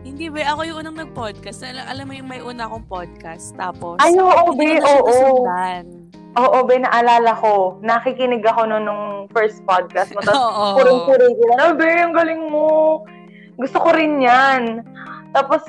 Hindi 0.03 0.27
ba 0.27 0.43
ako 0.51 0.61
yung 0.67 0.77
unang 0.83 0.97
nag-podcast. 0.99 1.63
Alam, 1.63 1.85
alam 1.87 2.05
mo 2.05 2.13
yung 2.13 2.29
may 2.29 2.41
una 2.43 2.67
akong 2.67 2.85
podcast 2.91 3.55
tapos 3.55 3.95
Ay, 4.03 4.13
oo, 4.19 4.51
be, 4.53 4.77
siya 4.77 4.99
oo. 4.99 5.47
Oo, 6.33 6.65
be, 6.65 6.81
naalala 6.81 7.37
ko. 7.37 7.77
Nakikinig 7.85 8.41
ako 8.41 8.65
noon 8.65 8.85
nung 8.89 9.03
first 9.29 9.61
podcast 9.69 10.09
mo. 10.17 10.21
Tapos, 10.25 10.41
Oo. 10.49 10.65
puring-puring 10.81 11.35
ko 11.37 11.45
na, 11.53 11.65
be, 11.77 11.85
ang 11.85 12.13
galing 12.13 12.49
mo. 12.49 13.01
Gusto 13.61 13.77
ko 13.77 13.93
rin 13.93 14.17
yan. 14.17 14.81
Tapos, 15.29 15.61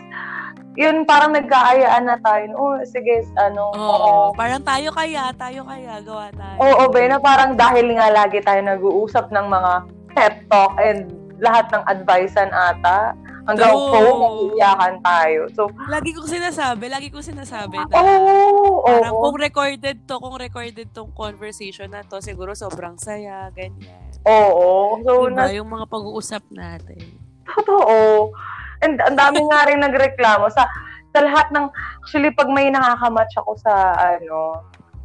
yun, 0.75 1.05
parang 1.05 1.37
nagkaayaan 1.37 2.09
na 2.09 2.17
tayo. 2.25 2.57
Oh, 2.57 2.81
sige, 2.89 3.29
ano. 3.37 3.77
Oo. 3.77 4.12
Parang 4.33 4.65
tayo 4.65 4.89
kaya, 4.91 5.31
tayo 5.37 5.69
kaya, 5.69 6.01
gawa 6.01 6.33
tayo. 6.33 6.57
Oo, 6.65 6.83
be, 6.89 7.12
na 7.12 7.21
parang 7.21 7.55
dahil 7.55 7.93
nga 7.93 8.09
lagi 8.09 8.41
tayo 8.41 8.65
nag-uusap 8.65 9.29
ng 9.31 9.47
mga 9.47 9.73
pep 10.17 10.35
talk 10.49 10.73
and 10.81 11.12
lahat 11.45 11.69
ng 11.77 11.83
advicean 11.93 12.49
ata. 12.51 13.12
Hanggang 13.45 13.70
True. 13.70 13.88
phone, 13.90 14.18
nag-iyakan 14.18 14.95
tayo. 15.01 15.40
So, 15.53 15.62
Lagi 15.86 16.11
kong 16.11 16.24
sinasabi, 16.26 16.84
lagi 16.88 17.09
kong 17.09 17.26
sinasabi 17.26 17.76
na 17.76 17.84
oo, 17.92 18.80
parang 18.82 19.12
oo. 19.12 19.22
kung 19.22 19.36
recorded 19.36 19.97
to, 20.03 20.16
kung 20.16 20.34
recorded 20.34 20.88
tong 20.90 21.12
conversation 21.12 21.88
na 21.88 22.01
to, 22.03 22.18
siguro 22.18 22.53
sobrang 22.53 22.97
saya, 22.97 23.53
ganyan. 23.53 24.01
Oo. 24.22 24.97
So, 24.99 25.28
Diba? 25.28 25.45
na, 25.45 25.53
Yung 25.53 25.68
mga 25.68 25.84
pag-uusap 25.86 26.42
natin. 26.51 27.05
totoo. 27.47 28.32
And 28.80 28.97
ang 28.99 29.14
dami 29.14 29.40
nga 29.45 29.64
rin 29.64 29.78
nagreklamo 29.78 30.49
sa 30.49 30.64
sa 31.09 31.20
lahat 31.20 31.47
ng 31.53 31.68
actually 32.01 32.32
pag 32.32 32.49
may 32.49 32.68
nakakamatch 32.68 33.32
ako 33.36 33.55
sa 33.55 33.70
ano 33.95 34.61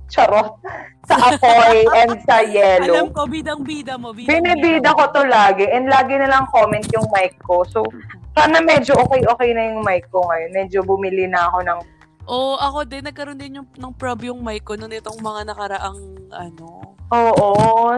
charot 0.10 0.58
sa 1.08 1.16
apoy 1.30 1.86
and 1.96 2.18
sa 2.26 2.42
Alam 2.44 2.50
yellow 2.50 3.06
ko, 3.14 3.24
bidang-bida 3.24 3.94
mo. 3.96 4.10
binibida 4.12 4.90
ko 4.92 5.06
to 5.14 5.22
lagi 5.24 5.64
and 5.66 5.86
lagi 5.86 6.18
na 6.18 6.28
lang 6.28 6.50
comment 6.50 6.82
yung 6.90 7.06
mic 7.14 7.38
ko 7.40 7.62
so 7.62 7.86
sana 8.40 8.58
medyo 8.64 8.94
okay-okay 8.96 9.50
na 9.52 9.62
yung 9.74 9.84
mic 9.84 10.08
ko 10.08 10.24
ngayon 10.24 10.52
medyo 10.56 10.80
bumili 10.82 11.28
na 11.28 11.52
ako 11.52 11.60
ng 11.68 11.80
Oo, 12.30 12.62
ako 12.62 12.86
din, 12.86 13.02
nagkaroon 13.10 13.42
din 13.42 13.58
yung, 13.58 13.66
ng 13.74 13.94
prob 13.98 14.22
yung 14.22 14.46
mic 14.46 14.62
ko 14.62 14.78
noon 14.78 14.94
itong 14.94 15.18
mga 15.18 15.50
nakaraang, 15.50 15.98
ano, 16.30 16.94
oo 17.10 17.50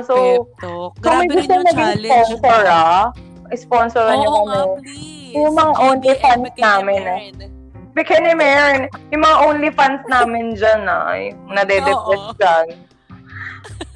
so 0.08 0.16
pep 0.16 0.48
talk. 0.64 0.92
so 0.96 1.08
may 1.12 1.28
Grabe 1.28 1.32
rin 1.36 1.36
gusto 1.36 1.54
yung 1.54 1.68
challenge. 1.76 2.32
sponsor 2.40 2.64
ah 2.66 3.12
sponsoran 3.56 4.16
niyo 4.20 4.30
Oo 4.32 4.36
kami 4.40 4.48
nga, 4.48 4.60
please. 4.80 5.34
Yung 5.36 5.56
mga 5.56 5.74
OnlyFans 5.80 6.54
namin, 6.56 7.02
ah. 7.04 7.20
Meron. 7.20 7.52
Bikini 7.92 8.32
Mern, 8.32 8.88
yung 9.12 9.24
mga 9.24 9.38
OnlyFans 9.44 10.02
namin 10.08 10.56
dyan, 10.56 10.88
ay, 10.88 11.36
nade-depress 11.52 12.24
Oo. 12.32 12.36
dyan. 12.40 12.68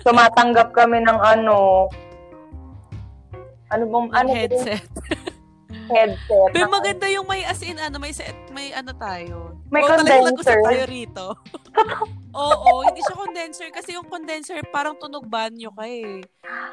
Tumatanggap 0.03 0.75
kami 0.75 0.99
ng 0.99 1.15
ano, 1.15 1.87
ano 3.71 3.83
bang, 3.87 4.07
ano 4.11 4.27
Yung 4.27 4.35
headset. 4.35 4.83
Yung 4.83 5.24
headset. 5.89 6.49
Pero 6.51 6.67
maganda 6.67 7.05
yung 7.09 7.25
may 7.25 7.41
as 7.45 7.61
in 7.61 7.77
ano, 7.77 7.97
may 7.97 8.11
set, 8.11 8.36
may 8.51 8.73
ano 8.73 8.91
tayo. 8.95 9.59
May 9.69 9.81
talagang 9.86 10.36
condenser. 10.38 10.59
tayo 10.61 10.83
rito. 10.89 11.25
Oo, 12.36 12.83
hindi 12.83 13.01
siya 13.01 13.15
condenser 13.15 13.69
kasi 13.71 13.95
yung 13.95 14.07
condenser 14.07 14.59
parang 14.69 14.99
tunog 14.99 15.25
banyo 15.25 15.71
ka 15.71 15.86
eh. 15.88 16.21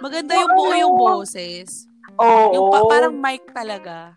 Maganda 0.02 0.34
yung 0.34 0.52
buo 0.56 0.72
yung 0.74 0.96
boses. 0.98 1.86
Oo. 2.18 2.52
Yung 2.52 2.66
pa- 2.68 2.88
parang 2.90 3.14
mic 3.14 3.42
talaga. 3.54 4.16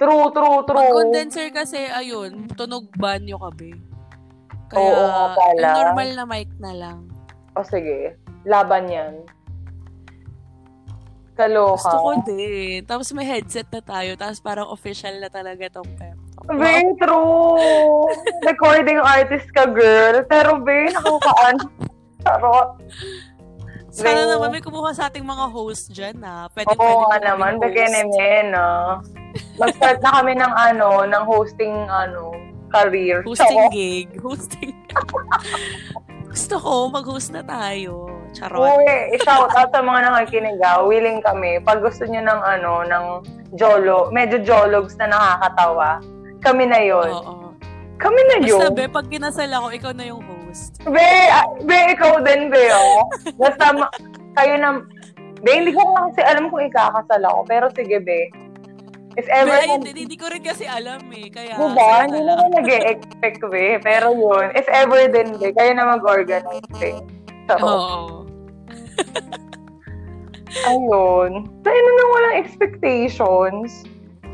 True, 0.00 0.32
true, 0.32 0.64
true. 0.64 0.80
Pag 0.80 0.96
condenser 0.96 1.52
kasi, 1.52 1.76
ayun, 1.92 2.48
tunog 2.56 2.88
banyo 2.96 3.36
ka 3.36 3.50
be. 3.52 3.76
Kaya, 4.72 4.96
Oo 4.96 5.50
normal 5.60 6.08
na 6.16 6.24
mic 6.24 6.48
na 6.56 6.72
lang. 6.72 7.10
O 7.58 7.66
sige, 7.66 8.16
laban 8.48 8.88
yan. 8.88 9.12
Kaloka. 11.40 11.80
Gusto 11.80 11.96
ko 11.96 12.12
din. 12.28 12.84
Tapos 12.84 13.08
may 13.16 13.24
headset 13.24 13.68
na 13.72 13.80
tayo. 13.80 14.12
Tapos 14.20 14.38
parang 14.44 14.68
official 14.68 15.16
na 15.16 15.32
talaga 15.32 15.72
tong 15.72 15.88
pep 15.96 16.18
talk. 16.36 16.56
Be, 16.56 16.74
true. 17.00 18.08
Recording 18.50 18.98
artist 19.00 19.48
ka, 19.56 19.68
girl. 19.68 20.24
Pero, 20.28 20.60
be, 20.60 20.92
nakukaan. 20.92 21.56
Charot. 22.24 22.68
Sana 23.90 24.22
Be. 24.22 24.30
naman 24.36 24.48
may 24.54 24.62
kumuha 24.62 24.94
sa 24.94 25.10
ating 25.10 25.26
mga 25.26 25.46
host 25.50 25.90
dyan 25.90 26.16
na. 26.20 26.46
Pwede, 26.52 26.70
Oo 26.70 26.78
pwede 26.78 27.04
nga 27.10 27.18
naman, 27.34 27.58
bigyan 27.58 27.90
namin, 27.90 28.44
no? 28.54 29.02
Mag-start 29.58 29.98
na 30.04 30.10
kami 30.20 30.32
ng 30.38 30.52
ano, 30.54 31.02
ng 31.06 31.24
hosting, 31.26 31.74
ano, 31.90 32.36
career. 32.70 33.26
Hosting 33.26 33.50
Charot. 33.50 33.72
gig. 33.74 34.08
Hosting. 34.22 34.74
Gusto 36.30 36.54
ko, 36.62 36.72
mag-host 36.94 37.34
na 37.34 37.42
tayo. 37.42 38.06
Charot. 38.30 38.62
Uy, 38.62 38.86
i-shout 39.18 39.50
out 39.50 39.74
sa 39.74 39.82
mga 39.82 40.06
nakikinig 40.06 40.62
ah. 40.62 40.86
Willing 40.86 41.18
kami. 41.26 41.58
Pag 41.66 41.82
gusto 41.82 42.06
nyo 42.06 42.22
ng 42.22 42.40
ano, 42.46 42.86
ng 42.86 43.04
jolo, 43.58 44.14
medyo 44.14 44.38
jologs 44.46 44.94
na 44.94 45.10
nakakatawa, 45.10 45.98
kami 46.38 46.70
na 46.70 46.78
yon. 46.78 47.10
Oo. 47.10 47.50
Kami 47.98 48.20
na 48.30 48.36
yun. 48.46 48.62
Basta, 48.62 48.72
be, 48.72 48.86
pag 48.86 49.06
kinasal 49.10 49.50
ako, 49.50 49.66
ikaw 49.74 49.92
na 49.92 50.06
yung 50.08 50.22
host. 50.24 50.78
Be, 50.86 51.10
ah, 51.28 51.44
be, 51.66 51.76
ikaw 51.92 52.22
din, 52.22 52.48
be, 52.48 52.62
oh. 52.72 53.04
Basta, 53.36 53.76
ma- 53.76 53.92
kayo 54.38 54.54
na, 54.56 54.86
be, 55.42 55.50
hindi 55.50 55.74
ko 55.74 55.84
lang 55.92 56.14
kasi 56.14 56.22
alam 56.24 56.48
kung 56.48 56.64
ikakasal 56.64 57.20
ako, 57.26 57.40
pero 57.44 57.66
sige, 57.74 57.98
be. 58.00 58.30
If 59.18 59.26
ever, 59.26 59.50
ayun, 59.50 59.82
hindi, 59.82 60.06
hindi 60.06 60.18
ko 60.18 60.30
rin 60.30 60.42
kasi 60.42 60.70
alam 60.70 61.02
eh. 61.10 61.26
Kaya, 61.34 61.58
diba? 61.58 61.90
Hindi 62.06 62.20
naman 62.22 62.50
nag-expect, 62.54 63.42
be. 63.50 63.82
Pero 63.82 64.14
yun, 64.14 64.54
if 64.54 64.66
ever 64.70 65.10
din, 65.10 65.34
be, 65.38 65.50
kayo 65.50 65.74
na 65.74 65.98
mag-organize, 65.98 66.70
be. 66.78 66.94
So, 67.50 67.54
Oo. 67.58 68.30
ayun. 70.70 71.30
Tayo 71.66 71.78
na 71.78 71.90
nang 71.90 72.10
walang 72.14 72.36
expectations. 72.38 73.82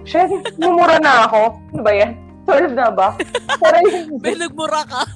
Shit, 0.05 0.31
mumura 0.61 1.01
na 1.01 1.25
ako. 1.27 1.57
Ano 1.73 1.83
ba 1.83 1.93
yan? 1.97 2.13
12 2.47 2.79
na 2.79 2.95
ba? 2.95 3.17
Pero 3.59 3.79
yun, 3.91 4.17
Be, 4.23 4.39
nagmura 4.39 4.87
ka. 4.87 5.03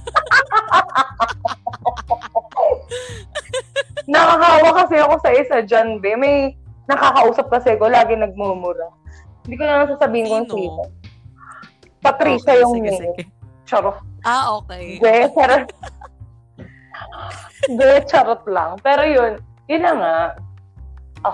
Nakakawa 4.11 4.71
kasi 4.83 4.99
ako 4.99 5.15
sa 5.23 5.31
isa 5.31 5.63
dyan, 5.63 6.03
be. 6.03 6.19
May 6.19 6.59
nakakausap 6.91 7.47
kasi 7.47 7.79
ako, 7.79 7.87
lagi 7.87 8.19
nagmumura. 8.19 8.91
Hindi 9.51 9.59
ko 9.59 9.67
na 9.67 9.83
lang 9.83 9.91
sasabihin 9.99 10.47
kung 10.47 10.63
Sino? 10.63 10.83
Patricia 11.99 12.55
Okay, 12.55 12.63
yung 12.63 12.75
sige, 12.79 12.87
name. 12.87 13.03
sige. 13.03 13.23
Charot. 13.67 13.99
Ah, 14.23 14.55
okay. 14.63 15.03
Be, 15.03 15.27
charot. 15.35 15.67
Be, 17.75 17.89
charot 18.07 18.43
lang. 18.47 18.79
Pero 18.79 19.03
yun, 19.03 19.43
yun 19.67 19.83
na 19.83 19.93
nga. 19.99 20.17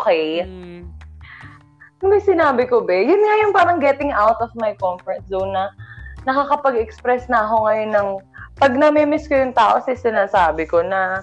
Okay. 0.01 0.49
Mm. 0.49 0.89
May 2.09 2.25
sinabi 2.25 2.65
ko, 2.65 2.81
be, 2.81 3.05
yun 3.05 3.21
nga 3.21 3.35
yung 3.45 3.53
parang 3.53 3.85
getting 3.85 4.17
out 4.17 4.41
of 4.41 4.49
my 4.57 4.73
comfort 4.81 5.21
zone 5.29 5.53
na 5.53 5.69
nakakapag-express 6.25 7.29
na 7.29 7.45
ako 7.45 7.69
ngayon 7.69 7.91
ng 7.93 8.09
pag 8.57 8.73
namimiss 8.73 9.29
ko 9.29 9.37
yung 9.37 9.53
tao, 9.53 9.77
kasi 9.77 9.93
sinasabi 9.93 10.65
ko 10.65 10.81
na 10.81 11.21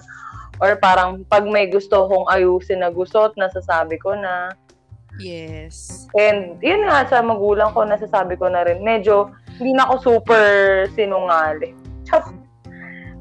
or 0.62 0.78
parang 0.78 1.26
pag 1.26 1.42
may 1.42 1.66
gusto 1.66 2.06
kong 2.06 2.30
ayusin 2.30 2.86
na 2.86 2.94
gusto 2.94 3.26
at 3.26 3.34
nasasabi 3.34 3.98
ko 3.98 4.14
na 4.14 4.54
Yes. 5.22 6.06
and 6.18 6.58
yun 6.58 6.82
nga 6.86 7.06
sa 7.06 7.22
magulang 7.22 7.70
ko 7.70 7.86
nasasabi 7.86 8.34
ko 8.34 8.50
na 8.50 8.66
rin 8.66 8.82
medyo 8.82 9.30
hindi 9.58 9.78
na 9.78 9.86
ako 9.86 9.94
super 10.18 10.44
sinungaling 10.98 11.78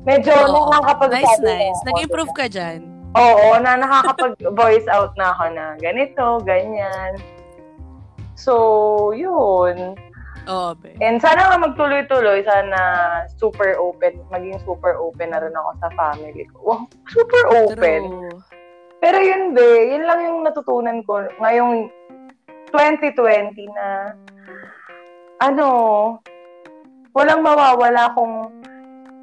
medyo 0.10 0.34
Oo. 0.36 0.68
nakakapagsabi 0.74 1.22
Nice, 1.24 1.40
na 1.40 1.54
nice. 1.54 1.80
ako. 1.80 1.88
Nag-improve 1.88 2.34
ka 2.36 2.46
dyan. 2.52 2.80
Oo, 3.14 3.48
na 3.62 3.78
nakakapag-voice 3.78 4.90
out 4.90 5.14
na 5.16 5.32
ako 5.32 5.44
na 5.54 5.66
ganito, 5.78 6.42
ganyan. 6.44 7.14
So, 8.34 9.14
yun. 9.14 9.94
Oo, 10.50 10.70
be. 10.76 10.98
And 11.00 11.22
sana 11.24 11.48
nga 11.48 11.58
magtuloy-tuloy, 11.62 12.44
sana 12.44 12.80
super 13.40 13.78
open, 13.80 14.20
maging 14.28 14.60
super 14.68 14.98
open 15.00 15.32
na 15.32 15.40
rin 15.40 15.56
ako 15.56 15.70
sa 15.80 15.90
family 15.96 16.44
ko. 16.52 16.58
Wow, 16.68 16.82
super 17.08 17.44
open. 17.54 18.02
True. 18.28 18.38
Pero 19.04 19.20
yun 19.20 19.52
be, 19.52 19.92
yun 19.92 20.08
lang 20.08 20.24
yung 20.24 20.48
natutunan 20.48 21.04
ko 21.04 21.28
ngayong 21.44 21.92
2020 22.72 23.68
na 23.76 24.16
ano, 25.44 25.68
walang 27.12 27.44
mawawala 27.44 28.16
kung 28.16 28.48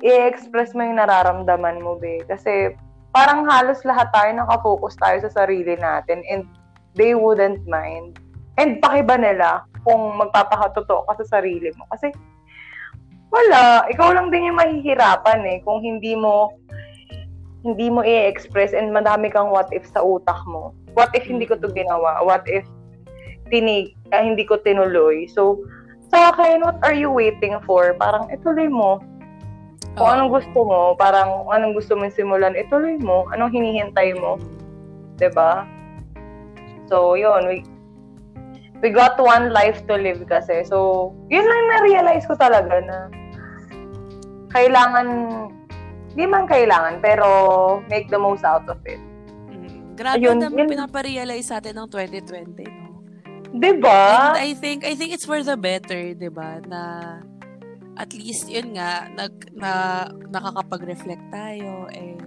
i-express 0.04 0.76
mo 0.76 0.84
yung 0.84 1.00
nararamdaman 1.00 1.80
mo 1.80 1.96
be. 1.96 2.20
Kasi 2.28 2.76
parang 3.16 3.48
halos 3.48 3.80
lahat 3.88 4.12
tayo 4.12 4.30
nakafocus 4.36 5.00
tayo 5.00 5.16
sa 5.24 5.32
sarili 5.32 5.72
natin 5.80 6.20
and 6.28 6.44
they 6.92 7.16
wouldn't 7.16 7.64
mind. 7.64 8.20
And 8.60 8.84
pakiba 8.84 9.16
nila 9.16 9.64
kung 9.88 10.20
magpapakatotoo 10.20 11.08
ka 11.08 11.24
sa 11.24 11.40
sarili 11.40 11.72
mo. 11.80 11.88
Kasi 11.88 12.12
wala, 13.32 13.88
ikaw 13.88 14.12
lang 14.12 14.28
din 14.28 14.52
yung 14.52 14.60
mahihirapan 14.60 15.40
eh 15.48 15.64
kung 15.64 15.80
hindi 15.80 16.12
mo 16.12 16.52
hindi 17.60 17.92
mo 17.92 18.00
i-express 18.00 18.72
and 18.72 18.88
madami 18.92 19.28
kang 19.28 19.52
what 19.52 19.68
if 19.70 19.84
sa 19.84 20.00
utak 20.00 20.40
mo. 20.48 20.72
What 20.96 21.12
if 21.12 21.28
hindi 21.28 21.44
ko 21.44 21.60
to 21.60 21.68
ginawa? 21.68 22.24
What 22.24 22.48
if 22.48 22.64
tinig, 23.52 23.92
ah, 24.16 24.24
hindi 24.24 24.48
ko 24.48 24.56
tinuloy? 24.60 25.28
So, 25.28 25.60
sa 26.10 26.34
akin, 26.34 26.64
what 26.64 26.80
are 26.82 26.96
you 26.96 27.12
waiting 27.12 27.54
for? 27.62 27.94
Parang 27.94 28.26
ituloy 28.32 28.66
mo. 28.66 28.98
Kung 29.94 30.06
Oo. 30.06 30.14
anong 30.16 30.30
gusto 30.40 30.58
mo, 30.64 30.80
parang 30.98 31.46
anong 31.50 31.76
gusto 31.76 31.94
mo 31.94 32.08
simulan, 32.08 32.56
ituloy 32.56 32.96
mo. 32.98 33.28
Anong 33.34 33.54
hinihintay 33.54 34.16
mo? 34.18 34.40
ba? 35.28 35.68
So, 36.88 37.12
yun. 37.14 37.44
We, 37.44 37.60
we 38.80 38.88
got 38.88 39.20
one 39.20 39.52
life 39.52 39.84
to 39.86 40.00
live 40.00 40.24
kasi. 40.24 40.64
So, 40.64 41.12
yun 41.28 41.44
lang 41.44 41.64
na-realize 41.68 42.24
ko 42.24 42.34
talaga 42.40 42.80
na 42.80 42.98
kailangan, 44.50 45.06
di 46.10 46.24
man 46.26 46.44
kailangan, 46.44 46.98
pero 46.98 47.26
make 47.86 48.10
the 48.10 48.18
most 48.18 48.42
out 48.42 48.66
of 48.66 48.78
it. 48.82 48.98
Mm. 49.46 49.94
Grabe 49.94 50.18
Ayun, 50.18 50.42
ang 50.42 50.54
yun- 50.54 50.70
pinaparealize 50.70 51.46
sa 51.48 51.58
atin 51.58 51.76
ng 51.76 51.88
2020, 51.88 52.66
no? 52.66 52.86
'Di 53.50 53.72
ba? 53.82 54.34
And 54.34 54.42
I 54.46 54.50
think 54.54 54.86
I 54.86 54.94
think 54.94 55.10
it's 55.10 55.26
for 55.26 55.42
the 55.42 55.58
better, 55.58 56.14
'di 56.14 56.30
ba? 56.30 56.62
Na 56.66 56.80
at 57.98 58.10
least 58.14 58.46
yun 58.46 58.78
nga 58.78 59.10
nag 59.10 59.34
na 59.52 60.06
nakakapag-reflect 60.30 61.24
tayo 61.28 61.90
and 61.90 62.22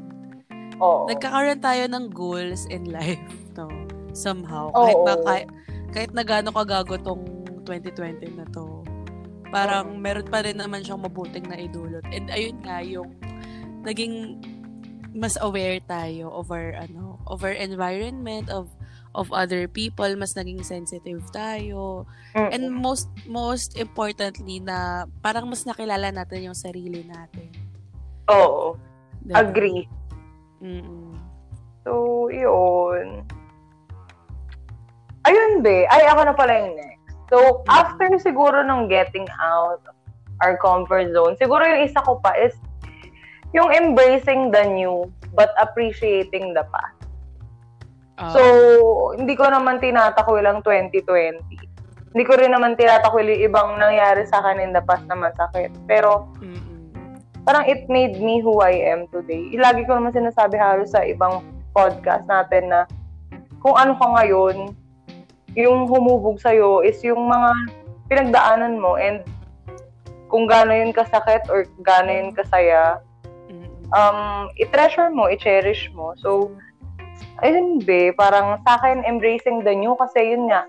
Oo. 0.78 1.08
nagkakaroon 1.08 1.64
tayo 1.64 1.84
ng 1.88 2.12
goals 2.12 2.68
in 2.68 2.92
life, 2.92 3.24
no? 3.58 3.72
Somehow. 4.14 4.70
Kahit 4.76 5.00
Oo. 5.00 5.08
na 5.08 5.14
kahit, 5.24 5.48
kahit 5.90 6.12
na 6.14 6.22
gaano 6.22 6.52
kagago 6.54 7.00
tong 7.02 7.24
2020 7.66 8.38
na 8.38 8.46
to. 8.52 8.84
Parang 9.50 10.02
meron 10.02 10.26
pa 10.28 10.42
rin 10.42 10.58
naman 10.58 10.82
siyang 10.82 11.02
mabuting 11.02 11.46
na 11.46 11.58
idulot. 11.58 12.04
And 12.10 12.28
ayun 12.30 12.58
nga 12.66 12.82
yung 12.82 13.14
naging 13.84 14.40
mas 15.14 15.38
aware 15.40 15.78
tayo 15.86 16.34
over 16.34 16.74
ano, 16.74 17.22
over 17.30 17.54
environment 17.54 18.50
of 18.50 18.68
of 19.14 19.30
other 19.30 19.70
people, 19.70 20.10
mas 20.18 20.34
naging 20.34 20.66
sensitive 20.66 21.22
tayo. 21.30 22.10
Mm-mm. 22.34 22.50
And 22.50 22.74
most 22.74 23.08
most 23.30 23.78
importantly 23.78 24.58
na 24.58 25.06
parang 25.22 25.46
mas 25.46 25.70
nakilala 25.70 26.10
natin 26.10 26.50
yung 26.50 26.58
sarili 26.58 27.06
natin. 27.06 27.54
Oo. 28.34 28.74
Diba? 29.22 29.38
Agree. 29.38 29.86
Mm-mm. 30.60 31.14
So, 31.84 32.28
yun. 32.34 33.28
Ayun, 35.24 35.64
be. 35.64 35.88
Ay, 35.88 36.04
ako 36.12 36.22
na 36.28 36.36
pala 36.36 36.52
yung 36.60 36.76
next. 36.76 37.16
So, 37.32 37.64
after 37.72 38.08
siguro 38.20 38.64
ng 38.64 38.92
getting 38.92 39.28
out 39.40 39.80
of 39.88 39.96
our 40.44 40.60
comfort 40.60 41.12
zone, 41.16 41.40
siguro 41.40 41.64
yung 41.64 41.88
isa 41.88 42.04
ko 42.04 42.20
pa 42.20 42.36
is 42.36 42.56
yung 43.54 43.70
embracing 43.70 44.49
the 44.49 44.66
new 44.66 45.06
but 45.38 45.54
appreciating 45.62 46.54
the 46.58 46.66
past. 46.74 46.97
Ah, 48.18 48.30
So, 48.30 48.41
hindi 49.18 49.34
ko 49.34 49.49
naman 49.49 49.82
tinatakwil 49.82 50.45
ang 50.45 50.62
2020. 50.62 51.41
Hindi 52.14 52.24
ko 52.30 52.34
rin 52.38 52.54
naman 52.54 52.78
tinatakwil 52.78 53.26
yung 53.26 53.43
ibang 53.49 53.70
nangyari 53.82 54.26
sa 54.30 54.41
akin 54.41 54.62
in 54.62 54.74
the 54.74 54.82
past 54.86 55.06
na 55.10 55.18
masakit. 55.18 55.74
Pero, 55.89 56.30
mm-mm. 56.38 57.18
parang 57.41 57.66
it 57.66 57.89
made 57.89 58.22
me 58.22 58.38
who 58.38 58.62
I 58.62 58.78
am 58.93 59.10
today. 59.10 59.54
Lagi 59.58 59.86
ko 59.89 59.97
naman 59.97 60.14
sinasabi 60.14 60.58
halos 60.62 60.93
sa 60.93 61.01
ibang 61.01 61.41
podcast 61.74 62.30
natin 62.30 62.70
na 62.70 62.86
kung 63.66 63.74
ano 63.74 63.97
ka 63.97 64.06
ngayon, 64.22 64.78
yung 65.58 65.86
humubog 65.89 66.38
sa'yo 66.41 66.82
is 66.86 67.01
yung 67.06 67.30
mga 67.30 67.49
pinagdaanan 68.10 68.78
mo 68.78 68.97
and 68.97 69.22
kung 70.30 70.49
gaano 70.49 70.74
yun 70.74 70.93
kasakit 70.93 71.45
or 71.49 71.66
gaano 71.86 72.10
yun 72.10 72.34
kasaya. 72.34 73.01
Um, 73.94 74.50
i-treasure 74.60 75.14
mo, 75.14 75.30
i-cherish 75.30 75.94
mo. 75.94 76.18
So, 76.20 76.52
ayun 77.46 77.86
be, 77.86 78.12
parang 78.14 78.60
sa 78.66 78.82
akin, 78.82 79.06
embracing 79.06 79.64
the 79.64 79.74
new 79.74 79.94
kasi 79.96 80.34
yun 80.34 80.50
nga, 80.50 80.66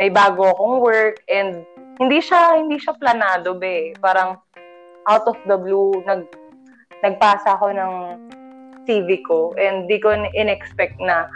may 0.00 0.08
bago 0.08 0.52
akong 0.52 0.80
work 0.80 1.20
and 1.28 1.64
hindi 2.00 2.20
siya, 2.20 2.56
hindi 2.56 2.80
siya 2.80 2.96
planado 2.96 3.56
be. 3.56 3.92
Parang 4.00 4.40
out 5.08 5.24
of 5.28 5.36
the 5.48 5.56
blue, 5.56 6.00
nag, 6.08 6.28
nagpasa 7.04 7.58
ako 7.58 7.74
ng 7.74 7.92
CV 8.88 9.22
ko 9.22 9.54
and 9.58 9.86
di 9.86 9.98
ko 10.02 10.10
in-expect 10.14 10.98
na 10.98 11.30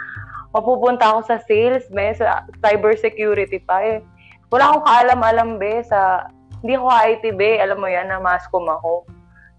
mapupunta 0.55 1.15
ako 1.15 1.19
sa 1.27 1.37
sales, 1.45 1.85
be, 1.91 2.13
sa 2.15 2.47
cybersecurity 2.63 3.61
pa 3.63 3.83
eh. 3.83 3.97
Wala 4.49 4.71
akong 4.71 4.85
kaalam-alam 4.87 5.49
be 5.59 5.83
sa, 5.83 6.31
hindi 6.63 6.73
ako 6.79 6.87
IT 6.89 7.23
be, 7.37 7.61
alam 7.61 7.77
mo 7.77 7.87
yan, 7.87 8.09
na 8.09 8.17
mascom 8.17 8.65
ako. 8.65 9.05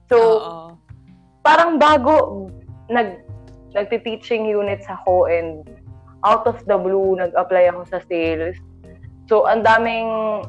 So, 0.09 0.16
Oo. 0.18 0.88
Parang 1.43 1.78
bago 1.78 2.49
nag 2.91 3.22
nagti-teaching 3.76 4.49
units 4.49 4.89
ako 4.89 5.28
and 5.28 5.68
out 6.24 6.49
of 6.49 6.59
the 6.66 6.74
blue 6.74 7.14
nag-apply 7.14 7.68
ako 7.68 7.84
sa 7.86 8.01
sales. 8.09 8.57
So 9.28 9.45
ang 9.45 9.62
daming 9.62 10.43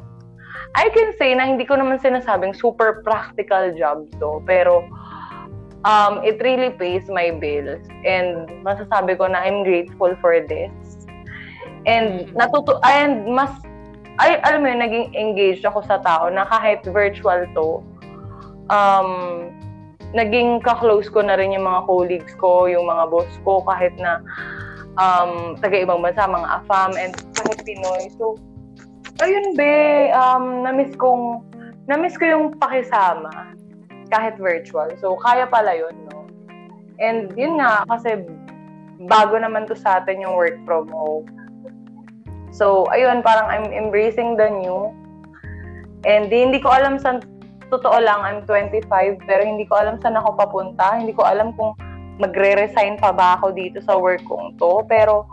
I 0.74 0.86
can 0.94 1.10
say 1.18 1.34
na 1.34 1.50
hindi 1.50 1.66
ko 1.66 1.74
naman 1.74 1.98
sinasabing 1.98 2.54
super 2.54 3.02
practical 3.02 3.74
job 3.74 4.06
to, 4.22 4.38
pero 4.46 4.86
um, 5.84 6.22
it 6.22 6.38
really 6.42 6.70
pays 6.70 7.06
my 7.10 7.34
bills. 7.34 7.82
And 8.06 8.46
masasabi 8.62 9.18
ko 9.18 9.26
na 9.30 9.42
I'm 9.42 9.62
grateful 9.66 10.14
for 10.22 10.38
this. 10.42 10.72
And 11.88 12.28
Mm. 12.28 12.36
natuto 12.36 12.76
and 12.84 13.24
mas 13.32 13.50
ay 14.20 14.36
alam 14.44 14.62
mo 14.62 14.68
yun, 14.68 14.84
naging 14.84 15.06
engaged 15.16 15.64
ako 15.64 15.80
sa 15.80 15.96
tao 16.04 16.28
na 16.28 16.44
kahit 16.44 16.84
virtual 16.84 17.48
to, 17.56 17.80
um, 18.68 19.48
naging 20.12 20.58
ka-close 20.62 21.06
ko 21.06 21.22
na 21.22 21.38
rin 21.38 21.54
yung 21.54 21.66
mga 21.66 21.86
colleagues 21.86 22.34
ko, 22.38 22.66
yung 22.66 22.86
mga 22.90 23.04
boss 23.10 23.30
ko, 23.46 23.62
kahit 23.62 23.94
na 23.98 24.18
um, 24.98 25.54
taga-ibang 25.62 26.02
bansa, 26.02 26.26
mga 26.26 26.48
AFAM, 26.62 26.92
and 26.98 27.14
kahit 27.38 27.58
Pinoy. 27.62 28.10
So, 28.18 28.34
ayun 29.22 29.54
be, 29.54 30.10
um, 30.10 30.66
na-miss 30.66 30.96
kong, 30.98 31.46
na-miss 31.86 32.18
ko 32.18 32.26
yung 32.26 32.46
pakisama, 32.58 33.54
kahit 34.10 34.34
virtual. 34.42 34.90
So, 34.98 35.14
kaya 35.22 35.46
pala 35.46 35.78
yun, 35.78 35.94
no? 36.10 36.26
And 36.98 37.30
yun 37.38 37.62
nga, 37.62 37.86
kasi 37.86 38.26
bago 39.06 39.38
naman 39.38 39.70
to 39.70 39.78
sa 39.78 40.02
atin 40.02 40.20
yung 40.20 40.34
work 40.34 40.58
from 40.66 40.90
home. 40.90 41.30
So, 42.50 42.90
ayun, 42.90 43.22
parang 43.22 43.46
I'm 43.46 43.70
embracing 43.70 44.34
the 44.34 44.50
new. 44.50 44.90
And 46.02 46.28
di, 46.28 46.42
hindi 46.42 46.58
ko 46.58 46.74
alam 46.74 46.98
sa 46.98 47.22
totoo 47.70 47.96
lang, 48.02 48.20
I'm 48.26 48.42
25, 48.44 48.84
pero 49.24 49.42
hindi 49.46 49.64
ko 49.64 49.78
alam 49.78 50.02
saan 50.02 50.18
ako 50.18 50.34
papunta. 50.36 50.98
Hindi 50.98 51.14
ko 51.14 51.22
alam 51.24 51.54
kung 51.54 51.78
magre-resign 52.20 53.00
pa 53.00 53.14
ba 53.14 53.38
ako 53.38 53.54
dito 53.54 53.78
sa 53.80 53.96
work 53.96 54.20
kong 54.26 54.58
to. 54.60 54.84
Pero, 54.90 55.24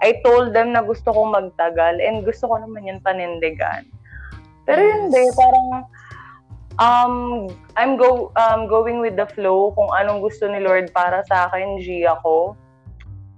I 0.00 0.18
told 0.22 0.54
them 0.54 0.72
na 0.74 0.82
gusto 0.82 1.10
kong 1.10 1.34
magtagal 1.34 1.98
and 1.98 2.22
gusto 2.22 2.46
ko 2.46 2.58
naman 2.58 2.86
yun 2.86 2.98
panindigan. 3.02 3.86
Pero 4.62 4.78
yun 4.78 5.10
Yes. 5.10 5.14
din, 5.14 5.28
parang 5.34 5.68
um, 6.78 7.14
I'm 7.74 7.98
go 7.98 8.30
um, 8.38 8.70
going 8.70 9.02
with 9.02 9.18
the 9.18 9.26
flow 9.34 9.74
kung 9.74 9.90
anong 9.98 10.22
gusto 10.22 10.46
ni 10.46 10.62
Lord 10.62 10.94
para 10.94 11.26
sa 11.26 11.50
akin, 11.50 11.82
G 11.82 12.06
ako. 12.06 12.54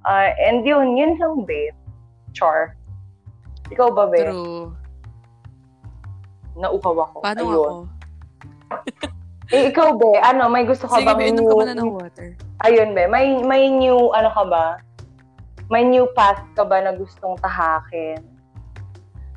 Ah, 0.05 0.33
and 0.37 0.64
yun, 0.64 0.97
yun 0.97 1.16
lang, 1.20 1.45
babe. 1.45 1.76
Char. 2.33 2.76
Ikaw 3.68 3.89
ba, 3.93 4.09
babe? 4.09 4.33
True. 4.33 4.72
Nauhaw 6.57 6.97
ako. 7.09 7.16
Paano 7.24 7.41
Ayun. 7.41 7.57
ako? 7.57 8.00
Eh, 9.51 9.66
ikaw, 9.66 9.99
be, 9.99 10.14
ano, 10.23 10.47
may 10.47 10.62
gusto 10.62 10.87
ka 10.87 11.03
Sige, 11.03 11.11
bang 11.11 11.35
inom 11.35 11.43
new... 11.43 11.51
ka 11.51 11.55
muna 11.59 11.75
ng 11.75 11.91
water. 11.91 12.29
Ayun, 12.62 12.95
be, 12.95 13.11
may, 13.11 13.35
may 13.43 13.66
new, 13.66 14.14
ano 14.14 14.31
ka 14.31 14.47
ba? 14.47 14.79
May 15.66 15.83
new 15.91 16.07
path 16.14 16.39
ka 16.55 16.62
ba 16.62 16.79
na 16.79 16.95
gustong 16.95 17.35
tahakin? 17.43 18.23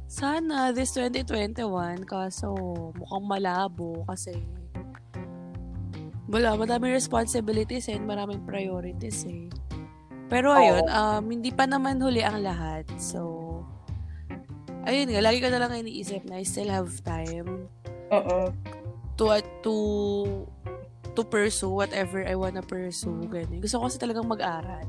Sana 0.05 0.69
this 0.69 0.93
2021, 0.93 2.05
kaso 2.05 2.53
mukhang 2.93 3.25
malabo 3.25 4.05
kasi 4.05 4.38
wala, 6.29 6.61
madaming 6.61 6.93
responsibilities 6.93 7.89
and 7.89 8.05
maraming 8.05 8.45
priorities 8.45 9.25
eh. 9.25 9.49
Pero 10.29 10.53
ayun, 10.53 10.86
um, 10.93 11.25
hindi 11.25 11.49
pa 11.49 11.65
naman 11.65 11.97
huli 11.97 12.21
ang 12.21 12.45
lahat. 12.45 12.86
So, 13.01 13.61
ayun 14.86 15.09
nga, 15.09 15.25
lagi 15.25 15.41
ko 15.41 15.49
na 15.49 15.57
lang 15.57 15.73
iniisip 15.73 16.21
na 16.29 16.38
I 16.38 16.45
still 16.45 16.69
have 16.69 16.89
time 17.01 17.65
Mm-mm. 18.13 18.53
To, 19.18 19.30
uh, 19.30 19.43
to, 19.61 19.76
to 21.14 21.22
pursue 21.22 21.70
whatever 21.70 22.26
I 22.26 22.34
wanna 22.34 22.66
pursue. 22.66 23.26
Ganun. 23.30 23.61
Gusto 23.61 23.78
ko 23.80 23.84
kasi 23.88 23.97
talagang 24.01 24.26
mag-aral. 24.26 24.86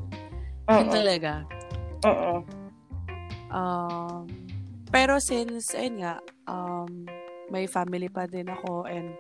Yun 0.69 0.89
Mm-mm. 0.89 0.93
talaga. 0.93 1.33
Mm-mm. 2.05 2.39
Um, 3.55 4.25
pero 4.89 5.21
since, 5.21 5.77
ayun 5.77 6.01
nga, 6.01 6.19
um, 6.49 7.05
may 7.53 7.69
family 7.69 8.09
pa 8.09 8.25
din 8.25 8.49
ako 8.49 8.89
and 8.89 9.13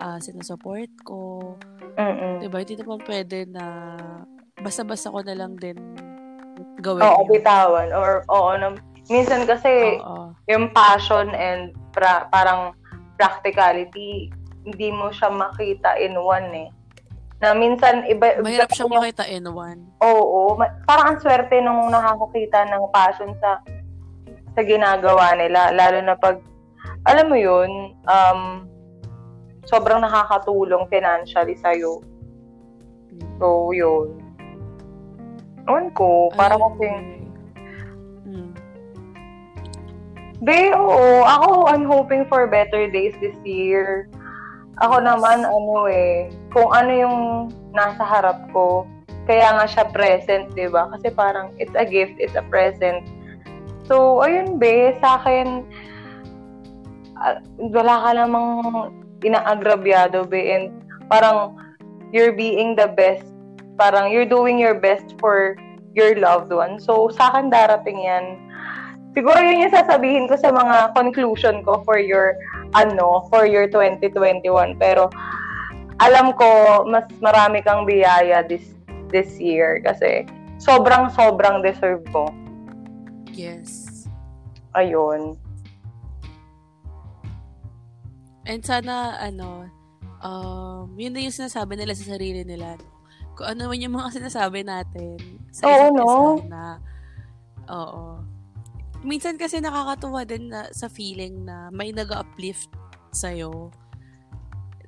uh, 0.00 0.16
sinusupport 0.18 0.88
ko, 1.04 1.54
Mm-mm. 2.00 2.40
diba? 2.40 2.64
Hindi 2.64 2.80
naman 2.80 3.04
pwede 3.04 3.44
na 3.46 3.64
basta-basta 4.60 5.12
ko 5.12 5.20
na 5.20 5.36
lang 5.36 5.60
din 5.60 5.76
gawin 6.80 7.04
Oo, 7.04 7.28
yun. 7.28 7.36
bitawan. 7.36 7.88
Or, 7.92 8.24
oo, 8.32 8.50
na, 8.56 8.72
minsan 9.12 9.44
kasi, 9.44 10.00
Oo. 10.00 10.32
yung 10.48 10.72
passion 10.72 11.28
and 11.36 11.76
pra- 11.92 12.28
parang 12.32 12.72
practicality, 13.20 14.32
hindi 14.64 14.88
mo 14.88 15.12
siya 15.12 15.28
makita 15.28 16.00
in 16.00 16.16
one 16.16 16.48
eh. 16.56 16.68
Na 17.44 17.52
minsan, 17.52 18.08
iba, 18.08 18.40
Mahirap 18.40 18.72
yung- 18.80 18.96
makita 18.96 19.28
in 19.28 19.44
one. 19.44 19.92
Oo, 20.00 20.56
ma- 20.56 20.72
parang 20.88 21.12
ang 21.12 21.18
swerte 21.20 21.60
nung 21.60 21.92
nakakakita 21.92 22.64
ng 22.72 22.88
passion 22.88 23.36
sa 23.44 23.60
sa 24.56 24.62
ginagawa 24.64 25.36
nila. 25.36 25.68
Lalo 25.72 26.00
na 26.00 26.16
pag, 26.16 26.40
alam 27.04 27.28
mo 27.28 27.36
yun, 27.36 27.92
um, 28.08 28.64
sobrang 29.68 30.00
nakakatulong 30.00 30.88
financially 30.88 31.56
sa'yo. 31.60 32.00
So, 33.36 33.72
yun. 33.72 34.16
Ewan 35.68 35.92
ko, 35.92 36.32
parang 36.34 36.60
Ayun. 36.60 36.72
kasi, 36.76 36.86
Be, 40.40 40.72
oo. 40.72 41.20
Ako, 41.20 41.68
I'm 41.68 41.84
hoping 41.84 42.24
for 42.24 42.48
better 42.48 42.88
days 42.88 43.12
this 43.20 43.36
year. 43.44 44.08
Ako 44.80 45.04
naman, 45.04 45.44
ano 45.44 45.84
eh, 45.84 46.32
kung 46.48 46.72
ano 46.72 46.88
yung 46.88 47.18
nasa 47.76 48.00
harap 48.00 48.48
ko, 48.48 48.88
kaya 49.28 49.52
nga 49.52 49.68
siya 49.68 49.84
present, 49.92 50.48
di 50.56 50.64
ba? 50.72 50.88
Kasi 50.96 51.12
parang, 51.12 51.52
it's 51.60 51.76
a 51.76 51.84
gift, 51.84 52.16
it's 52.16 52.32
a 52.40 52.44
present. 52.48 53.04
So, 53.84 54.24
ayun, 54.24 54.56
be, 54.56 54.96
sa 55.04 55.20
akin, 55.20 55.68
ah, 57.20 57.44
wala 57.60 57.94
ka 58.08 58.10
namang 58.16 58.50
inaagrabyado, 59.20 60.24
be, 60.24 60.56
and 60.56 60.72
parang, 61.12 61.60
you're 62.16 62.32
being 62.32 62.80
the 62.80 62.88
best. 62.88 63.28
Parang, 63.76 64.08
you're 64.08 64.24
doing 64.24 64.56
your 64.56 64.80
best 64.80 65.20
for 65.20 65.52
your 65.92 66.16
loved 66.16 66.48
one. 66.48 66.80
So, 66.80 67.12
sa 67.12 67.28
akin 67.28 67.52
darating 67.52 68.00
yan 68.00 68.49
siguro 69.14 69.38
yun 69.40 69.66
yung 69.66 69.74
sasabihin 69.74 70.26
ko 70.30 70.34
sa 70.38 70.50
mga 70.54 70.94
conclusion 70.94 71.62
ko 71.66 71.82
for 71.82 71.98
your 71.98 72.34
ano, 72.74 73.26
for 73.28 73.46
your 73.46 73.66
2021. 73.66 74.78
Pero 74.78 75.10
alam 76.00 76.32
ko 76.34 76.82
mas 76.88 77.04
marami 77.20 77.60
kang 77.60 77.84
biyaya 77.84 78.46
this 78.46 78.72
this 79.12 79.36
year 79.36 79.82
kasi 79.84 80.24
sobrang 80.62 81.10
sobrang 81.12 81.60
deserve 81.60 82.04
mo. 82.14 82.30
Yes. 83.34 83.90
Ayun. 84.76 85.34
And 88.46 88.62
sana, 88.66 89.14
ano, 89.20 89.70
um, 90.24 90.90
yun 90.96 91.14
na 91.14 91.22
yung 91.22 91.34
sinasabi 91.34 91.78
nila 91.78 91.94
sa 91.94 92.16
sarili 92.16 92.42
nila. 92.42 92.74
Kung 93.38 93.56
ano 93.56 93.70
man 93.70 93.78
yung 93.78 93.94
mga 93.94 94.10
sinasabi 94.20 94.66
natin 94.66 95.16
sa 95.54 95.70
Oo, 95.70 95.74
isa't 95.74 95.94
no? 95.94 96.10
na, 96.50 96.64
oo. 97.70 98.04
Minsan 99.00 99.40
kasi 99.40 99.64
nakakatuwa 99.64 100.28
din 100.28 100.52
na, 100.52 100.68
sa 100.76 100.92
feeling 100.92 101.48
na 101.48 101.72
may 101.72 101.88
nag-uplift 101.88 102.68
sa'yo. 103.10 103.72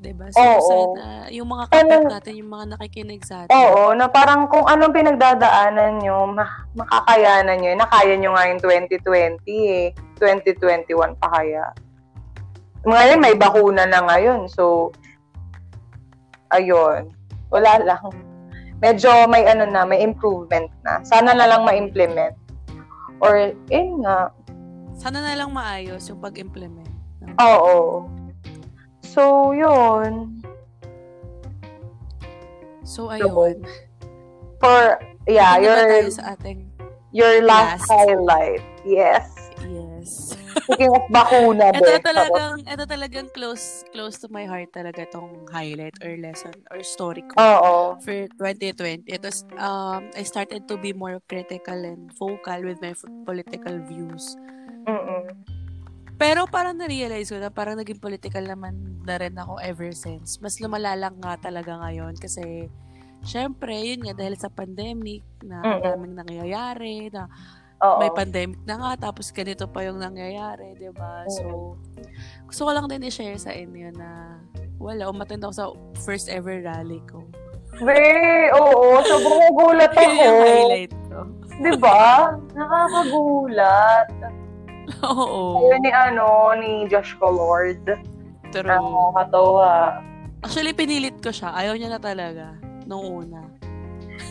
Diba? 0.03 0.27
So, 0.35 0.43
Oo. 0.43 0.99
sana, 0.99 1.31
yung 1.31 1.47
mga 1.47 1.65
kapit 1.71 1.95
Ano- 2.03 2.11
natin, 2.11 2.35
yung 2.35 2.51
mga 2.51 2.75
nakikinig 2.75 3.23
sa 3.23 3.47
atin. 3.47 3.55
Oo, 3.55 3.95
na 3.95 4.11
parang 4.11 4.51
kung 4.51 4.67
anong 4.67 4.91
pinagdadaanan 4.91 6.03
nyo, 6.03 6.27
ma- 6.27 6.67
makakayanan 6.75 7.63
nyo. 7.63 7.71
Nakaya 7.79 8.15
nyo 8.19 8.35
nga 8.35 8.51
yung 8.51 8.61
2020 8.61 9.39
eh. 9.71 9.87
2021 10.19 11.15
pa 11.23 11.31
kaya. 11.31 11.71
Ngayon, 12.83 13.23
may 13.23 13.39
bakuna 13.39 13.87
na 13.87 14.03
ngayon. 14.03 14.51
So, 14.51 14.91
ayun. 16.51 17.15
Wala 17.55 17.79
lang. 17.79 18.11
Medyo 18.83 19.31
may 19.31 19.47
ano 19.47 19.71
na, 19.71 19.87
may 19.87 20.03
improvement 20.03 20.67
na. 20.83 20.99
Sana 21.07 21.31
na 21.31 21.47
lang 21.47 21.63
ma-implement. 21.63 22.35
Or, 23.23 23.55
yun 23.71 24.03
nga. 24.03 24.35
Sana 24.99 25.23
na 25.23 25.39
lang 25.39 25.55
maayos 25.55 26.03
yung 26.11 26.19
pag-implement. 26.19 26.91
Oo. 27.39 28.11
So, 29.07 29.55
yun. 29.55 30.43
So, 32.83 33.09
ayun. 33.15 33.63
For, 34.59 34.99
yeah, 35.31 35.59
your, 35.63 36.11
sa 36.11 36.35
ating, 36.35 36.67
your 37.15 37.47
last, 37.47 37.87
last? 37.87 37.91
highlight. 37.91 38.63
Yes. 38.83 39.42
Speaking 40.67 40.93
of 40.93 41.05
bakuna, 41.09 41.73
Ito 41.73 41.81
be. 41.81 42.05
talagang, 42.05 42.55
ito 42.69 42.85
talagang 42.85 43.27
close, 43.33 43.83
close 43.91 44.21
to 44.21 44.29
my 44.29 44.45
heart 44.45 44.71
talaga 44.73 45.09
tong 45.09 45.49
highlight 45.49 45.97
or 46.05 46.13
lesson 46.21 46.55
or 46.69 46.85
story 46.85 47.25
ko 47.33 47.41
Oo. 47.41 47.75
for 48.05 48.29
2020. 48.37 49.09
It 49.09 49.23
was, 49.25 49.45
um, 49.57 50.13
I 50.13 50.23
started 50.23 50.69
to 50.69 50.77
be 50.77 50.93
more 50.93 51.19
critical 51.25 51.77
and 51.77 52.13
vocal 52.17 52.61
with 52.63 52.79
my 52.85 52.93
political 53.25 53.81
views. 53.89 54.37
Mm-mm. 54.85 55.33
Pero 56.21 56.47
parang 56.47 56.79
na-realize 56.79 57.35
ko 57.35 57.43
na 57.43 57.51
parang 57.51 57.75
naging 57.75 57.99
political 57.99 58.47
naman 58.47 59.03
na 59.03 59.19
rin 59.19 59.35
ako 59.35 59.59
ever 59.59 59.91
since. 59.91 60.39
Mas 60.39 60.63
lumala 60.63 60.95
lang 60.95 61.19
nga 61.19 61.35
talaga 61.35 61.83
ngayon 61.83 62.15
kasi 62.15 62.71
syempre, 63.27 63.75
yun 63.75 64.07
nga, 64.07 64.15
dahil 64.15 64.39
sa 64.39 64.51
pandemic 64.51 65.23
na 65.43 65.83
daming 65.83 66.15
nangyayari, 66.15 67.11
na 67.11 67.27
Oo. 67.83 67.99
may 67.99 68.11
pandemic 68.11 68.63
na 68.63 68.79
nga, 68.79 69.11
tapos 69.11 69.29
ganito 69.29 69.67
pa 69.67 69.83
yung 69.83 69.99
nangyayari, 69.99 70.75
di 70.75 70.87
ba? 70.89 71.27
So, 71.29 71.75
gusto 72.47 72.63
ko 72.63 72.71
lang 72.71 72.87
din 72.87 73.03
i-share 73.03 73.35
sa 73.37 73.51
inyo 73.51 73.91
na 73.93 74.39
wala, 74.79 75.07
umatend 75.07 75.43
ako 75.43 75.53
sa 75.53 75.67
first 75.99 76.27
ever 76.27 76.59
rally 76.59 77.03
ko. 77.07 77.27
Be, 77.79 77.99
oo. 78.53 79.03
Sobrang 79.03 79.39
nagulat 79.43 79.91
Yun 79.97 80.11
yung 80.13 80.23
ako. 80.31 80.45
highlight 80.45 80.95
ko. 81.03 81.19
Di 81.53 81.73
ba? 81.77 82.03
Nakakagulat. 82.53 84.11
Oo. 85.09 85.63
Ayun 85.65 85.81
ni 85.81 85.91
ano, 85.91 86.27
ni 86.55 86.71
Josh 86.87 87.15
Colord. 87.17 87.83
True. 88.51 88.67
Nakakatawa. 88.67 89.99
Actually, 90.43 90.75
pinilit 90.75 91.17
ko 91.19 91.31
siya. 91.31 91.51
Ayaw 91.51 91.75
niya 91.75 91.89
na 91.89 91.99
talaga. 91.99 92.59
Nung 92.85 93.25
una. 93.25 93.47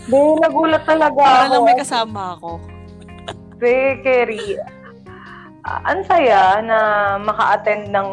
Be, 0.06 0.18
nagulat 0.38 0.84
talaga 0.84 1.18
Para 1.18 1.48
ako. 1.48 1.52
lang 1.52 1.64
may 1.66 1.78
kasama 1.78 2.22
ako. 2.38 2.52
Be, 3.62 4.02
Kerry. 4.02 4.58
ah, 5.70 5.86
ang 5.86 6.02
saya 6.10 6.58
na 6.66 6.80
maka-attend 7.22 7.94
ng 7.94 8.10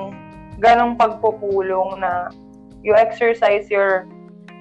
ganong 0.60 1.00
pagpupulong 1.00 2.04
na 2.04 2.28
you 2.84 2.92
exercise 2.92 3.64
your 3.72 4.04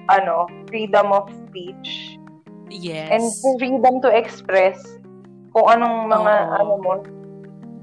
ano, 0.08 0.48
freedom 0.72 1.12
of 1.12 1.28
speech 1.46 2.16
Yes. 2.68 3.08
and 3.12 3.24
freedom 3.60 4.00
to 4.04 4.08
express 4.12 4.76
kung 5.56 5.68
anong 5.72 6.08
mga 6.12 6.32
Oo. 6.36 6.56
ano 6.60 6.74
mo 6.76 6.92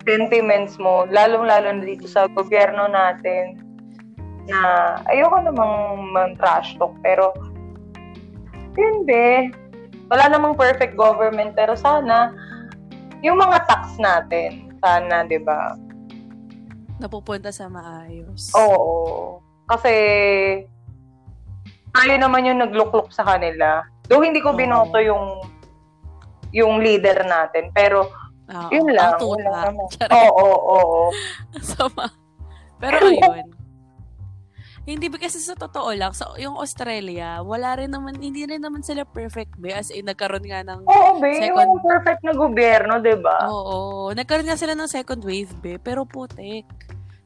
sentiments 0.06 0.78
mo 0.78 1.10
lalong-lalo 1.10 1.74
na 1.74 1.82
dito 1.82 2.06
sa 2.06 2.30
gobyerno 2.30 2.86
natin 2.86 3.58
na 4.46 4.94
ayoko 5.10 5.42
namang 5.42 6.06
man-trash 6.14 6.78
talk 6.78 6.94
pero 7.02 7.34
yun 8.78 9.10
be 9.10 9.50
wala 10.14 10.30
namang 10.30 10.54
perfect 10.54 10.94
government 10.94 11.58
pero 11.58 11.74
sana 11.74 12.30
yung 13.24 13.38
mga 13.40 13.58
tax 13.68 13.96
natin 14.00 14.74
sana 14.84 15.24
'di 15.28 15.40
ba 15.44 15.76
Napupunta 16.96 17.52
sa 17.52 17.68
maayos. 17.68 18.56
Oo. 18.56 19.44
Kasi, 19.68 19.92
tayo 21.92 22.14
naman 22.16 22.48
yung 22.48 22.64
naglukluk 22.64 23.12
sa 23.12 23.28
kanila. 23.28 23.84
Though 24.08 24.24
hindi 24.24 24.40
ko 24.40 24.56
Oo. 24.56 24.60
binoto 24.60 24.98
yung 25.04 25.44
yung 26.56 26.80
leader 26.80 27.28
natin. 27.28 27.68
Pero, 27.76 28.08
Oo. 28.48 28.70
yun 28.72 28.88
lang. 28.96 29.20
Ang 29.20 29.28
wala 29.28 29.60
naman. 29.68 29.88
Oo, 30.16 30.32
oo, 30.40 30.68
oo. 30.72 31.04
Sama. 31.76 32.08
Pero 32.80 32.96
ayun. 33.12 33.52
Hindi 34.86 35.10
ba 35.10 35.18
kasi 35.18 35.42
sa 35.42 35.58
totoo 35.58 35.90
lang, 35.92 36.14
sa 36.14 36.30
yung 36.38 36.56
Australia, 36.56 37.42
wala 37.42 37.74
rin 37.76 37.90
naman, 37.90 38.16
hindi 38.16 38.46
rin 38.46 38.62
naman 38.62 38.86
sila 38.86 39.02
perfect 39.02 39.58
be. 39.58 39.74
As 39.74 39.90
in, 39.90 40.06
nagkaroon 40.06 40.46
nga 40.46 40.62
ng, 40.62 40.86
Oo, 40.86 41.18
be. 41.18 41.42
Second- 41.42 41.58
Walang 41.58 41.82
perfect 41.82 42.22
na 42.22 42.34
gobyerno, 42.34 42.94
di 43.02 43.18
ba? 43.18 43.50
oo, 43.50 44.14
nagkaroon 44.14 44.46
nga 44.46 44.56
sila 44.56 44.78
ng 44.78 44.86
second 44.86 45.26
wave 45.26 45.50
be. 45.60 45.76
Pero 45.76 46.06
putik. 46.06 46.70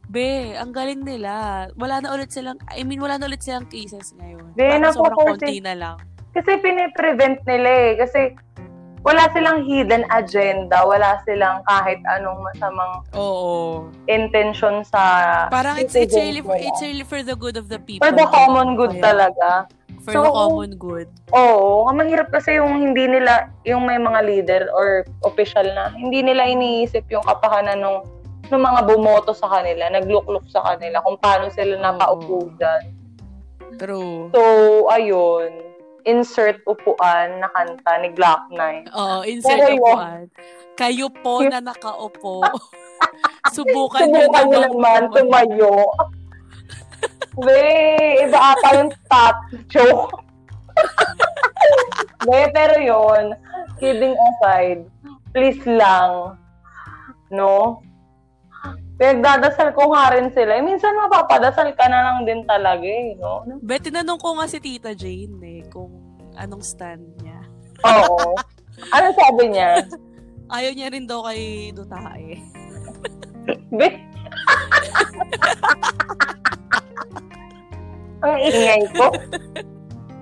Be, 0.10 0.56
ang 0.56 0.74
galing 0.74 1.06
nila. 1.06 1.68
Wala 1.76 2.02
na 2.02 2.16
ulit 2.16 2.34
silang, 2.34 2.58
I 2.72 2.82
mean, 2.82 2.98
wala 2.98 3.22
na 3.22 3.28
ulit 3.28 3.46
silang 3.46 3.68
cases 3.68 4.16
ngayon. 4.18 4.58
Be, 4.58 4.66
Parang 4.66 4.90
sobrang 4.90 5.38
konti 5.38 5.62
na 5.62 5.78
lang. 5.78 5.98
Kasi 6.32 6.58
piniprevent 6.58 7.44
nila 7.44 7.70
eh. 7.70 7.92
Kasi 7.94 8.20
wala 9.04 9.32
silang 9.32 9.64
hidden 9.64 10.04
agenda, 10.12 10.84
wala 10.84 11.20
silang 11.24 11.64
kahit 11.64 12.00
anong 12.12 12.40
masamang 12.44 13.00
Oo. 13.16 13.88
intention 14.12 14.84
sa 14.84 15.02
Parang 15.48 15.80
it's, 15.80 15.96
it's, 15.96 16.16
really 16.16 16.44
for, 16.44 16.56
it's 16.60 16.82
really 16.84 17.08
for 17.08 17.24
the 17.24 17.36
good 17.36 17.56
of 17.56 17.72
the 17.72 17.80
people. 17.80 18.04
for 18.04 18.12
the 18.12 18.28
common 18.28 18.76
good 18.76 18.96
Kaya, 19.00 19.04
talaga. 19.04 19.50
For 20.04 20.16
So, 20.16 20.24
the 20.24 20.32
common 20.32 20.72
good. 20.80 21.08
Oo, 21.36 21.88
ang 21.88 22.00
mahirap 22.00 22.32
kasi 22.32 22.56
yung 22.56 22.80
hindi 22.80 23.08
nila, 23.08 23.52
yung 23.68 23.84
may 23.88 24.00
mga 24.00 24.20
leader 24.24 24.62
or 24.72 25.04
official 25.24 25.64
na, 25.64 25.92
hindi 25.96 26.24
nila 26.24 26.48
iniisip 26.48 27.08
yung 27.12 27.24
kapakanan 27.24 27.80
ng 27.84 27.98
ng 28.50 28.58
mga 28.66 28.82
bumoto 28.90 29.30
sa 29.30 29.46
kanila, 29.46 29.94
naglukluk 29.94 30.42
sa 30.50 30.66
kanila, 30.66 31.04
kung 31.06 31.22
paano 31.22 31.54
sila 31.54 31.78
nakaupo 31.78 32.50
dyan. 32.58 32.84
True. 33.78 34.34
So, 34.34 34.42
ayun, 34.90 35.69
insert 36.06 36.62
upuan 36.64 37.42
na 37.42 37.48
kanta 37.52 37.92
ni 38.00 38.10
Glock 38.14 38.48
9. 38.52 38.88
Oo, 38.94 39.20
insert 39.26 39.60
Pero 39.60 39.68
yun- 39.74 39.80
upuan. 39.82 40.20
Kayo 40.80 41.08
po 41.12 41.44
na 41.44 41.60
nakaupo. 41.60 42.44
Subukan 43.56 44.08
Subukan 44.08 44.46
nyo 44.48 44.60
naman 44.68 45.02
tumayo. 45.12 45.76
Be, 47.40 47.64
iba 48.28 48.40
ata 48.56 48.68
yung 48.80 48.92
top 49.08 49.36
joke. 49.72 50.12
Be, 52.28 52.52
pero 52.52 52.76
yun, 52.80 53.36
kidding 53.80 54.16
aside, 54.16 54.84
please 55.32 55.60
lang, 55.64 56.36
no? 57.32 57.80
Pinagdadasal 59.00 59.72
ko 59.72 59.96
nga 59.96 60.12
rin 60.12 60.28
sila. 60.36 60.60
Eh, 60.60 60.64
minsan 60.64 60.92
mapapadasal 60.92 61.72
ka 61.72 61.88
na 61.88 62.04
lang 62.04 62.28
din 62.28 62.44
talaga 62.44 62.84
eh, 62.84 63.16
no? 63.16 63.48
Bet, 63.64 63.88
tinanong 63.88 64.20
ko 64.20 64.36
nga 64.36 64.46
si 64.52 64.60
Tita 64.60 64.92
Jane 64.92 65.40
eh, 65.40 65.64
kung 65.72 66.04
anong 66.36 66.64
stand 66.64 67.08
niya. 67.24 67.40
Oo. 67.88 68.36
Ano 68.96 69.12
sabi 69.12 69.52
niya? 69.52 69.84
Ayaw 70.48 70.72
niya 70.72 70.88
rin 70.88 71.04
daw 71.04 71.28
kay 71.28 71.68
Dutae. 71.76 72.40
Be, 73.76 73.88
ang 78.24 78.36
ingay 78.40 78.82
ko. 78.96 79.08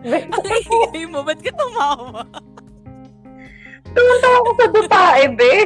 Be, 0.06 0.18
Ay 0.94 1.06
mo, 1.10 1.26
ba't 1.26 1.40
ka 1.42 1.52
tumawa? 1.54 2.26
Tumunta 3.94 4.28
ako 4.30 4.50
sa 4.54 4.68
dutae, 4.70 5.24
be. 5.34 5.54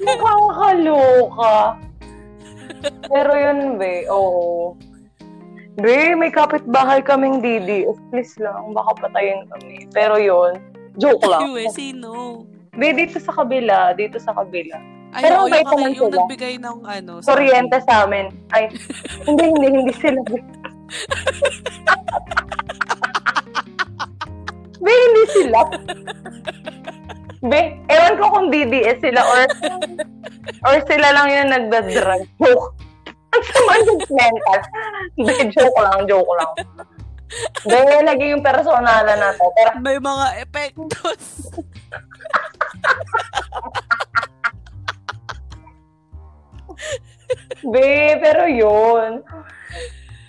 Nakakaloka. 0.00 1.78
Pero 3.06 3.32
yun, 3.36 3.78
be, 3.78 4.08
oo. 4.10 4.74
Be, 5.80 6.12
may 6.18 6.32
kapitbahay 6.32 7.00
kaming 7.04 7.40
DDS. 7.40 7.96
Please 8.10 8.34
lang, 8.42 8.74
baka 8.74 9.06
patayin 9.06 9.46
kami. 9.48 9.86
Pero 9.94 10.18
yun, 10.18 10.58
joke 10.98 11.24
lang. 11.24 11.54
Ay, 11.54 11.70
sino? 11.70 12.44
Be, 12.74 12.92
dito 12.92 13.20
sa 13.22 13.32
kabila, 13.32 13.94
dito 13.94 14.18
sa 14.18 14.34
kabila. 14.34 14.76
Ay, 15.10 15.26
Pero 15.26 15.50
bait 15.50 15.66
yung, 15.66 15.90
yung 15.90 16.14
sila. 16.14 16.22
nagbigay 16.22 16.54
ng 16.62 16.78
ano. 16.86 17.18
sa 17.18 17.34
Kuryente 17.34 17.82
sa 17.82 18.06
amin. 18.06 18.30
Ay, 18.54 18.70
hindi, 19.26 19.44
hindi, 19.50 19.66
hindi 19.74 19.94
sila. 19.98 20.22
Be, 24.80 24.92
hindi 24.92 25.24
sila. 25.28 25.60
Be, 27.40 27.60
ewan 27.88 28.14
ko 28.20 28.24
kung 28.32 28.46
DDS 28.52 29.00
sila 29.00 29.20
or 29.20 29.42
or 30.68 30.76
sila 30.84 31.08
lang 31.12 31.28
yung 31.28 31.50
nagda-drug. 31.52 32.22
Joke. 32.40 32.66
Ang 33.30 33.44
sama 33.46 33.72
yung 33.84 34.00
mental. 34.08 34.60
Be, 35.16 35.34
joke 35.52 35.78
lang, 35.80 36.04
joke 36.08 36.32
lang. 36.36 36.52
Be, 37.64 37.80
lagi 38.02 38.24
yung 38.34 38.42
personalan 38.42 39.16
na 39.16 39.30
to. 39.36 39.46
Pero, 39.54 39.70
May 39.80 39.96
mga 40.02 40.26
epektos. 40.42 41.22
be, 47.72 48.18
pero 48.18 48.44
yun. 48.50 49.22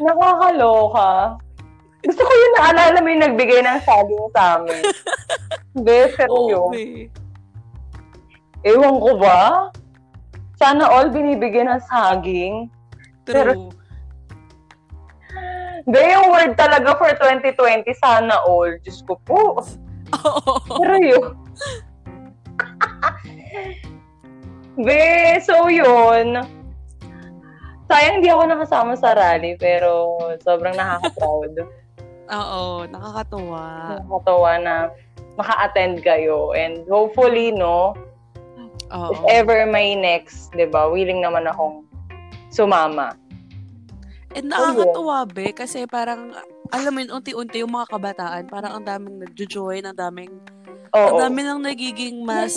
Nakakaloka. 0.01 1.41
Gusto 2.21 2.29
ko 2.29 2.37
yung 2.37 2.55
naalala 2.61 2.97
mo 3.01 3.07
yung 3.09 3.23
nagbigay 3.25 3.61
ng 3.65 3.81
saging 3.81 4.27
sa 4.37 4.41
amin. 4.61 4.83
Pero 5.89 6.35
yun. 6.45 6.69
Okay. 6.69 7.09
Ewan 8.61 9.01
ko 9.01 9.11
ba? 9.17 9.73
Sana 10.61 10.85
all 10.85 11.09
binibigyan 11.09 11.65
ng 11.65 11.81
saging. 11.81 12.69
True. 13.25 13.73
Be, 15.89 16.13
yung 16.13 16.29
word 16.29 16.53
talaga 16.53 16.93
for 16.93 17.09
2020, 17.09 17.89
sana 17.97 18.37
all. 18.45 18.69
Diyos 18.85 19.01
ko 19.01 19.17
po. 19.25 19.65
Oo. 20.21 20.53
Pero 20.77 20.93
yun. 21.01 21.33
Be, 24.77 25.41
so 25.41 25.65
yun. 25.73 26.37
Sayang 27.89 28.21
hindi 28.21 28.29
ako 28.29 28.45
nakasama 28.45 28.93
sa 28.93 29.17
rally, 29.17 29.57
pero 29.57 30.21
sobrang 30.45 30.77
nakaka-proud. 30.77 31.81
Oo, 32.31 32.87
nakakatuwa. 32.87 33.63
Nakakatawa 33.99 34.51
na 34.63 34.75
maka-attend 35.35 35.99
kayo. 36.03 36.55
And 36.55 36.87
hopefully, 36.87 37.51
no, 37.51 37.95
Oo. 38.91 39.11
if 39.11 39.19
ever 39.27 39.67
may 39.67 39.95
next, 39.95 40.51
di 40.55 40.67
ba, 40.67 40.87
willing 40.87 41.19
naman 41.23 41.47
akong 41.47 41.83
sumama. 42.51 43.15
And 44.31 44.47
nakakatuwa, 44.47 45.27
be, 45.27 45.51
kasi 45.51 45.83
parang, 45.87 46.31
alam 46.71 46.91
mo 46.95 46.99
yun, 47.03 47.11
unti-unti 47.19 47.63
yung 47.63 47.75
mga 47.75 47.91
kabataan, 47.91 48.43
parang 48.47 48.79
ang 48.79 48.85
daming 48.87 49.19
nagjo-join, 49.27 49.83
ang 49.83 49.97
daming, 49.99 50.31
ang 50.95 51.15
Oo. 51.15 51.19
dami 51.19 51.39
nang 51.43 51.59
nagiging 51.59 52.23
mas, 52.23 52.55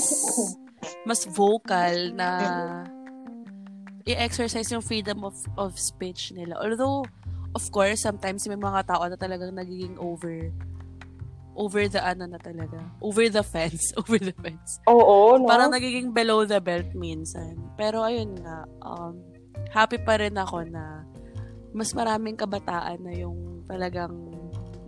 mas 1.02 1.26
vocal 1.26 2.14
na 2.14 2.28
i-exercise 4.10 4.70
yung 4.70 4.84
freedom 4.84 5.26
of, 5.26 5.34
of 5.58 5.74
speech 5.74 6.30
nila. 6.30 6.54
Although, 6.62 7.02
of 7.54 7.64
course, 7.70 8.02
sometimes 8.02 8.44
may 8.50 8.58
mga 8.58 8.82
tao 8.84 9.06
na 9.06 9.14
talagang 9.14 9.54
nagiging 9.54 9.94
over, 9.96 10.50
over 11.54 11.86
the 11.86 12.02
ano 12.02 12.26
na 12.26 12.38
talaga. 12.42 12.82
Over 12.98 13.30
the 13.30 13.46
fence. 13.46 13.94
Over 13.98 14.18
the 14.18 14.34
fence. 14.34 14.82
Oo, 14.90 15.38
no? 15.38 15.46
Parang 15.46 15.70
nagiging 15.70 16.10
below 16.10 16.42
the 16.42 16.58
belt 16.58 16.90
minsan. 16.98 17.54
Pero 17.78 18.02
ayun 18.02 18.34
nga, 18.42 18.66
um, 18.82 19.22
happy 19.70 20.02
pa 20.02 20.18
rin 20.18 20.34
ako 20.34 20.66
na 20.66 21.06
mas 21.74 21.94
maraming 21.94 22.34
kabataan 22.34 23.02
na 23.02 23.14
yung 23.14 23.62
talagang 23.70 24.14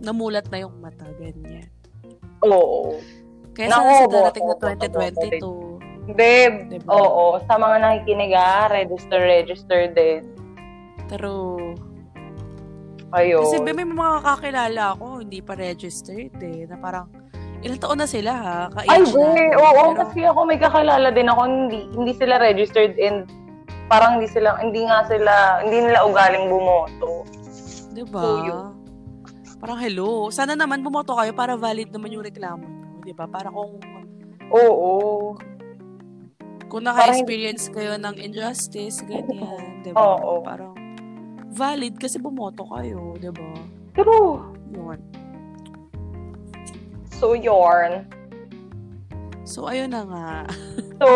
namulat 0.03 0.47
na 0.51 0.67
yung 0.67 0.75
mata, 0.83 1.07
ganyan. 1.15 1.67
Oo. 2.43 2.99
Kaya 3.55 3.73
sana 3.73 3.91
sa 4.03 4.07
darating 4.07 4.45
na 4.45 4.55
boto, 4.55 4.67
boto, 4.69 5.79
2022, 6.13 6.15
Babe, 6.15 6.71
Diba? 6.71 6.87
oo. 6.87 7.35
Sa 7.51 7.59
mga 7.59 7.83
nakikinig 7.83 8.31
ah, 8.31 8.71
register, 8.71 9.19
register 9.19 9.91
din. 9.91 10.23
true. 11.11 11.75
Ayun. 13.15 13.43
Kasi 13.47 13.57
may 13.63 13.87
mga 13.87 14.19
kakilala 14.19 14.81
ako, 14.95 15.23
hindi 15.23 15.39
pa 15.39 15.53
registered 15.55 16.35
eh, 16.43 16.67
na 16.67 16.75
parang, 16.75 17.07
ilang 17.63 17.79
taon 17.79 17.99
na 18.03 18.07
sila 18.07 18.31
ha? 18.35 18.57
Ka-age 18.67 18.91
Ay, 18.91 19.01
na. 19.01 19.11
be, 19.31 19.43
oo. 19.55 19.71
Pero- 19.71 19.97
Kasi 20.03 20.19
ako 20.27 20.39
may 20.43 20.59
kakilala 20.59 21.07
din 21.09 21.27
ako, 21.31 21.41
hindi, 21.47 21.79
hindi 21.95 22.13
sila 22.19 22.35
registered 22.37 22.99
and 22.99 23.31
parang 23.87 24.19
hindi 24.19 24.27
sila, 24.27 24.59
hindi 24.59 24.83
nga 24.83 25.07
sila, 25.07 25.63
hindi 25.63 25.77
nila 25.87 26.03
ugaling 26.03 26.45
bumoto. 26.51 27.23
Diba? 27.95 28.21
So, 28.21 28.29
yun. 28.43 28.65
Parang 29.57 29.79
hello. 29.81 30.29
Sana 30.29 30.53
naman 30.53 30.85
bumoto 30.85 31.17
kayo 31.17 31.33
para 31.33 31.57
valid 31.57 31.89
naman 31.89 32.13
yung 32.13 32.21
reklamo 32.21 32.61
nyo. 32.61 33.01
Diba? 33.01 33.25
Para 33.25 33.49
kung 33.49 33.79
Oo. 34.53 35.33
kung 36.67 36.83
naka-experience 36.83 37.71
kayo 37.71 37.95
ng 37.95 38.19
injustice, 38.19 39.01
ganyan. 39.07 39.81
Diba? 39.81 39.97
Oo. 39.97 40.43
Parang 40.43 40.75
valid 41.57 41.97
kasi 41.97 42.21
bumoto 42.21 42.69
kayo. 42.69 43.17
Diba? 43.17 43.49
True. 43.91 44.45
Yun. 44.69 45.01
So, 47.09 47.33
yarn. 47.33 48.05
So, 49.41 49.65
ayun 49.65 49.89
na 49.89 50.05
nga. 50.05 50.29
So, 51.01 51.07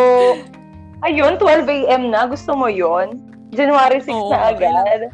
ayun, 1.06 1.38
12 1.38 1.70
a.m. 1.86 2.10
na. 2.10 2.26
Gusto 2.26 2.58
mo 2.58 2.66
yon 2.66 3.22
January 3.54 4.02
6 4.02 4.10
Oo, 4.10 4.34
na 4.34 4.50
agad. 4.50 5.14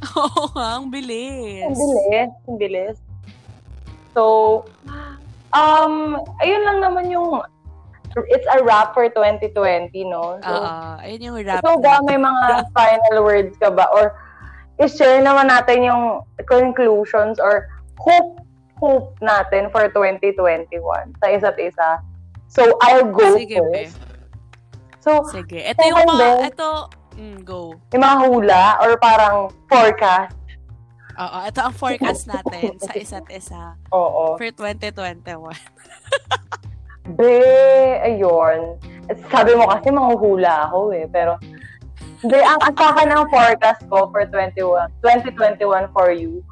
Oo 0.20 0.44
nga, 0.52 0.76
ang 0.76 0.92
bilis. 0.92 1.64
Ang 1.64 1.76
bilis. 1.78 2.30
Ang 2.44 2.56
bilis. 2.58 2.96
So, 4.12 4.22
um, 5.54 6.18
ayun 6.42 6.62
lang 6.66 6.78
naman 6.82 7.08
yung 7.08 7.40
it's 8.26 8.48
a 8.50 8.58
wrap 8.66 8.90
for 8.90 9.06
2020, 9.06 9.54
no? 10.10 10.42
So, 10.42 10.50
Ah, 10.50 10.98
ayun 11.00 11.30
yung 11.30 11.36
rap. 11.46 11.62
so 11.62 11.78
ba 11.78 12.02
may 12.02 12.18
mga 12.18 12.46
final 12.76 13.22
words 13.22 13.54
ka 13.56 13.70
ba? 13.70 13.86
Or 13.94 14.18
i-share 14.80 15.20
naman 15.20 15.46
natin 15.46 15.84
yung 15.84 16.04
conclusions 16.44 17.36
or 17.36 17.68
hope 18.00 18.40
hope 18.80 19.12
natin 19.20 19.68
for 19.68 19.84
2021 19.92 20.72
sa 21.20 21.26
isa't 21.28 21.58
isa. 21.60 22.00
So, 22.48 22.64
I'll 22.80 23.04
go 23.06 23.36
Sige, 23.36 23.60
be. 23.60 23.84
first. 23.86 24.00
So, 25.04 25.20
Sige. 25.28 25.60
Ito 25.62 25.80
yung 25.84 26.00
mga, 26.02 26.16
Ben. 26.18 26.48
ito, 26.48 26.68
Mm, 27.10 27.44
go. 27.44 27.76
Yung 27.92 28.00
mga 28.00 28.16
hula 28.24 28.64
or 28.80 28.96
parang 28.96 29.36
forecast. 29.68 30.32
Oo, 31.20 31.38
ito 31.44 31.60
ang 31.60 31.74
forecast 31.74 32.24
natin 32.24 32.80
sa 32.80 32.96
isa't 32.96 33.28
isa 33.28 33.76
Oo. 33.92 34.40
for 34.40 34.48
2021. 34.48 35.52
Be, 37.12 37.34
ayun. 38.00 38.80
Sabi 39.28 39.52
mo 39.52 39.68
kasi 39.68 39.92
manghuhula 39.92 40.70
ako 40.70 40.94
eh. 40.94 41.04
Pero, 41.10 41.36
be, 42.26 42.38
ang 42.40 42.60
ang 42.60 42.74
sa 42.76 42.92
akin 42.92 43.08
ang 43.08 43.28
forecast 43.30 43.82
ko 43.88 44.08
for 44.12 44.24
21, 44.28 44.90
2021 45.00 45.88
for 45.94 46.12
you. 46.12 46.44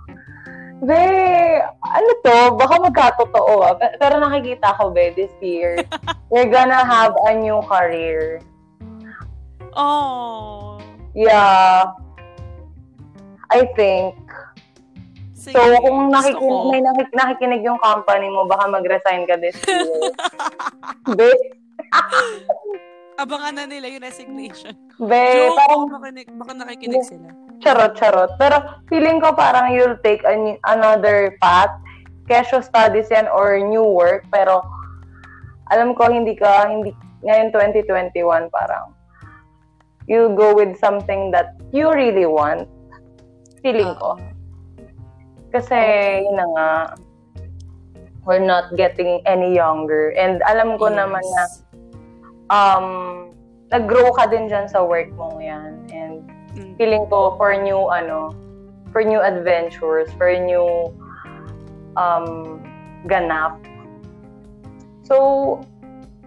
Be, 0.78 0.94
ano 1.82 2.10
to? 2.22 2.36
Baka 2.54 2.74
magkatotoo 2.86 3.54
ah. 3.66 3.74
Pe- 3.74 3.98
Pero 3.98 4.22
nakikita 4.22 4.78
ko, 4.78 4.94
be, 4.94 5.10
this 5.18 5.34
year, 5.42 5.82
you're 6.32 6.50
gonna 6.50 6.86
have 6.86 7.12
a 7.26 7.34
new 7.34 7.58
career. 7.66 8.38
Oh. 9.74 10.78
Yeah. 11.18 11.90
I 13.50 13.66
think. 13.74 14.14
Sige, 15.34 15.54
So, 15.54 15.62
kung 15.82 16.10
nakikinig, 16.14 16.64
may 16.70 16.80
nakik- 16.82 17.14
nakikinig 17.14 17.62
yung 17.66 17.78
company 17.82 18.26
mo, 18.30 18.46
baka 18.46 18.70
mag-resign 18.70 19.26
ka 19.26 19.34
this 19.38 19.58
year. 19.66 19.86
be, 21.18 21.30
Abangan 23.18 23.54
na 23.58 23.64
nila 23.66 23.90
yung 23.90 24.04
resignation. 24.06 24.74
be, 25.02 25.22
Joke, 25.34 25.58
parang 25.58 25.80
baka, 25.90 25.98
nakikinig, 26.06 26.28
baka 26.38 26.52
nakikinig 26.54 27.02
sila. 27.02 27.28
Charot, 27.58 27.92
charot. 27.98 28.30
Pero 28.38 28.56
feeling 28.86 29.18
ko 29.18 29.34
parang 29.34 29.74
you'll 29.74 29.98
take 30.06 30.22
an- 30.22 30.62
another 30.70 31.34
path. 31.42 31.74
Kesyo 32.30 32.62
studies 32.62 33.10
yan 33.10 33.26
or 33.26 33.58
new 33.58 33.82
work. 33.82 34.22
Pero 34.30 34.62
alam 35.74 35.98
ko 35.98 36.06
hindi 36.06 36.38
ka, 36.38 36.70
hindi, 36.70 36.94
ngayon 37.26 37.50
2021 37.50 38.14
parang 38.54 38.94
you 40.06 40.30
go 40.38 40.54
with 40.54 40.78
something 40.78 41.34
that 41.34 41.58
you 41.74 41.90
really 41.90 42.24
want. 42.24 42.70
Feeling 43.60 43.98
ko. 43.98 44.14
Oo. 44.14 44.22
Kasi, 45.50 45.74
yun 46.22 46.36
na 46.36 46.46
nga, 46.54 46.68
we're 48.22 48.40
not 48.40 48.68
getting 48.76 49.20
any 49.24 49.56
younger. 49.56 50.12
And 50.14 50.44
alam 50.44 50.76
ko 50.76 50.88
Yes. 50.88 50.96
naman 51.00 51.24
na 51.24 51.42
um, 52.48 52.86
nag-grow 53.68 54.12
ka 54.12 54.26
din 54.26 54.48
dyan 54.48 54.64
sa 54.66 54.80
work 54.80 55.08
mo 55.12 55.36
yan. 55.38 55.76
And 55.92 56.24
Mm. 56.48 56.74
feeling 56.80 57.04
ko 57.06 57.36
for 57.36 57.52
new 57.54 57.86
ano 57.92 58.32
for 58.90 59.04
new 59.04 59.20
adventures 59.20 60.08
for 60.16 60.32
new 60.32 60.90
um 61.94 62.58
ganap 63.04 63.60
so 65.04 65.60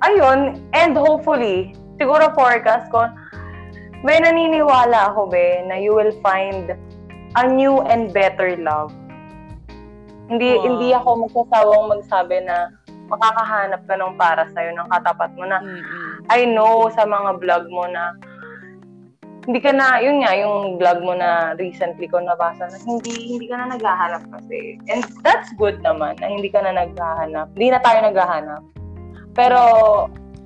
ayun 0.06 0.62
and 0.72 0.94
hopefully 0.96 1.74
siguro 2.00 2.30
forecast 2.32 2.88
ko 2.94 3.10
may 4.06 4.22
naniniwala 4.22 5.10
ako 5.12 5.26
be 5.28 5.42
na 5.68 5.76
you 5.76 5.92
will 5.92 6.14
find 6.22 6.78
a 7.36 7.44
new 7.50 7.82
and 7.90 8.14
better 8.14 8.56
love 8.62 8.94
hindi 10.30 10.54
Wow. 10.56 10.64
hindi 10.64 10.88
ako 10.96 11.10
magsasawang 11.28 11.86
magsabi 11.98 12.46
na 12.46 12.72
makakahanap 13.10 13.84
ka 13.84 13.96
ng 14.00 14.16
para 14.16 14.48
sa'yo 14.54 14.72
ng 14.78 14.88
katapat 14.88 15.34
mo 15.36 15.44
na 15.44 15.60
Mm-mm. 15.60 16.11
I 16.30 16.46
know 16.46 16.92
sa 16.94 17.08
mga 17.08 17.42
vlog 17.42 17.66
mo 17.72 17.90
na 17.90 18.14
hindi 19.48 19.58
ka 19.58 19.74
na, 19.74 19.98
yun 19.98 20.22
nga, 20.22 20.38
yung 20.38 20.78
vlog 20.78 21.02
mo 21.02 21.18
na 21.18 21.58
recently 21.58 22.06
ko 22.06 22.22
nabasa 22.22 22.70
na 22.70 22.78
hindi, 22.86 23.34
hindi 23.34 23.50
ka 23.50 23.58
na 23.58 23.74
naghahanap 23.74 24.22
kasi. 24.30 24.78
And 24.86 25.02
that's 25.26 25.50
good 25.58 25.82
naman 25.82 26.22
na 26.22 26.30
hindi 26.30 26.54
ka 26.54 26.62
na 26.62 26.78
naghahanap. 26.78 27.50
Hindi 27.58 27.74
na 27.74 27.82
tayo 27.82 28.00
naghahanap. 28.06 28.62
Pero, 29.34 29.60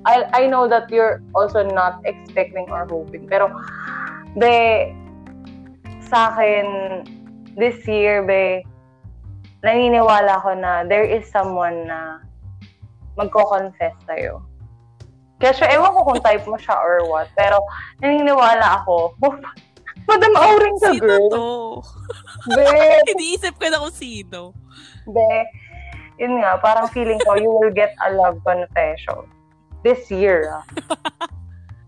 I, 0.08 0.24
I 0.32 0.42
know 0.48 0.64
that 0.70 0.88
you're 0.88 1.20
also 1.36 1.66
not 1.66 2.00
expecting 2.08 2.70
or 2.72 2.88
hoping. 2.88 3.28
Pero, 3.28 3.52
be, 4.38 4.94
sa 6.08 6.32
akin, 6.32 6.64
this 7.52 7.76
year, 7.84 8.24
be, 8.24 8.64
naniniwala 9.66 10.40
ko 10.40 10.54
na 10.54 10.86
there 10.86 11.04
is 11.04 11.26
someone 11.28 11.84
na 11.84 12.22
magko-confess 13.18 13.98
sa'yo. 14.06 14.45
Kasi 15.36 15.68
ewan 15.68 15.92
ko 15.92 16.00
kung 16.02 16.20
type 16.20 16.44
mo 16.44 16.56
siya 16.56 16.74
or 16.74 17.04
what. 17.06 17.28
Pero 17.34 17.60
naniniwala 18.00 18.80
ako, 18.80 19.12
Madam 20.06 20.32
Auring 20.32 20.78
ka, 20.78 20.94
Sino 20.94 21.02
girl. 21.02 21.26
to? 21.28 21.46
Be, 22.54 22.62
Iniisip 23.12 23.58
ko 23.58 23.66
na 23.66 23.82
kung 23.82 23.92
sino. 23.92 24.54
be. 25.04 25.28
Yun 26.16 26.40
nga, 26.40 26.56
parang 26.56 26.88
feeling 26.88 27.20
ko, 27.20 27.36
you 27.36 27.50
will 27.50 27.68
get 27.68 27.92
a 28.00 28.14
love 28.14 28.40
confession. 28.40 29.28
This 29.84 30.08
year, 30.08 30.48
ah. 30.50 30.64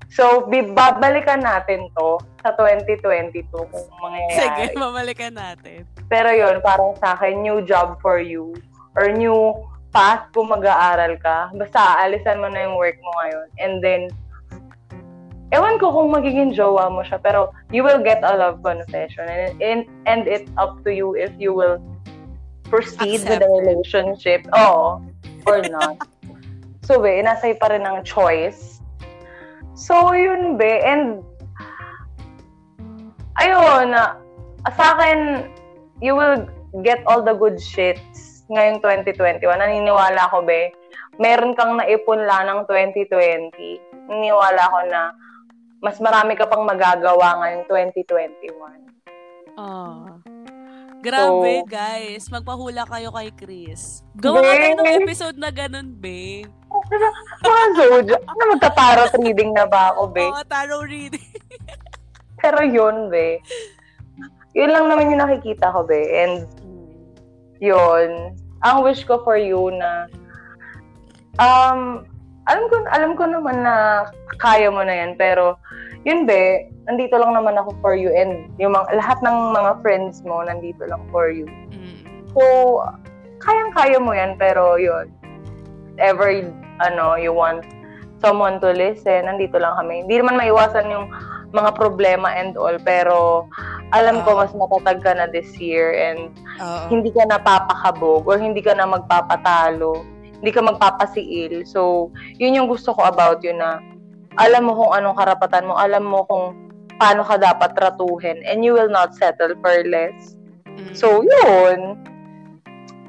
So, 0.09 0.51
babalikan 0.51 1.47
natin 1.47 1.87
to 1.95 2.19
sa 2.43 2.51
2022 2.59 3.45
kung 3.55 3.71
Sige, 3.71 4.03
mangyayari. 4.03 4.75
mamalikan 4.75 5.31
natin. 5.31 5.87
Pero 6.11 6.33
yun, 6.35 6.59
parang 6.59 6.99
sa 6.99 7.15
akin, 7.15 7.39
new 7.39 7.63
job 7.63 8.01
for 8.03 8.19
you 8.19 8.51
or 8.99 9.15
new 9.15 9.55
path 9.93 10.29
kung 10.37 10.53
mag-aaral 10.53 11.17
ka. 11.21 11.53
Basta 11.57 12.05
aalisan 12.05 12.41
mo 12.41 12.49
na 12.53 12.69
yung 12.69 12.77
work 12.77 12.97
mo 13.01 13.11
ngayon. 13.23 13.47
And 13.61 13.75
then, 13.81 14.03
ewan 15.53 15.81
ko 15.81 15.93
kung 15.93 16.13
magiging 16.13 16.53
jowa 16.53 16.93
mo 16.93 17.01
siya, 17.01 17.21
pero 17.21 17.53
you 17.73 17.81
will 17.81 18.01
get 18.05 18.21
a 18.21 18.37
love 18.37 18.61
confession. 18.61 19.25
And, 19.29 19.57
and, 19.63 19.81
and 20.05 20.21
it's 20.29 20.51
up 20.61 20.85
to 20.85 20.93
you 20.93 21.17
if 21.17 21.33
you 21.41 21.57
will 21.57 21.81
proceed 22.69 23.25
with 23.25 23.41
the 23.41 23.49
Accept. 23.49 23.59
relationship. 23.65 24.41
Oo. 24.53 25.01
Or 25.49 25.65
not. 25.65 26.05
so, 26.87 27.01
be, 27.01 27.25
nasa 27.25 27.57
pa 27.57 27.73
rin 27.73 27.89
ang 27.89 28.05
choice. 28.05 28.85
So, 29.73 30.13
yun, 30.13 30.61
be. 30.61 30.85
And, 30.85 31.25
ayun, 33.41 33.97
ah, 33.97 34.21
sa 34.77 35.01
akin, 35.01 35.49
you 36.05 36.13
will 36.13 36.45
get 36.85 37.01
all 37.09 37.25
the 37.25 37.33
good 37.33 37.57
shits 37.57 38.28
ngayong 38.49 38.81
2021. 38.81 39.45
Naniniwala 39.45 40.29
ko, 40.33 40.43
be, 40.43 40.73
meron 41.21 41.53
kang 41.55 41.77
naipon 41.77 42.25
lang 42.25 42.49
ng 42.49 42.61
2020. 42.67 43.53
Naniniwala 44.09 44.63
ko 44.73 44.79
na 44.89 45.01
mas 45.79 46.01
marami 46.03 46.35
ka 46.35 46.49
pang 46.51 46.67
magagawa 46.67 47.39
ngayong 47.45 47.65
2021. 47.71 48.89
Oh. 49.59 50.19
Grabe, 50.99 51.63
So- 51.63 51.69
guys. 51.71 52.27
Magpahula 52.27 52.83
kayo 52.91 53.15
kay 53.15 53.31
Chris. 53.39 54.03
Gawa 54.19 54.43
nga 54.43 54.55
tayo 54.59 54.75
ng 54.83 54.93
episode 55.07 55.37
na 55.39 55.51
ganun, 55.55 55.95
be. 55.95 56.43
Mga 57.39 57.65
zodiac. 57.79 58.23
Ano, 58.27 58.43
magta-tarot 58.55 59.15
reading 59.23 59.55
na 59.55 59.65
ba 59.71 59.95
ako, 59.95 60.11
be? 60.11 60.27
Oo, 60.27 60.43
tarot 60.47 60.83
reading. 60.91 61.23
Pero 62.43 62.59
yun, 62.67 63.11
be. 63.15 63.39
Yun 64.59 64.75
lang 64.75 64.91
naman 64.91 65.15
yung 65.15 65.23
nakikita 65.23 65.71
ko, 65.71 65.87
be. 65.87 66.03
And 66.11 66.51
yun, 67.59 68.35
ang 68.67 68.83
wish 68.83 69.07
ko 69.07 69.23
for 69.23 69.39
you 69.39 69.71
na 69.75 70.11
um 71.39 72.03
alam 72.49 72.65
ko 72.67 72.77
alam 72.91 73.13
ko 73.15 73.25
naman 73.29 73.63
na 73.63 74.09
kaya 74.43 74.73
mo 74.73 74.83
na 74.83 74.95
yan 75.05 75.15
pero 75.15 75.55
yun 76.03 76.25
be 76.27 76.67
nandito 76.89 77.21
lang 77.21 77.37
naman 77.37 77.55
ako 77.61 77.77
for 77.85 77.95
you 77.95 78.09
and 78.09 78.49
yung 78.57 78.73
mga, 78.73 78.97
lahat 78.97 79.19
ng 79.21 79.53
mga 79.53 79.73
friends 79.85 80.25
mo 80.25 80.43
nandito 80.43 80.83
lang 80.89 81.05
for 81.13 81.29
you. 81.29 81.47
Mm. 81.71 82.03
so 82.33 82.43
kayang 83.39 83.71
kaya 83.77 83.99
mo 84.01 84.17
yan 84.17 84.35
pero 84.35 84.81
yun 84.81 85.13
ever 86.01 86.43
ano 86.83 87.15
you 87.15 87.31
want 87.31 87.63
someone 88.19 88.59
to 88.59 88.75
listen 88.75 89.31
nandito 89.31 89.61
lang 89.61 89.79
kami. 89.79 90.03
Hindi 90.03 90.19
naman 90.19 90.41
maiwasan 90.41 90.91
yung 90.91 91.07
mga 91.53 91.71
problema 91.77 92.29
and 92.37 92.57
all 92.61 92.77
pero 92.85 93.49
alam 93.97 94.21
ko 94.25 94.37
Oo. 94.37 94.39
mas 94.45 94.53
matatag 94.53 95.01
ka 95.01 95.13
na 95.17 95.27
this 95.33 95.49
year 95.57 95.97
and 95.97 96.29
Oo. 96.61 96.93
hindi 96.93 97.09
ka 97.09 97.25
napapakabog 97.25 98.29
or 98.29 98.37
hindi 98.37 98.61
ka 98.61 98.77
na 98.77 98.85
magpapatalo, 98.85 100.05
hindi 100.41 100.51
ka 100.53 100.61
magpapasiil. 100.61 101.65
So, 101.65 102.13
yun 102.37 102.57
yung 102.57 102.69
gusto 102.69 102.93
ko 102.93 103.09
about 103.09 103.41
you 103.41 103.57
na 103.57 103.81
alam 104.39 104.69
mo 104.69 104.77
kung 104.77 104.93
anong 104.93 105.17
karapatan 105.17 105.67
mo, 105.67 105.75
alam 105.75 106.05
mo 106.05 106.29
kung 106.29 106.69
paano 107.01 107.25
ka 107.25 107.39
dapat 107.39 107.73
tratuhin, 107.79 108.43
and 108.45 108.67
you 108.67 108.75
will 108.75 108.91
not 108.91 109.15
settle 109.15 109.55
for 109.63 109.75
less. 109.87 110.37
Mm. 110.67 110.93
So, 110.93 111.23
yun. 111.23 111.97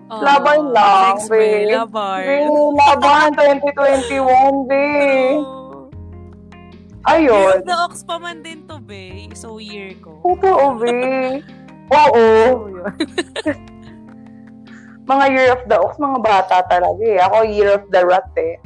Oo. 0.10 0.26
laban 0.26 0.74
lang, 0.74 1.22
Thanks, 1.22 1.30
be. 1.30 1.70
be. 1.70 1.76
Laban. 1.76 2.26
Be, 2.26 2.36
laban 2.82 3.30
2021, 3.38 4.66
be. 4.66 4.86
Oo. 7.08 7.16
Year 7.16 7.32
Ayun. 7.32 7.56
of 7.62 7.68
the 7.68 7.78
Ox 7.88 7.93
pa 8.04 8.16
man 8.20 8.43
din 8.43 8.68
to, 8.68 8.80
be. 8.84 9.32
So, 9.38 9.62
year 9.62 9.95
ko. 10.04 10.20
Totoo, 10.26 10.76
be. 10.80 10.91
Oo. 11.89 12.26
mga 15.10 15.26
year 15.34 15.50
of 15.58 15.64
the 15.66 15.74
ox, 15.74 15.97
mga 15.97 16.22
bata 16.22 16.62
talaga 16.70 17.02
eh. 17.02 17.18
Ako, 17.18 17.41
year 17.50 17.82
of 17.82 17.89
the 17.89 18.02
rat 18.06 18.30
eh. 18.38 18.62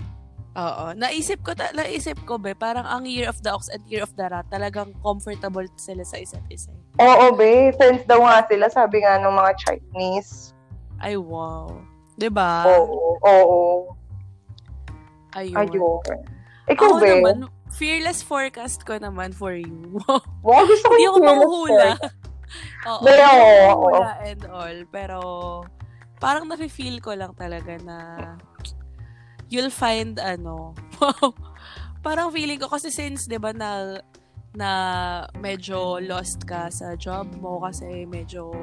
Oo. 0.54 0.94
Naisip 0.94 1.42
ko, 1.42 1.58
ta- 1.58 1.74
naisip 1.74 2.22
ko, 2.30 2.38
be, 2.38 2.54
parang 2.54 2.86
ang 2.86 3.10
Year 3.10 3.26
of 3.26 3.42
the 3.42 3.50
Ox 3.50 3.74
and 3.74 3.82
Year 3.90 4.06
of 4.06 4.14
the 4.14 4.30
Rat, 4.30 4.46
talagang 4.54 4.94
comfortable 5.02 5.66
sila 5.82 6.06
sa 6.06 6.22
isa't 6.22 6.46
isa. 6.54 6.70
Oo, 7.02 7.34
be. 7.34 7.74
Friends 7.74 8.06
daw 8.06 8.22
nga 8.22 8.46
sila, 8.46 8.70
sabi 8.70 9.02
nga 9.02 9.18
ng 9.18 9.34
mga 9.34 9.52
Chinese. 9.66 10.54
Ay, 11.02 11.18
wow. 11.18 11.74
ba? 12.30 12.70
Oo, 12.70 13.18
oo. 13.18 13.62
Ayun. 15.34 15.58
Ayun. 15.58 16.22
Ikaw, 16.70 16.90
Ako 16.94 17.02
be. 17.02 17.10
naman, 17.10 17.38
fearless 17.74 18.22
forecast 18.22 18.86
ko 18.86 18.98
naman 18.98 19.34
for 19.34 19.54
you. 19.54 19.98
Wow, 20.46 20.68
gusto 20.68 20.86
ko 20.92 20.96
yung 21.00 21.16
fearless 21.20 21.28
mahuhula. 21.28 21.90
forecast. 21.96 22.18
Oo, 22.86 23.04
Pero, 23.08 23.44
mahuhula 23.66 24.12
and 24.28 24.42
all. 24.52 24.78
Pero, 24.92 25.18
parang 26.20 26.46
nafe-feel 26.46 27.00
ko 27.00 27.16
lang 27.16 27.32
talaga 27.34 27.80
na 27.82 27.98
you'll 29.50 29.74
find 29.74 30.20
ano, 30.20 30.76
parang 32.06 32.30
feeling 32.32 32.60
ko 32.60 32.68
kasi 32.68 32.92
since 32.92 33.26
'di 33.26 33.40
ba 33.40 33.56
na 33.56 34.00
na 34.54 34.70
medyo 35.42 35.98
lost 36.04 36.46
ka 36.46 36.70
sa 36.70 36.94
job 36.94 37.26
mo 37.42 37.58
kasi 37.64 38.06
medyo 38.06 38.54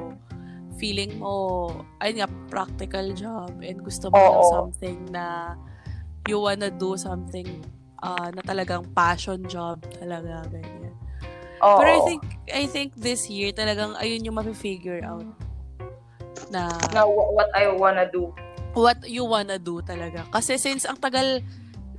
feeling 0.79 1.19
mo 1.19 1.67
ayun 1.99 2.23
nga 2.23 2.29
practical 2.47 3.11
job 3.11 3.51
and 3.59 3.83
gusto 3.83 4.07
mo 4.07 4.15
ng 4.15 4.23
Oo. 4.39 4.49
something 4.55 4.97
na 5.11 5.57
you 6.29 6.39
wanna 6.39 6.71
do 6.71 6.95
something 6.95 7.59
ah, 8.01 8.29
na 8.33 8.41
talagang 8.41 8.85
passion 8.91 9.45
job 9.45 9.79
talaga 9.95 10.45
ganyan. 10.49 10.93
Oo. 11.61 11.77
Pero 11.77 11.89
I 11.93 12.01
think 12.03 12.21
I 12.49 12.63
think 12.65 12.89
this 12.97 13.29
year 13.29 13.53
talagang 13.53 13.93
ayun 13.97 14.25
yung 14.25 14.37
mafi-figure 14.37 15.05
out 15.05 15.25
na 16.49 16.67
na 16.91 17.05
wh- 17.05 17.31
what 17.31 17.49
I 17.53 17.69
wanna 17.69 18.09
do. 18.09 18.33
what 18.73 18.97
you 19.05 19.23
wanna 19.23 19.61
do 19.61 19.79
talaga. 19.83 20.25
Kasi 20.31 20.55
since 20.57 20.87
ang 20.87 20.97
tagal, 20.97 21.43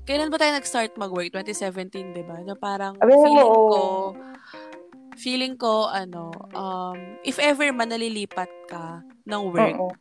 kailan 0.03 0.33
ba 0.33 0.41
tayo 0.41 0.57
nag-start 0.57 0.97
mag-work? 0.97 1.29
2017, 1.31 2.11
di 2.11 2.25
ba? 2.25 2.41
Na 2.43 2.57
parang 2.57 2.97
Abi, 2.99 3.13
feeling 3.13 3.53
oo. 3.53 3.69
ko, 3.69 3.83
feeling 5.15 5.55
ko, 5.55 5.87
ano, 5.87 6.33
um, 6.57 6.97
if 7.23 7.37
ever 7.39 7.69
man 7.71 7.93
nalilipat 7.93 8.49
ka 8.67 9.05
ng 9.29 9.43
work, 9.53 9.77
Oo. 9.79 9.93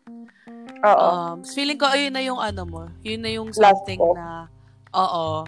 Um, 0.81 1.45
feeling 1.45 1.77
ko, 1.77 1.85
ayun 1.85 2.09
na 2.09 2.25
yung 2.25 2.41
ano 2.41 2.65
mo, 2.65 2.83
yun 3.05 3.21
na 3.21 3.29
yung 3.29 3.53
something 3.53 4.01
na, 4.17 4.49
oo, 4.89 5.45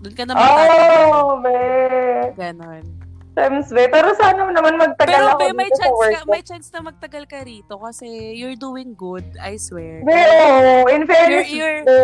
doon 0.00 0.14
ka 0.14 0.24
na 0.24 0.32
magtatagal. 0.32 1.06
oh, 1.12 1.34
be. 1.38 1.58
Ganon. 2.34 2.84
Times, 3.30 3.68
be. 3.68 3.86
Pero 3.86 4.10
sana 4.14 4.42
naman 4.44 4.74
magtagal 4.74 5.06
Pero 5.06 5.26
ako 5.30 5.38
be, 5.38 5.48
may 5.54 5.68
dito 5.68 5.76
sa 5.76 5.84
chance, 5.84 5.94
work 5.94 6.12
ka, 6.12 6.24
may 6.26 6.42
chance 6.42 6.68
na 6.68 6.80
magtagal 6.82 7.24
ka 7.24 7.38
rito 7.40 7.74
kasi 7.76 8.06
you're 8.34 8.58
doing 8.58 8.92
good, 8.92 9.22
I 9.38 9.54
swear. 9.54 10.02
Be, 10.02 10.12
oo. 10.12 10.88
In 10.88 11.04
fairness, 11.04 11.46
You're- 11.46 11.84
you're- 11.84 11.86
be. 11.86 12.00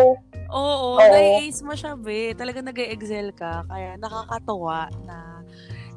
Oo, 0.47 0.95
Oo. 0.95 1.03
nai-ace 1.03 1.59
mo 1.59 1.75
siya, 1.75 1.93
be. 1.93 2.31
Talaga 2.31 2.63
nag 2.63 2.79
excel 2.79 3.35
ka. 3.35 3.67
Kaya 3.67 3.99
nakakatuwa 3.99 4.87
na... 5.03 5.43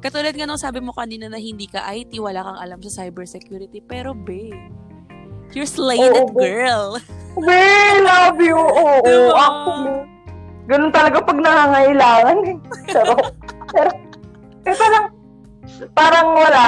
Katulad 0.03 0.33
nga 0.33 0.43
nung 0.43 0.59
sabi 0.59 0.81
mo 0.81 0.91
kanina 0.91 1.29
na 1.29 1.37
hindi 1.37 1.69
ka 1.69 1.87
IT, 1.87 2.19
wala 2.19 2.41
kang 2.41 2.59
alam 2.59 2.81
sa 2.83 2.99
cybersecurity. 2.99 3.79
Pero, 3.79 4.11
be, 4.11 4.51
you're 5.53 5.63
slaying 5.63 6.11
Oo, 6.11 6.27
it, 6.27 6.35
be. 6.35 6.41
girl. 6.43 6.99
Be, 7.39 7.63
love 8.03 8.35
you. 8.37 8.59
Oo, 8.59 8.99
Diba? 9.07 9.31
actually. 9.31 9.95
Ganun 10.69 10.93
talaga 10.93 11.23
pag 11.25 11.39
nangangailangan. 11.39 12.37
Charot. 12.91 13.33
Pero, 13.71 13.89
eh, 14.67 14.75
parang, 14.77 15.05
parang 15.95 16.27
wala. 16.37 16.65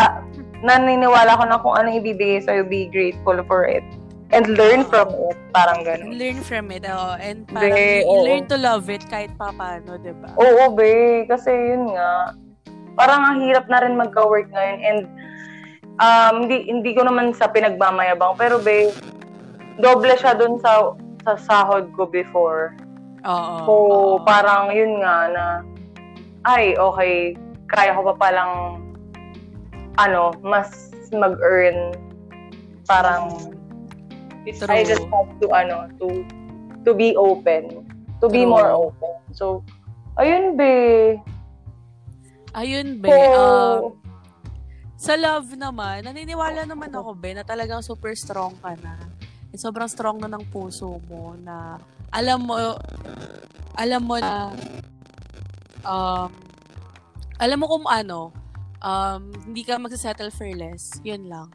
Naniniwala 0.63 1.37
ko 1.37 1.43
na 1.45 1.59
kung 1.59 1.75
anong 1.75 1.99
ibibigay 1.99 2.39
sa'yo, 2.41 2.63
be 2.65 2.87
grateful 2.89 3.37
for 3.45 3.67
it. 3.67 3.83
And 4.33 4.57
learn 4.57 4.87
Oo. 4.87 4.89
from 4.89 5.09
it. 5.29 5.37
Parang 5.53 5.85
ganun. 5.85 6.17
Learn 6.17 6.41
from 6.41 6.73
it, 6.73 6.89
oh. 6.89 7.13
And 7.21 7.45
parang 7.45 7.77
Be, 7.77 8.01
oo. 8.01 8.25
learn 8.25 8.49
to 8.49 8.57
love 8.57 8.89
it 8.89 9.05
kahit 9.05 9.29
pa 9.37 9.53
paano, 9.53 10.01
di 10.01 10.09
ba? 10.17 10.33
Oo, 10.41 10.73
be. 10.73 11.27
Kasi 11.29 11.53
yun 11.53 11.93
nga. 11.93 12.33
Parang 12.97 13.21
ang 13.21 13.37
hirap 13.45 13.69
na 13.69 13.85
rin 13.85 13.93
magka-work 13.93 14.49
ngayon. 14.49 14.79
And, 14.81 15.01
um, 16.01 16.33
hindi, 16.47 16.65
hindi 16.65 16.97
ko 16.97 17.05
naman 17.05 17.37
sa 17.37 17.45
pinagmamayabang. 17.53 18.33
Pero, 18.41 18.57
be, 18.57 18.89
doble 19.77 20.17
siya 20.17 20.33
dun 20.33 20.57
sa, 20.65 20.97
sa 21.21 21.37
sahod 21.37 21.93
ko 21.93 22.09
before. 22.09 22.73
Oo. 23.23 23.55
So, 23.63 23.73
oo. 23.73 24.13
parang 24.27 24.71
yun 24.75 24.99
nga 24.99 25.31
na, 25.31 25.45
ay, 26.43 26.75
okay, 26.75 27.39
kaya 27.71 27.95
ko 27.95 28.11
pa 28.11 28.15
palang, 28.29 28.83
ano, 29.95 30.35
mas 30.43 30.91
mag-earn. 31.13 31.95
Parang, 32.83 33.31
True. 34.43 34.67
I 34.67 34.83
just 34.83 35.07
have 35.07 35.31
to, 35.39 35.47
ano, 35.55 35.87
to, 36.03 36.27
to 36.83 36.91
be 36.91 37.15
open. 37.15 37.87
To 38.19 38.27
be 38.27 38.43
True. 38.43 38.51
more 38.51 38.69
open. 38.75 39.15
So, 39.31 39.63
ayun, 40.19 40.59
be. 40.59 41.15
Ayun, 42.51 42.99
be. 42.99 43.07
So, 43.07 43.39
Um, 43.39 43.81
sa 44.99 45.15
love 45.15 45.51
naman, 45.55 46.03
naniniwala 46.07 46.67
naman 46.67 46.91
ako, 46.91 47.15
be, 47.15 47.31
na 47.35 47.47
talagang 47.47 47.79
super 47.79 48.11
strong 48.19 48.55
ka 48.59 48.75
na. 48.83 48.99
And 49.51 49.59
sobrang 49.59 49.87
strong 49.87 50.19
na 50.19 50.27
ng 50.27 50.43
puso 50.51 50.99
mo 51.07 51.35
na 51.39 51.79
alam 52.13 52.45
mo, 52.45 52.55
alam 53.73 54.01
mo 54.05 54.15
na, 54.21 54.53
um, 55.81 56.29
alam 57.41 57.57
mo 57.57 57.65
kung 57.65 57.85
ano, 57.89 58.29
um, 58.79 59.33
hindi 59.49 59.65
ka 59.65 59.81
magsasettle 59.81 60.29
for 60.29 60.47
less. 60.53 61.01
Yun 61.01 61.25
lang. 61.25 61.49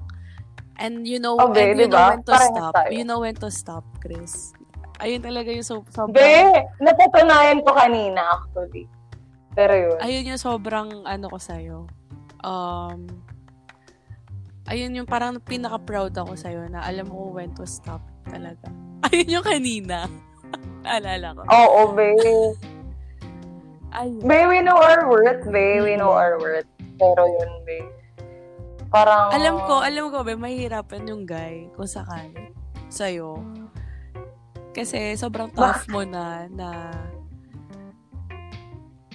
And 0.79 1.07
you 1.07 1.19
know, 1.19 1.35
Okay, 1.39 1.75
and 1.75 1.79
you 1.79 1.87
know 1.91 1.99
diba? 1.99 2.11
when 2.15 2.23
to 2.23 2.33
Parehas 2.35 2.51
stop. 2.55 2.73
tayo. 2.75 2.91
You 2.95 3.05
know 3.07 3.19
when 3.23 3.37
to 3.39 3.51
stop, 3.51 3.85
Chris. 3.99 4.55
Ayun 4.99 5.23
talaga 5.23 5.55
yung 5.55 5.63
so, 5.67 5.87
sobrang, 5.95 6.15
be, 6.15 6.59
napatunayan 6.83 7.63
ko 7.63 7.71
kanina, 7.71 8.19
actually. 8.35 8.91
Pero 9.55 9.75
yun. 9.75 9.99
ayun 10.03 10.35
yung 10.35 10.43
sobrang 10.43 10.91
ano 11.07 11.27
ko 11.31 11.39
sa'yo. 11.39 11.79
Um, 12.43 13.07
ayun 14.67 14.95
yung 14.95 15.07
parang 15.07 15.39
pinaka-proud 15.43 16.15
ako 16.15 16.35
sa'yo 16.35 16.67
na 16.71 16.83
alam 16.83 17.11
mo 17.11 17.31
when 17.31 17.51
to 17.55 17.67
stop 17.67 18.03
talaga. 18.27 18.71
Ayun 19.11 19.39
yung 19.39 19.47
kanina. 19.47 20.07
Naalala 20.85 21.37
ko. 21.37 21.41
Oo, 21.49 21.81
be. 21.93 22.15
Ayun. 23.93 24.21
Be, 24.25 24.39
we 24.47 24.59
know 24.61 24.77
our 24.77 25.09
worth, 25.09 25.45
be. 25.49 25.81
We 25.81 25.97
know 25.97 26.13
our 26.13 26.37
worth. 26.37 26.69
Pero 27.01 27.23
yun, 27.25 27.53
be. 27.65 27.79
Parang... 28.89 29.33
Alam 29.33 29.57
ko, 29.65 29.85
alam 29.85 30.05
ko, 30.09 30.25
be, 30.25 30.37
mahirapan 30.37 31.09
yung 31.09 31.25
guy 31.29 31.69
kung 31.77 31.89
sakali 31.89 32.53
sa'yo. 32.89 33.41
Kasi 34.73 35.17
sobrang 35.17 35.53
tough 35.53 35.89
mo 35.93 36.05
na, 36.05 36.47
na 36.53 36.93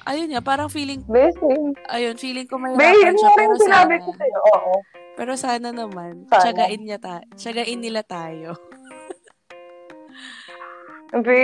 ayun 0.03 0.29
nga, 0.35 0.43
parang 0.43 0.67
feeling, 0.67 1.01
same. 1.07 1.73
ayun, 1.87 2.15
feeling 2.19 2.47
ko 2.49 2.59
mahirapan 2.59 3.15
yun 3.15 3.15
siya, 3.15 3.31
pero 3.33 3.53
sinabi 3.55 3.93
sana, 3.97 4.03
ko 4.03 4.09
sa'yo. 4.13 4.39
Oo. 4.43 4.73
pero 5.13 5.31
sana 5.37 5.69
naman, 5.71 6.27
Sana. 6.27 6.41
tiyagain 6.49 6.81
niya 6.83 6.99
ta, 6.99 7.15
tiyagain 7.37 7.79
nila 7.79 8.01
tayo. 8.03 8.57
Be, 11.13 11.39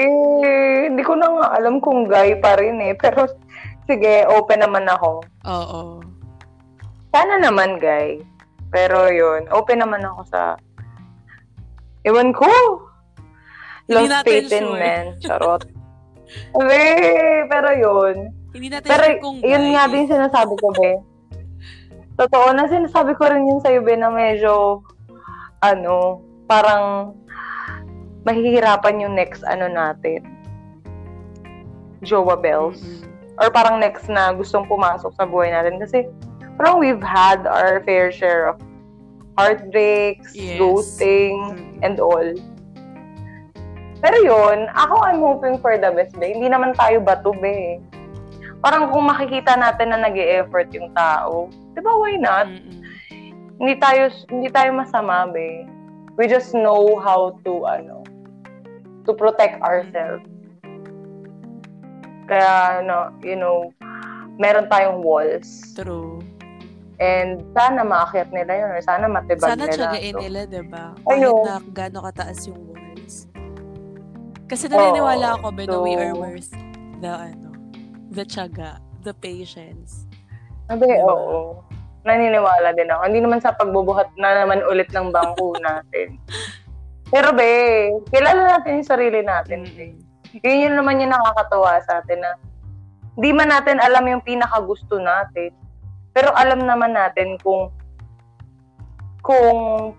hindi 0.89 1.05
ko 1.05 1.13
na 1.13 1.29
nga 1.29 1.47
alam 1.61 1.77
kung 1.77 2.09
guy 2.09 2.33
pa 2.41 2.57
rin 2.57 2.81
eh. 2.81 2.97
Pero, 2.97 3.29
sige, 3.85 4.25
open 4.25 4.65
naman 4.65 4.89
ako. 4.89 5.21
Oo. 5.45 6.01
Sana 7.13 7.37
naman, 7.37 7.77
guy. 7.77 8.17
Pero 8.73 9.13
yun, 9.13 9.45
open 9.53 9.85
naman 9.85 10.01
ako 10.01 10.21
sa... 10.29 10.57
Ewan 12.01 12.33
ko! 12.33 12.49
Hindi 13.85 14.09
Lost 14.09 14.25
faith 14.25 14.53
in 14.53 14.65
sure. 14.69 14.77
men. 14.77 15.05
Charot. 15.25 15.63
Be, 16.53 16.85
pero 17.49 17.69
yun. 17.73 18.15
Hindi 18.53 18.67
natin 18.73 18.89
Pero 18.89 19.05
sure 19.05 19.21
kung 19.21 19.37
yun 19.41 19.65
guy. 19.69 19.73
nga 19.77 19.83
din 19.89 20.05
sinasabi 20.09 20.53
ko, 20.57 20.67
be. 20.73 20.91
Totoo 22.17 22.47
na 22.57 22.65
sinasabi 22.65 23.13
ko 23.17 23.29
rin 23.29 23.49
yun 23.49 23.61
sa'yo, 23.61 23.85
be, 23.85 23.93
na 23.97 24.09
medyo, 24.09 24.81
ano, 25.61 26.25
parang 26.49 27.13
mahihirapan 28.23 29.03
yung 29.03 29.15
next 29.15 29.43
ano 29.43 29.67
natin. 29.67 30.23
Jowa 32.03 32.39
Bells. 32.39 32.79
Mm-mm. 32.79 33.07
Or 33.39 33.47
parang 33.51 33.79
next 33.79 34.11
na 34.11 34.35
gustong 34.35 34.67
pumasok 34.67 35.15
sa 35.15 35.23
buhay 35.23 35.51
natin. 35.51 35.79
Kasi 35.79 36.07
parang 36.59 36.79
we've 36.79 37.03
had 37.03 37.47
our 37.47 37.79
fair 37.87 38.11
share 38.11 38.51
of 38.51 38.59
heartbreaks, 39.39 40.35
Yes. 40.35 40.59
ghosting, 40.59 41.39
Mm. 41.55 41.85
and 41.87 41.95
all. 42.03 42.27
Pero 43.99 44.15
yun, 44.23 44.67
ako 44.75 44.95
I'm 45.03 45.23
hoping 45.23 45.59
for 45.59 45.75
the 45.75 45.91
best, 45.91 46.15
be. 46.19 46.35
Hindi 46.35 46.51
naman 46.51 46.75
tayo 46.75 46.99
bato, 47.03 47.31
be. 47.35 47.79
Parang 48.59 48.91
kung 48.91 49.07
makikita 49.07 49.55
natin 49.55 49.95
na 49.95 50.03
nag 50.03 50.15
effort 50.19 50.67
yung 50.75 50.91
tao, 50.91 51.47
di 51.75 51.79
ba 51.79 51.95
why 51.95 52.19
not? 52.19 52.47
Mm-mm. 52.47 52.83
Hindi 53.59 53.75
tayo, 53.79 54.11
hindi 54.31 54.51
tayo 54.51 54.71
masama, 54.75 55.27
be. 55.31 55.63
We 56.19 56.27
just 56.27 56.51
know 56.51 56.99
how 56.99 57.39
to, 57.47 57.53
ano, 57.63 58.03
to 59.07 59.15
protect 59.15 59.63
ourselves. 59.63 60.27
Kaya, 62.27 62.83
no, 62.83 63.15
you 63.23 63.39
know, 63.39 63.71
meron 64.35 64.67
tayong 64.67 64.99
walls. 64.99 65.47
True. 65.79 66.19
And 66.99 67.39
sana 67.55 67.87
maakyat 67.87 68.35
nila 68.35 68.51
yun 68.51 68.69
or 68.75 68.83
sana 68.83 69.07
matibag 69.07 69.47
Sana 69.55 69.63
nila. 69.63 69.95
tiyagain 69.95 70.11
So, 70.11 70.19
nila, 70.19 70.39
diba? 70.43 70.83
Kahit 71.07 71.23
Ayun. 71.23 71.39
na 71.47 71.55
gano'ng 71.71 72.05
kataas 72.11 72.39
yung 72.51 72.61
walls. 72.67 73.15
Kasi 74.51 74.67
naniniwala 74.67 75.27
Oo. 75.31 75.35
ako, 75.39 75.47
ba, 75.55 75.63
na 75.63 75.77
we 75.79 75.95
So- 75.95 76.03
are 76.03 76.15
worth 76.19 76.51
the, 76.99 77.11
ano, 77.31 77.49
the 78.11 78.27
tiyaga, 78.27 78.83
the 79.07 79.15
patience. 79.15 80.03
Sabi, 80.67 80.99
oo. 80.99 81.63
Naniniwala 82.07 82.71
din 82.75 82.91
ako. 82.91 83.01
Hindi 83.07 83.21
naman 83.23 83.41
sa 83.43 83.55
pagbubuhat 83.55 84.11
na 84.15 84.43
naman 84.43 84.63
ulit 84.67 84.87
ng 84.91 85.11
bangko 85.11 85.55
natin. 85.67 86.15
Pero 87.09 87.33
be, 87.33 87.89
kilala 88.13 88.57
natin 88.57 88.79
yung 88.79 88.89
sarili 88.89 89.19
natin. 89.25 89.65
be. 89.65 89.97
Mm-mm. 90.29 90.45
Yun 90.45 90.63
yun 90.69 90.75
naman 90.77 91.01
yung 91.01 91.09
nakakatuwa 91.09 91.81
sa 91.81 92.05
atin 92.05 92.21
na 92.21 92.37
Di 93.19 93.35
man 93.35 93.51
natin 93.51 93.83
alam 93.83 94.07
yung 94.07 94.23
pinakagusto 94.23 94.95
natin. 94.95 95.51
Pero 96.15 96.31
alam 96.39 96.63
naman 96.63 96.95
natin 96.95 97.35
kung 97.43 97.67
kung 99.19 99.91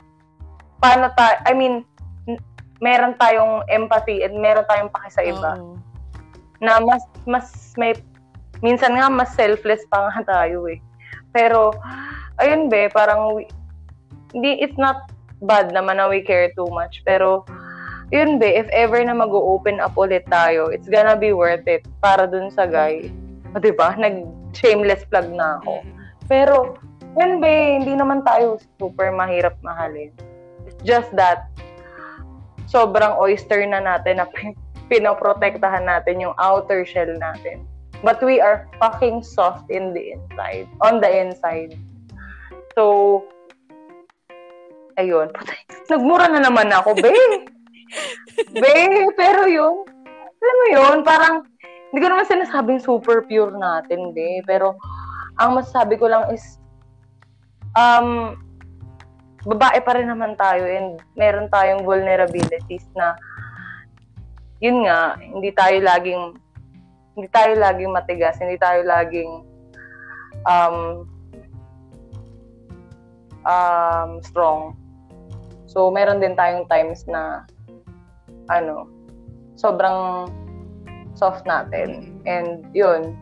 paano 0.80 1.12
tayo, 1.12 1.36
I 1.44 1.52
mean, 1.52 1.84
meron 2.80 3.12
tayong 3.20 3.68
empathy 3.68 4.24
and 4.24 4.40
meron 4.40 4.64
tayong 4.64 4.88
paki 4.88 5.10
sa 5.12 5.20
iba. 5.20 5.60
Oo. 5.60 5.76
Na 6.64 6.80
mas, 6.80 7.04
mas 7.28 7.46
may, 7.76 7.92
minsan 8.64 8.96
nga 8.96 9.12
mas 9.12 9.36
selfless 9.36 9.84
pa 9.92 10.08
nga 10.08 10.24
tayo 10.24 10.64
eh. 10.64 10.80
Pero, 11.30 11.74
ayun 12.38 12.66
be, 12.68 12.90
parang, 12.90 13.44
hindi, 14.34 14.50
it's 14.62 14.78
not 14.78 15.10
bad 15.42 15.72
naman 15.72 15.98
na 15.98 16.10
we 16.10 16.22
care 16.22 16.52
too 16.54 16.68
much. 16.70 17.02
Pero, 17.06 17.46
yun 18.10 18.42
be, 18.42 18.58
if 18.58 18.66
ever 18.74 18.98
na 19.06 19.14
mag-open 19.14 19.78
up 19.78 19.94
ulit 19.94 20.26
tayo, 20.26 20.68
it's 20.68 20.90
gonna 20.90 21.14
be 21.14 21.30
worth 21.30 21.66
it 21.70 21.86
para 22.02 22.26
dun 22.26 22.50
sa 22.50 22.66
guy. 22.66 23.06
O, 23.54 23.62
diba? 23.62 23.94
Nag-shameless 24.02 25.06
plug 25.08 25.30
na 25.30 25.62
ako. 25.62 25.82
Mm-mm. 25.82 25.98
Pero, 26.26 26.56
yun 27.18 27.38
be, 27.38 27.80
hindi 27.82 27.94
naman 27.94 28.22
tayo 28.26 28.58
super 28.78 29.10
mahirap 29.14 29.58
mahalin. 29.62 30.10
It's 30.66 30.78
just 30.82 31.10
that, 31.14 31.50
sobrang 32.70 33.18
oyster 33.18 33.62
na 33.66 33.82
natin 33.82 34.22
na 34.22 34.26
pin- 34.30 34.58
pinoprotektahan 34.90 35.86
natin 35.86 36.18
yung 36.18 36.34
outer 36.34 36.82
shell 36.82 37.10
natin. 37.14 37.62
But 38.00 38.24
we 38.24 38.40
are 38.40 38.64
fucking 38.80 39.22
soft 39.22 39.68
in 39.68 39.92
the 39.92 40.16
inside. 40.16 40.68
On 40.80 41.04
the 41.04 41.10
inside. 41.10 41.76
So, 42.72 43.24
ayun. 44.96 45.32
Putay, 45.36 45.60
Nagmura 45.90 46.32
na 46.32 46.40
naman 46.40 46.72
ako, 46.72 46.96
be. 46.96 47.12
be, 48.62 48.76
pero 49.18 49.44
yun, 49.50 49.84
alam 50.40 50.56
mo 50.56 50.66
yun, 50.70 50.96
parang, 51.02 51.44
hindi 51.90 51.98
ko 51.98 52.08
naman 52.08 52.30
sinasabing 52.30 52.80
super 52.80 53.26
pure 53.26 53.52
natin, 53.52 54.14
be. 54.16 54.40
Pero, 54.48 54.78
ang 55.36 55.58
masasabi 55.58 56.00
ko 56.00 56.08
lang 56.08 56.30
is, 56.32 56.62
um, 57.76 58.38
babae 59.44 59.80
pa 59.84 59.96
rin 59.96 60.08
naman 60.08 60.36
tayo 60.36 60.64
and 60.64 61.00
meron 61.16 61.48
tayong 61.48 61.84
vulnerabilities 61.84 62.84
na 62.96 63.16
yun 64.60 64.84
nga, 64.84 65.16
hindi 65.16 65.48
tayo 65.56 65.80
laging 65.80 66.36
hindi 67.20 67.28
tayo 67.28 67.52
laging 67.60 67.92
matigas, 67.92 68.40
hindi 68.40 68.56
tayo 68.56 68.80
laging 68.88 69.44
um, 70.48 71.04
um, 73.44 74.10
strong. 74.24 74.72
So, 75.68 75.92
meron 75.92 76.24
din 76.24 76.32
tayong 76.32 76.64
times 76.72 77.04
na 77.04 77.44
ano, 78.48 78.88
sobrang 79.60 80.32
soft 81.12 81.44
natin. 81.44 82.24
And 82.24 82.64
yun, 82.72 83.12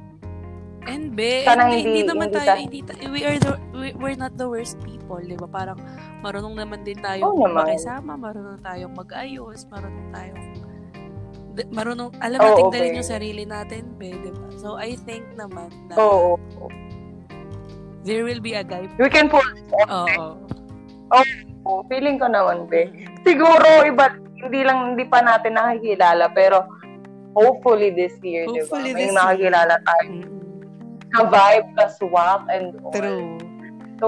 And 0.89 1.13
be, 1.13 1.45
Sana 1.45 1.69
hindi, 1.69 1.85
hindi 1.85 2.01
hindi- 2.01 2.09
naman 2.09 2.33
hindi 2.33 2.39
tayo, 2.39 2.49
ta- 2.49 2.63
hindi 2.65 2.81
ta- 2.81 3.01
we 3.13 3.21
are 3.21 3.37
the, 3.37 3.53
we, 3.77 3.89
we're 3.99 4.17
not 4.17 4.33
the 4.41 4.49
worst 4.49 4.81
people, 4.81 5.21
di 5.21 5.37
ba? 5.37 5.45
Parang 5.45 5.77
marunong 6.25 6.57
naman 6.57 6.81
din 6.81 6.97
tayo 6.97 7.29
naman. 7.29 7.77
makisama, 7.77 8.17
marunong 8.17 8.63
tayong 8.65 8.95
mag-ayos, 8.97 9.69
marunong 9.69 10.09
tayong 10.17 10.41
marunong, 11.73 12.15
alam 12.23 12.39
natin 12.39 12.65
okay. 12.69 12.75
dalhin 12.79 13.01
yung 13.01 13.11
sarili 13.11 13.45
natin, 13.49 13.83
be, 13.99 14.15
di 14.15 14.31
ba? 14.31 14.47
So, 14.59 14.79
I 14.79 14.95
think 15.03 15.27
naman 15.35 15.71
na 15.91 15.95
oo. 15.99 16.39
there 18.07 18.23
will 18.23 18.41
be 18.41 18.55
a 18.55 18.63
guy. 18.63 18.87
We 18.97 19.11
can 19.11 19.27
pull 19.27 19.43
Oo. 19.91 20.39
Oh, 21.69 21.85
feeling 21.91 22.17
ko 22.17 22.31
naman, 22.31 22.71
be. 22.71 22.89
Siguro, 23.27 23.85
iba, 23.85 24.15
hindi 24.39 24.61
lang, 24.65 24.95
hindi 24.95 25.05
pa 25.05 25.21
natin 25.21 25.59
nakikilala, 25.59 26.31
pero 26.33 26.65
hopefully 27.35 27.93
this 27.93 28.15
year, 28.23 28.47
di 28.49 28.63
ba? 28.63 28.65
Hopefully 28.65 28.93
May 28.95 29.01
this 29.05 29.11
year. 29.13 29.19
makikilala 29.19 29.75
tayo. 29.83 30.11
Mm-mm. 30.11 30.37
Ka-vibe, 31.09 31.69
ka-swap, 31.77 32.43
and 32.53 32.77
all. 32.85 32.93
True. 32.93 33.37
So, 33.99 34.07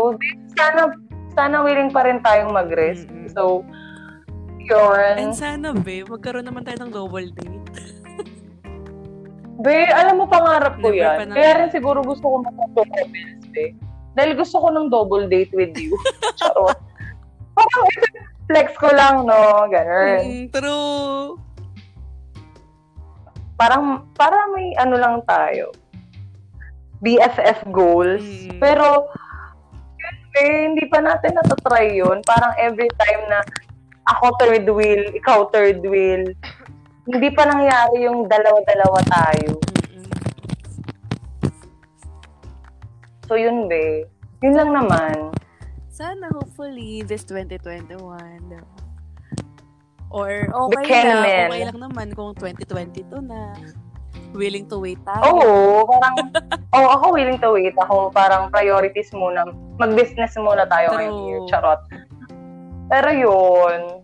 sana, 0.56 0.94
sana 1.32 1.56
willing 1.64 1.90
pa 1.90 2.05
rin 2.06 2.22
tayong 2.22 2.52
mag-risk. 2.52 3.09
Mm-mm. 3.09 3.32
So, 3.32 3.64
yun. 4.70 5.14
And 5.18 5.34
sana, 5.34 5.74
be, 5.74 6.06
magkaroon 6.06 6.47
naman 6.47 6.62
tayo 6.62 6.86
ng 6.86 6.92
double 6.94 7.28
date. 7.34 7.66
Be, 9.60 9.84
alam 9.92 10.16
mo, 10.16 10.24
pangarap 10.24 10.80
ko 10.80 10.88
Never 10.88 10.97
yan. 10.97 11.16
pa 11.20 11.24
na- 11.28 11.36
Kaya 11.36 11.52
rin 11.60 11.68
siguro 11.68 12.01
gusto 12.01 12.24
ko 12.24 12.36
mag-couples, 12.40 13.12
be. 13.52 13.76
Dahil 14.16 14.32
gusto 14.32 14.56
ko 14.56 14.72
ng 14.72 14.88
double 14.88 15.28
date 15.28 15.52
with 15.52 15.76
you. 15.76 15.92
Charot. 16.40 16.80
Parang 17.52 17.84
flex 18.48 18.72
ko 18.80 18.88
lang, 18.88 19.28
no? 19.28 19.68
Ganun. 19.68 20.20
Mm, 20.24 20.44
true. 20.48 21.36
Parang, 23.60 24.09
parang 24.16 24.56
may 24.56 24.72
ano 24.80 24.97
lang 24.97 25.20
tayo. 25.28 25.76
BFF 27.05 27.68
goals. 27.68 28.24
Mm. 28.24 28.56
Pero, 28.64 29.12
eh, 30.40 30.72
hindi 30.72 30.88
pa 30.88 31.05
natin 31.05 31.36
natatry 31.36 32.01
yun. 32.01 32.24
Parang 32.24 32.56
every 32.56 32.88
time 32.97 33.22
na 33.28 33.44
ako 34.16 34.24
third 34.42 34.66
wheel, 34.66 35.02
ikaw 35.14 35.46
third 35.54 35.80
wheel, 35.86 36.26
hindi 37.06 37.28
pa 37.34 37.46
nangyari 37.46 38.06
yung 38.06 38.26
dalawa-dalawa 38.26 39.00
tayo. 39.06 39.50
So, 43.30 43.38
yun, 43.38 43.70
be. 43.70 44.10
Yun 44.42 44.54
lang 44.58 44.70
naman. 44.74 45.30
Sana 45.86 46.26
hopefully 46.34 47.06
this 47.06 47.22
2021. 47.28 47.94
diba? 48.50 48.66
Or 50.10 50.50
okay 50.66 51.06
man. 51.06 51.46
okay 51.46 51.62
lang 51.70 51.78
naman 51.78 52.08
kung 52.18 52.34
2022 52.34 53.06
na. 53.22 53.54
Willing 54.34 54.66
to 54.66 54.82
wait 54.82 54.98
tayo. 55.06 55.22
Oo, 55.22 55.86
parang, 55.86 56.14
oo, 56.74 56.88
ako 56.98 57.04
willing 57.14 57.38
to 57.38 57.54
wait. 57.54 57.74
Ako 57.78 58.10
parang 58.10 58.50
priorities 58.50 59.14
muna. 59.14 59.46
Mag-business 59.78 60.34
muna 60.34 60.66
tayo 60.66 60.98
True. 60.98 61.14
year. 61.30 61.40
Charot. 61.46 61.78
Pero 62.90 63.10
yun. 63.14 63.99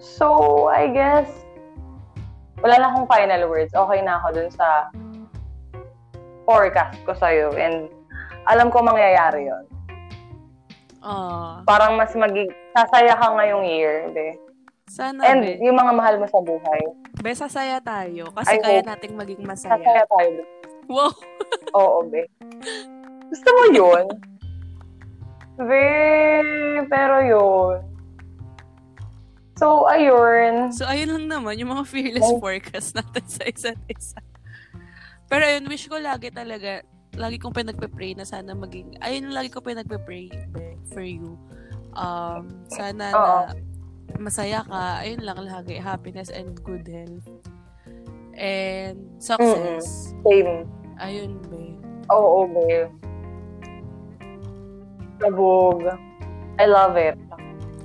So, 0.00 0.26
I 0.66 0.88
guess, 0.88 1.28
wala 2.58 2.74
na 2.74 2.86
akong 2.90 3.06
final 3.06 3.44
words. 3.46 3.70
Okay 3.70 4.00
na 4.00 4.16
ako 4.16 4.26
dun 4.34 4.50
sa 4.50 4.88
forecast 6.42 6.96
ko 7.04 7.12
sa'yo. 7.12 7.52
And 7.52 7.92
alam 8.46 8.68
ko 8.68 8.80
mangyayari 8.80 9.46
yon 9.46 9.64
Ah, 11.00 11.64
Parang 11.64 11.96
mas 11.96 12.12
magig... 12.12 12.48
Sasaya 12.70 13.12
ka 13.14 13.32
ngayong 13.32 13.64
year, 13.66 14.08
be. 14.10 14.36
sana, 14.86 15.24
And 15.24 15.40
be. 15.42 15.56
yung 15.58 15.74
mga 15.74 15.92
mahal 15.92 16.14
mo 16.16 16.26
sa 16.26 16.38
buhay, 16.38 16.80
Be, 17.18 17.32
sasaya 17.32 17.80
tayo. 17.80 18.28
Kasi 18.30 18.54
I 18.54 18.58
kaya 18.58 18.80
hope. 18.80 18.88
nating 18.88 19.14
maging 19.14 19.40
sasaya 19.44 19.76
masaya. 19.76 20.04
tayo. 20.06 20.28
be. 20.30 20.44
Wow. 20.86 21.12
Oo, 21.78 21.98
be. 22.04 22.24
Gusto 23.26 23.48
mo 23.50 23.64
yun? 23.70 24.04
Be, 25.58 25.84
pero 26.86 27.16
yun. 27.22 27.76
So, 29.60 29.84
ayun. 29.92 30.72
So, 30.72 30.88
ayun 30.88 31.12
lang 31.20 31.26
naman, 31.28 31.60
yung 31.60 31.68
mga 31.76 31.84
fearless 31.84 32.24
Oh. 32.24 32.40
forecast 32.40 32.96
natin 32.96 33.24
sa 33.28 33.44
isa't 33.44 33.76
isa. 33.92 34.16
Pero 35.28 35.44
ayun, 35.44 35.68
wish 35.68 35.84
ko 35.84 36.00
lagi 36.00 36.32
talaga, 36.32 36.80
lagi 37.12 37.36
kong 37.36 37.52
pinagpe-pray 37.52 38.16
na 38.16 38.24
sana 38.24 38.56
maging, 38.56 38.96
ayun 39.04 39.28
yung 39.28 39.36
lagi 39.36 39.52
ko 39.52 39.60
pinagpe-pray 39.60 40.32
for 40.88 41.04
you. 41.04 41.36
Um, 41.92 42.48
sana 42.72 43.04
Oo. 43.12 43.38
na 43.52 43.52
masaya 44.16 44.64
ka, 44.64 45.04
ayun 45.04 45.28
lang 45.28 45.44
lagi, 45.44 45.76
happiness 45.76 46.32
and 46.32 46.56
good 46.64 46.88
health. 46.88 47.28
And 48.40 49.20
success. 49.20 50.16
Same. 50.24 50.64
Ayun, 50.96 51.36
be. 51.52 51.76
Oo, 52.08 52.48
be. 52.48 52.88
Sabog. 55.20 55.84
I 56.56 56.64
love 56.64 56.96
it. 56.96 57.20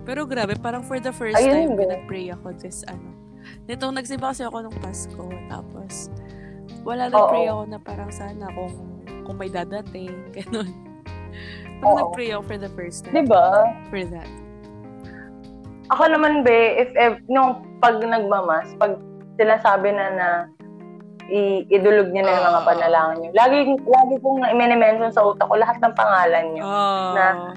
Pero 0.06 0.24
grabe, 0.24 0.54
parang 0.56 0.86
for 0.86 1.02
the 1.02 1.10
first 1.10 1.34
Ayun, 1.36 1.52
time, 1.52 1.72
be. 1.74 1.82
pinag-pray 1.84 2.26
ako 2.30 2.54
this, 2.56 2.86
ano. 2.86 3.10
Nitong 3.66 3.98
nagsimba 3.98 4.32
kasi 4.32 4.46
ako 4.46 4.70
nung 4.70 4.78
Pasko, 4.78 5.26
tapos, 5.50 6.14
wala 6.86 7.10
Oo. 7.10 7.12
nag-pray 7.12 7.46
ako 7.50 7.62
na 7.66 7.78
parang 7.82 8.12
sana 8.14 8.46
kung, 8.54 8.74
kung 9.26 9.36
may 9.36 9.50
dadating, 9.50 10.14
ganun. 10.38 10.70
Parang 11.82 11.90
Oo. 11.90 12.00
nag-pray 12.06 12.30
ako 12.32 12.44
for 12.46 12.58
the 12.58 12.72
first 12.78 13.04
time. 13.04 13.14
Di 13.14 13.26
ba? 13.26 13.74
For 13.90 14.06
that. 14.06 14.30
Ako 15.90 16.04
naman, 16.08 16.42
be, 16.42 16.54
if, 16.80 16.90
if 16.94 17.18
nung 17.26 17.62
pag 17.78 17.98
nagmamas, 17.98 18.74
pag 18.78 18.98
sinasabi 19.38 19.90
na 19.90 20.06
na 20.10 20.28
i- 21.30 21.66
idulog 21.70 22.10
niyo 22.10 22.26
na 22.26 22.34
yung 22.34 22.46
mga 22.48 22.62
Oo. 22.62 22.68
panalangin 22.70 23.18
niyo. 23.20 23.32
Lagi, 23.34 23.58
lagi 23.84 24.16
kong 24.22 24.40
mini-mention 24.54 25.10
sa 25.10 25.26
utak 25.26 25.46
ko 25.46 25.58
lahat 25.58 25.78
ng 25.82 25.94
pangalan 25.94 26.46
niyo. 26.54 26.64
Oh. 26.64 27.14
Na- 27.14 27.54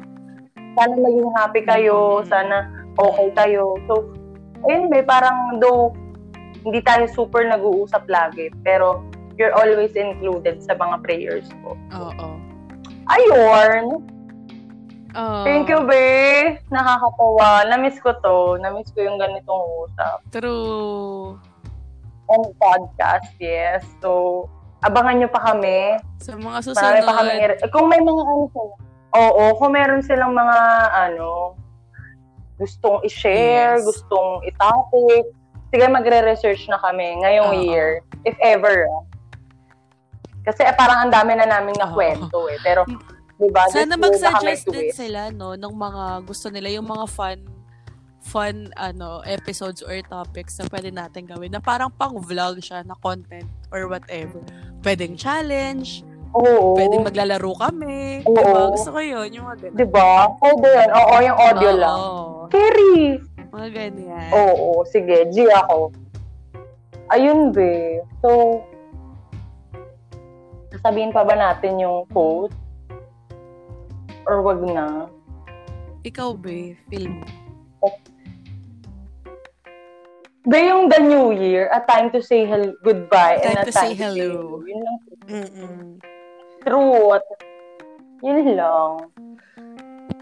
Sana 0.78 0.94
maging 0.94 1.30
happy 1.34 1.62
kayo, 1.66 2.22
Mm. 2.22 2.26
sana 2.30 2.56
okay 2.94 3.28
kayo. 3.34 3.74
So, 3.90 4.14
ayun 4.64 4.86
be, 4.88 5.02
parang 5.02 5.58
though 5.58 5.90
hindi 6.62 6.78
tayo 6.82 7.10
super 7.10 7.42
nag-uusap 7.42 8.06
lagi, 8.06 8.54
pero 8.62 9.02
you're 9.34 9.54
always 9.54 9.94
included 9.94 10.62
sa 10.62 10.74
mga 10.74 11.02
prayers 11.02 11.50
ko. 11.62 11.74
Oo. 11.94 12.28
Ayun! 13.08 14.02
Oh. 15.16 15.42
Thank 15.42 15.72
you, 15.72 15.82
be! 15.82 16.04
Nakakatawa. 16.68 17.64
Namiss 17.66 17.96
ko 17.98 18.12
to. 18.20 18.60
Namiss 18.60 18.92
ko 18.92 19.02
yung 19.02 19.16
ganitong 19.16 19.64
usap. 19.82 20.20
True. 20.30 21.40
And 22.28 22.44
podcast, 22.60 23.32
yes. 23.40 23.80
So, 24.04 24.44
abangan 24.84 25.24
nyo 25.24 25.28
pa 25.32 25.40
kami. 25.48 25.96
Sa 26.20 26.36
mga 26.36 26.60
Marami 26.60 26.66
susunod. 26.68 27.02
pa 27.08 27.14
kami. 27.24 27.32
Eh, 27.40 27.70
kung 27.72 27.88
may 27.88 27.98
mga 27.98 28.20
ano 28.20 28.44
sila. 28.52 28.74
Oo, 29.14 29.56
kung 29.56 29.72
meron 29.72 30.04
silang 30.04 30.36
mga 30.36 30.58
ano, 30.92 31.56
gustong 32.58 33.00
i-share, 33.02 33.78
Yes. 33.78 33.86
gustong 33.86 34.44
i-topic, 34.44 35.24
sige 35.70 35.84
magre-research 35.86 36.66
na 36.68 36.76
kami 36.76 37.16
ngayong 37.22 37.52
Oo. 37.54 37.60
year. 37.64 37.88
If 38.26 38.36
ever. 38.42 38.84
ah. 38.84 39.04
Kasi 40.44 40.64
eh, 40.64 40.74
parang 40.74 41.06
ang 41.06 41.12
dami 41.12 41.36
na 41.36 41.44
namin 41.44 41.76
na 41.76 41.88
Oo. 41.88 41.94
kwento 41.94 42.48
eh. 42.48 42.58
Pero, 42.60 42.84
di 43.36 43.48
ba? 43.52 43.68
Sana 43.68 43.94
mag-suggest 43.94 44.64
din 44.66 44.88
twist. 44.90 44.96
sila, 44.96 45.28
no, 45.30 45.54
ng 45.54 45.74
mga 45.76 46.04
gusto 46.24 46.48
nila, 46.48 46.68
yung 46.72 46.88
mga 46.88 47.06
fun 47.08 47.38
fun 48.18 48.68
ano 48.76 49.24
episodes 49.24 49.80
or 49.80 49.94
topics 50.04 50.60
na 50.60 50.68
pwede 50.68 50.92
natin 50.92 51.24
gawin 51.24 51.48
na 51.48 51.64
parang 51.64 51.88
pang 51.88 52.18
vlog 52.20 52.60
siya 52.60 52.84
na 52.84 52.92
content 53.00 53.48
or 53.72 53.88
whatever. 53.88 54.42
Pwedeng 54.84 55.16
challenge, 55.16 56.04
Oo. 56.36 56.76
pwedeng 56.76 57.04
maglalaro 57.08 57.52
kami. 57.56 58.22
Oo. 58.28 58.36
Diba? 58.36 58.60
Gusto 58.74 58.90
ko 58.92 59.00
yun, 59.00 59.28
yung 59.32 59.44
mga 59.48 59.58
ganun. 59.64 59.76
Di 59.76 59.86
ba? 59.88 60.10
Pwede 60.36 60.68
yun. 60.68 60.90
Oo, 60.92 61.14
yung 61.24 61.38
audio 61.38 61.70
Oo. 61.70 61.80
lang. 61.80 62.00
Carry! 62.48 62.98
Mga 63.48 63.68
ganyan. 63.72 64.28
Oo, 64.32 64.84
sige. 64.84 65.28
G 65.32 65.48
ako. 65.48 65.92
Ayun, 67.08 67.56
be. 67.56 68.04
So, 68.20 68.60
sasabihin 70.68 71.16
pa 71.16 71.24
ba 71.24 71.32
natin 71.32 71.80
yung 71.80 72.04
quote? 72.12 72.52
Or 74.28 74.44
wag 74.44 74.60
na? 74.60 75.08
Ikaw, 76.04 76.36
be, 76.36 76.76
feel 76.92 77.08
mo. 77.08 77.24
Be, 80.48 80.64
yung 80.64 80.88
the 80.88 81.00
new 81.04 81.32
year, 81.32 81.68
a 81.76 81.84
time 81.84 82.08
to 82.08 82.24
say 82.24 82.48
hel- 82.48 82.76
goodbye 82.80 83.36
Time 83.44 83.52
and 83.52 83.58
a 83.60 83.64
to 83.68 83.72
time 83.72 83.84
say 83.84 83.92
hello. 83.92 84.64
Yun 84.64 84.80
lang. 84.80 84.98
Mm-mm. 85.28 85.84
Truth. 86.68 87.28
Yun 88.20 88.46
lang. 88.54 88.92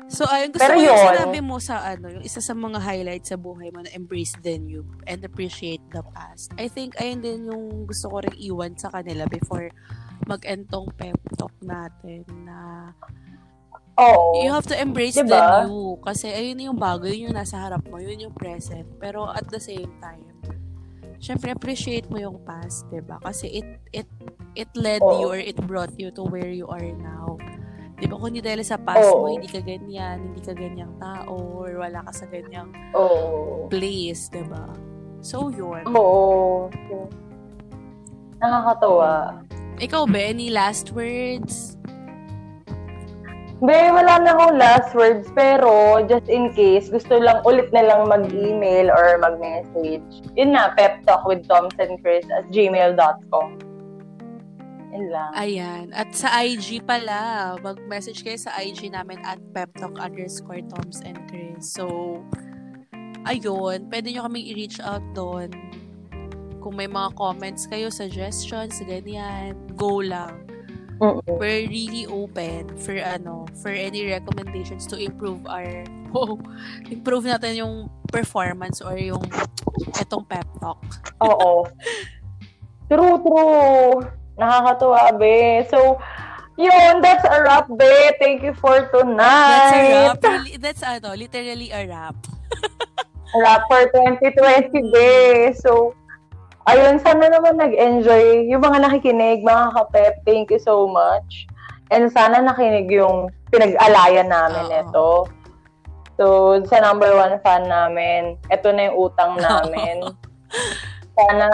So, 0.07 0.23
ayun, 0.31 0.55
gusto 0.55 0.63
Pero 0.63 0.79
ko 0.79 0.87
yung 0.87 0.95
yun- 0.95 1.07
sinabi 1.11 1.39
mo 1.43 1.57
sa 1.59 1.83
ano, 1.83 2.07
yung 2.07 2.23
isa 2.23 2.39
sa 2.39 2.55
mga 2.55 2.79
highlights 2.79 3.35
sa 3.35 3.39
buhay 3.39 3.75
mo 3.75 3.83
na 3.83 3.91
embrace 3.91 4.39
the 4.39 4.55
new 4.55 4.87
and 5.11 5.27
appreciate 5.27 5.83
the 5.91 6.01
past. 6.15 6.55
I 6.55 6.71
think, 6.71 6.95
ayun 7.03 7.21
din 7.21 7.51
yung 7.51 7.91
gusto 7.91 8.07
ko 8.07 8.23
rin 8.23 8.33
iwan 8.39 8.79
sa 8.79 8.95
kanila 8.95 9.27
before 9.27 9.67
mag-end 10.25 10.71
tong 10.71 10.87
pep 10.95 11.19
talk 11.35 11.53
natin 11.61 12.23
na 12.47 12.91
Oo. 13.99 14.45
you 14.45 14.49
have 14.53 14.65
to 14.65 14.79
embrace 14.79 15.19
Diba? 15.19 15.27
the 15.27 15.41
new. 15.67 15.99
Kasi 16.01 16.31
ayun 16.31 16.71
yung 16.71 16.79
bago, 16.79 17.11
yun 17.11 17.33
yung 17.33 17.37
nasa 17.37 17.59
harap 17.59 17.83
mo, 17.91 17.99
yun 17.99 18.31
yung 18.31 18.35
present. 18.37 18.87
Pero 19.03 19.27
at 19.27 19.51
the 19.51 19.59
same 19.59 19.91
time, 19.99 20.23
syempre 21.19 21.53
appreciate 21.53 22.09
mo 22.09 22.21
yung 22.21 22.39
past, 22.45 22.89
'di 22.89 23.01
ba? 23.05 23.21
Kasi 23.23 23.61
it 23.61 23.69
it 23.93 24.09
it 24.57 24.71
led 24.77 25.03
Oo. 25.03 25.21
you 25.21 25.27
or 25.33 25.41
it 25.41 25.59
brought 25.65 25.93
you 25.97 26.13
to 26.13 26.25
where 26.27 26.51
you 26.51 26.69
are 26.69 26.91
now. 26.97 27.37
'Di 27.97 28.05
ba? 28.09 28.21
Kung 28.21 28.33
hindi 28.33 28.45
dahil 28.45 28.65
sa 28.65 28.77
past 28.77 29.09
mo, 29.17 29.29
Oo. 29.29 29.33
hindi 29.33 29.49
ka 29.49 29.61
ganyan, 29.65 30.33
hindi 30.33 30.41
ka 30.45 30.53
ganyang 30.53 30.93
tao 31.01 31.65
or 31.65 31.81
wala 31.81 32.05
ka 32.05 32.13
sa 32.13 32.27
ganyang 32.29 32.69
Oo. 32.93 33.69
place, 33.73 34.29
'di 34.29 34.45
ba? 34.49 34.69
So 35.25 35.49
yun. 35.53 35.85
Oo. 35.91 36.69
Nakakatawa. 38.37 39.43
Ikaw 39.77 40.09
ba 40.09 40.21
any 40.21 40.49
last 40.49 40.93
words? 40.97 41.76
Be, 43.57 43.89
wala 43.89 44.21
na 44.21 44.37
akong 44.37 44.61
last 44.61 44.93
words, 44.93 45.33
pero 45.33 46.05
just 46.05 46.29
in 46.29 46.53
case, 46.53 46.93
gusto 46.93 47.17
lang 47.17 47.41
ulit 47.49 47.73
na 47.73 47.89
lang 47.89 48.05
mag-email 48.05 48.93
or 48.93 49.17
mag-message. 49.17 50.29
Yun 50.37 50.53
na, 50.53 50.77
peptalk 50.77 51.25
with 51.25 51.49
Chris 52.05 52.29
at 52.29 52.45
gmail.com. 52.53 53.49
Yun 54.93 55.09
lang. 55.09 55.31
Ayan. 55.33 55.85
At 55.97 56.13
sa 56.13 56.37
IG 56.45 56.85
pala, 56.85 57.57
mag-message 57.65 58.21
kayo 58.21 58.37
sa 58.37 58.53
IG 58.61 58.93
namin 58.93 59.25
at 59.25 59.41
peptalk 59.57 59.97
underscore 59.97 60.61
Toms 60.77 61.01
and 61.01 61.17
Chris. 61.33 61.65
So, 61.65 62.21
ayun. 63.25 63.89
Pwede 63.89 64.13
nyo 64.13 64.29
kami 64.29 64.53
i-reach 64.53 64.85
out 64.85 65.05
doon. 65.17 65.49
Kung 66.61 66.77
may 66.77 66.93
mga 66.93 67.17
comments 67.17 67.65
kayo, 67.65 67.89
suggestions, 67.89 68.85
ganyan, 68.85 69.57
go 69.81 70.05
lang. 70.05 70.45
Mm-mm. 70.97 71.21
We're 71.29 71.69
really 71.69 72.07
open 72.09 72.73
for 72.81 72.97
ano, 72.97 73.45
for 73.61 73.69
any 73.69 74.09
recommendations 74.09 74.87
to 74.89 74.97
improve 74.97 75.45
our, 75.45 75.85
wow, 76.13 76.41
improve 76.95 77.29
natin 77.29 77.61
yung 77.61 77.75
performance 78.09 78.81
or 78.81 78.97
yung 78.97 79.23
etong 80.01 80.25
pep 80.25 80.49
talk. 80.61 80.81
Oo. 81.21 81.69
True, 82.87 83.19
true. 83.19 84.07
Nakakatuwa, 84.39 85.19
be. 85.19 85.67
So, 85.67 85.99
yun, 86.55 87.03
that's 87.03 87.27
a 87.27 87.43
wrap, 87.43 87.67
be. 87.67 88.15
Thank 88.23 88.47
you 88.47 88.55
for 88.55 88.79
That's 88.79 88.95
a 88.95 89.03
tonight. 89.03 90.23
wrap. 90.23 90.23
That's 90.63 90.83
ano, 90.87 91.19
literally 91.19 91.75
a 91.75 91.83
wrap. 91.83 92.15
Wrap 93.35 93.67
for 93.67 93.91
2020, 93.91 94.71
be. 94.95 95.51
So, 95.59 95.99
ayun, 96.67 96.99
sana 96.99 97.27
naman 97.27 97.57
nag-enjoy. 97.57 98.47
Yung 98.47 98.61
mga 98.61 98.83
nakikinig, 98.83 99.43
mga 99.43 99.73
kapep, 99.73 100.15
thank 100.23 100.51
you 100.51 100.59
so 100.59 100.87
much. 100.87 101.47
And 101.89 102.11
sana 102.11 102.43
nakinig 102.43 102.91
yung 102.91 103.31
pinag-alayan 103.49 104.27
namin 104.27 104.67
Oo. 104.67 104.81
ito. 104.83 105.09
So, 106.17 106.25
sa 106.65 106.81
number 106.81 107.13
one 107.13 107.37
fan 107.41 107.69
namin, 107.69 108.41
ito 108.49 108.69
na 108.71 108.89
yung 108.89 108.97
utang 109.03 109.37
namin. 109.47 110.03
sana 111.15 111.49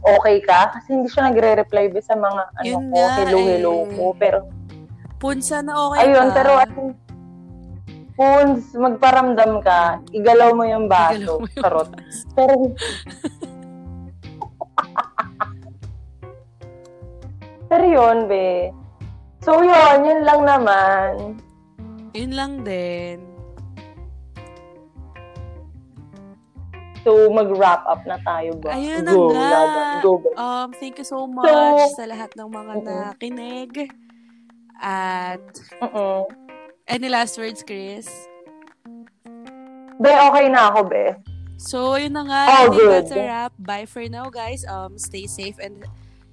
okay 0.00 0.40
ka 0.40 0.72
kasi 0.72 0.94
hindi 0.94 1.08
siya 1.08 1.28
nagre-reply 1.28 1.92
ba 1.92 2.00
sa 2.00 2.16
mga 2.16 2.42
ano 2.54 2.64
Yun 2.64 2.84
ko, 2.88 2.96
nga 2.96 3.12
hello 3.18 3.38
hello 3.44 3.72
eh. 3.76 3.88
ko 3.92 4.04
pero 4.16 4.38
Punsa 5.18 5.60
na 5.60 5.74
okay 5.84 6.06
ayun 6.06 6.28
ka. 6.30 6.34
pero 6.34 6.52
ano 6.56 6.80
Puns, 8.14 8.74
magparamdam 8.74 9.62
ka, 9.62 10.02
igalaw 10.10 10.50
mo 10.50 10.66
yung 10.66 10.90
Igalaw 10.90 11.38
baso, 11.38 11.38
mo 11.38 11.46
yung 11.46 11.62
baso. 11.62 12.26
Pero 12.34 12.52
Pero 17.68 17.84
yun, 17.84 18.18
be. 18.26 18.72
So 19.44 19.60
yun, 19.60 20.04
yun 20.04 20.20
lang 20.24 20.40
naman. 20.42 21.12
Yun 22.16 22.32
lang 22.32 22.52
din. 22.64 23.20
So 27.04 27.30
mag-wrap 27.32 27.88
up 27.88 28.04
na 28.04 28.20
tayo 28.20 28.52
ba? 28.60 28.76
Ayun 28.76 29.04
na 29.04 29.12
go, 29.12 29.22
nga. 29.32 29.48
Go, 30.04 30.12
ba? 30.20 30.28
Um, 30.36 30.68
thank 30.76 30.98
you 31.00 31.06
so 31.08 31.24
much 31.24 31.48
sa 31.96 32.04
lahat 32.04 32.34
ng 32.36 32.48
mga 32.50 32.72
Oo. 32.74 32.84
nakinig. 32.84 33.72
At, 34.78 35.44
Mm-mm. 35.80 36.28
any 36.86 37.08
last 37.08 37.36
words, 37.40 37.64
Chris? 37.64 38.08
Be, 39.98 40.10
okay 40.12 40.46
na 40.52 40.70
ako, 40.70 40.86
be. 40.86 41.16
So, 41.58 41.98
yun 41.98 42.14
na 42.14 42.22
nga. 42.22 42.42
Oh, 42.46 42.54
I 42.54 42.64
think 42.70 42.78
good. 42.78 42.92
that's 42.94 43.10
a 43.10 43.18
wrap. 43.18 43.52
Bye 43.58 43.88
for 43.90 44.06
now, 44.06 44.30
guys. 44.30 44.62
Um, 44.62 44.94
stay 44.94 45.26
safe 45.26 45.58
and 45.58 45.82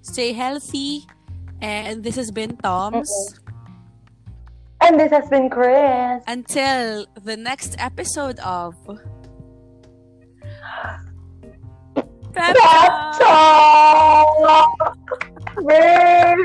stay 0.06 0.38
healthy. 0.38 1.10
And 1.66 2.04
this 2.04 2.16
has 2.16 2.30
been 2.30 2.58
Tom's. 2.58 3.10
And 4.82 5.00
this 5.00 5.10
has 5.10 5.28
been 5.30 5.50
Chris. 5.50 6.22
Until 6.28 7.08
the 7.24 7.36
next 7.36 7.76
episode 7.80 8.38
of 8.46 8.78
Pep 12.34 12.56
Talk! 13.18 14.30
Be, 15.58 15.74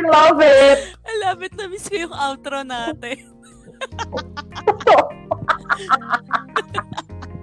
love 0.08 0.40
it! 0.40 0.96
I 1.04 1.20
love 1.20 1.42
it. 1.44 1.52
Na-miss 1.52 1.84
ko 1.92 1.96
yung 2.00 2.16
outro 2.16 2.64
natin. 2.64 3.20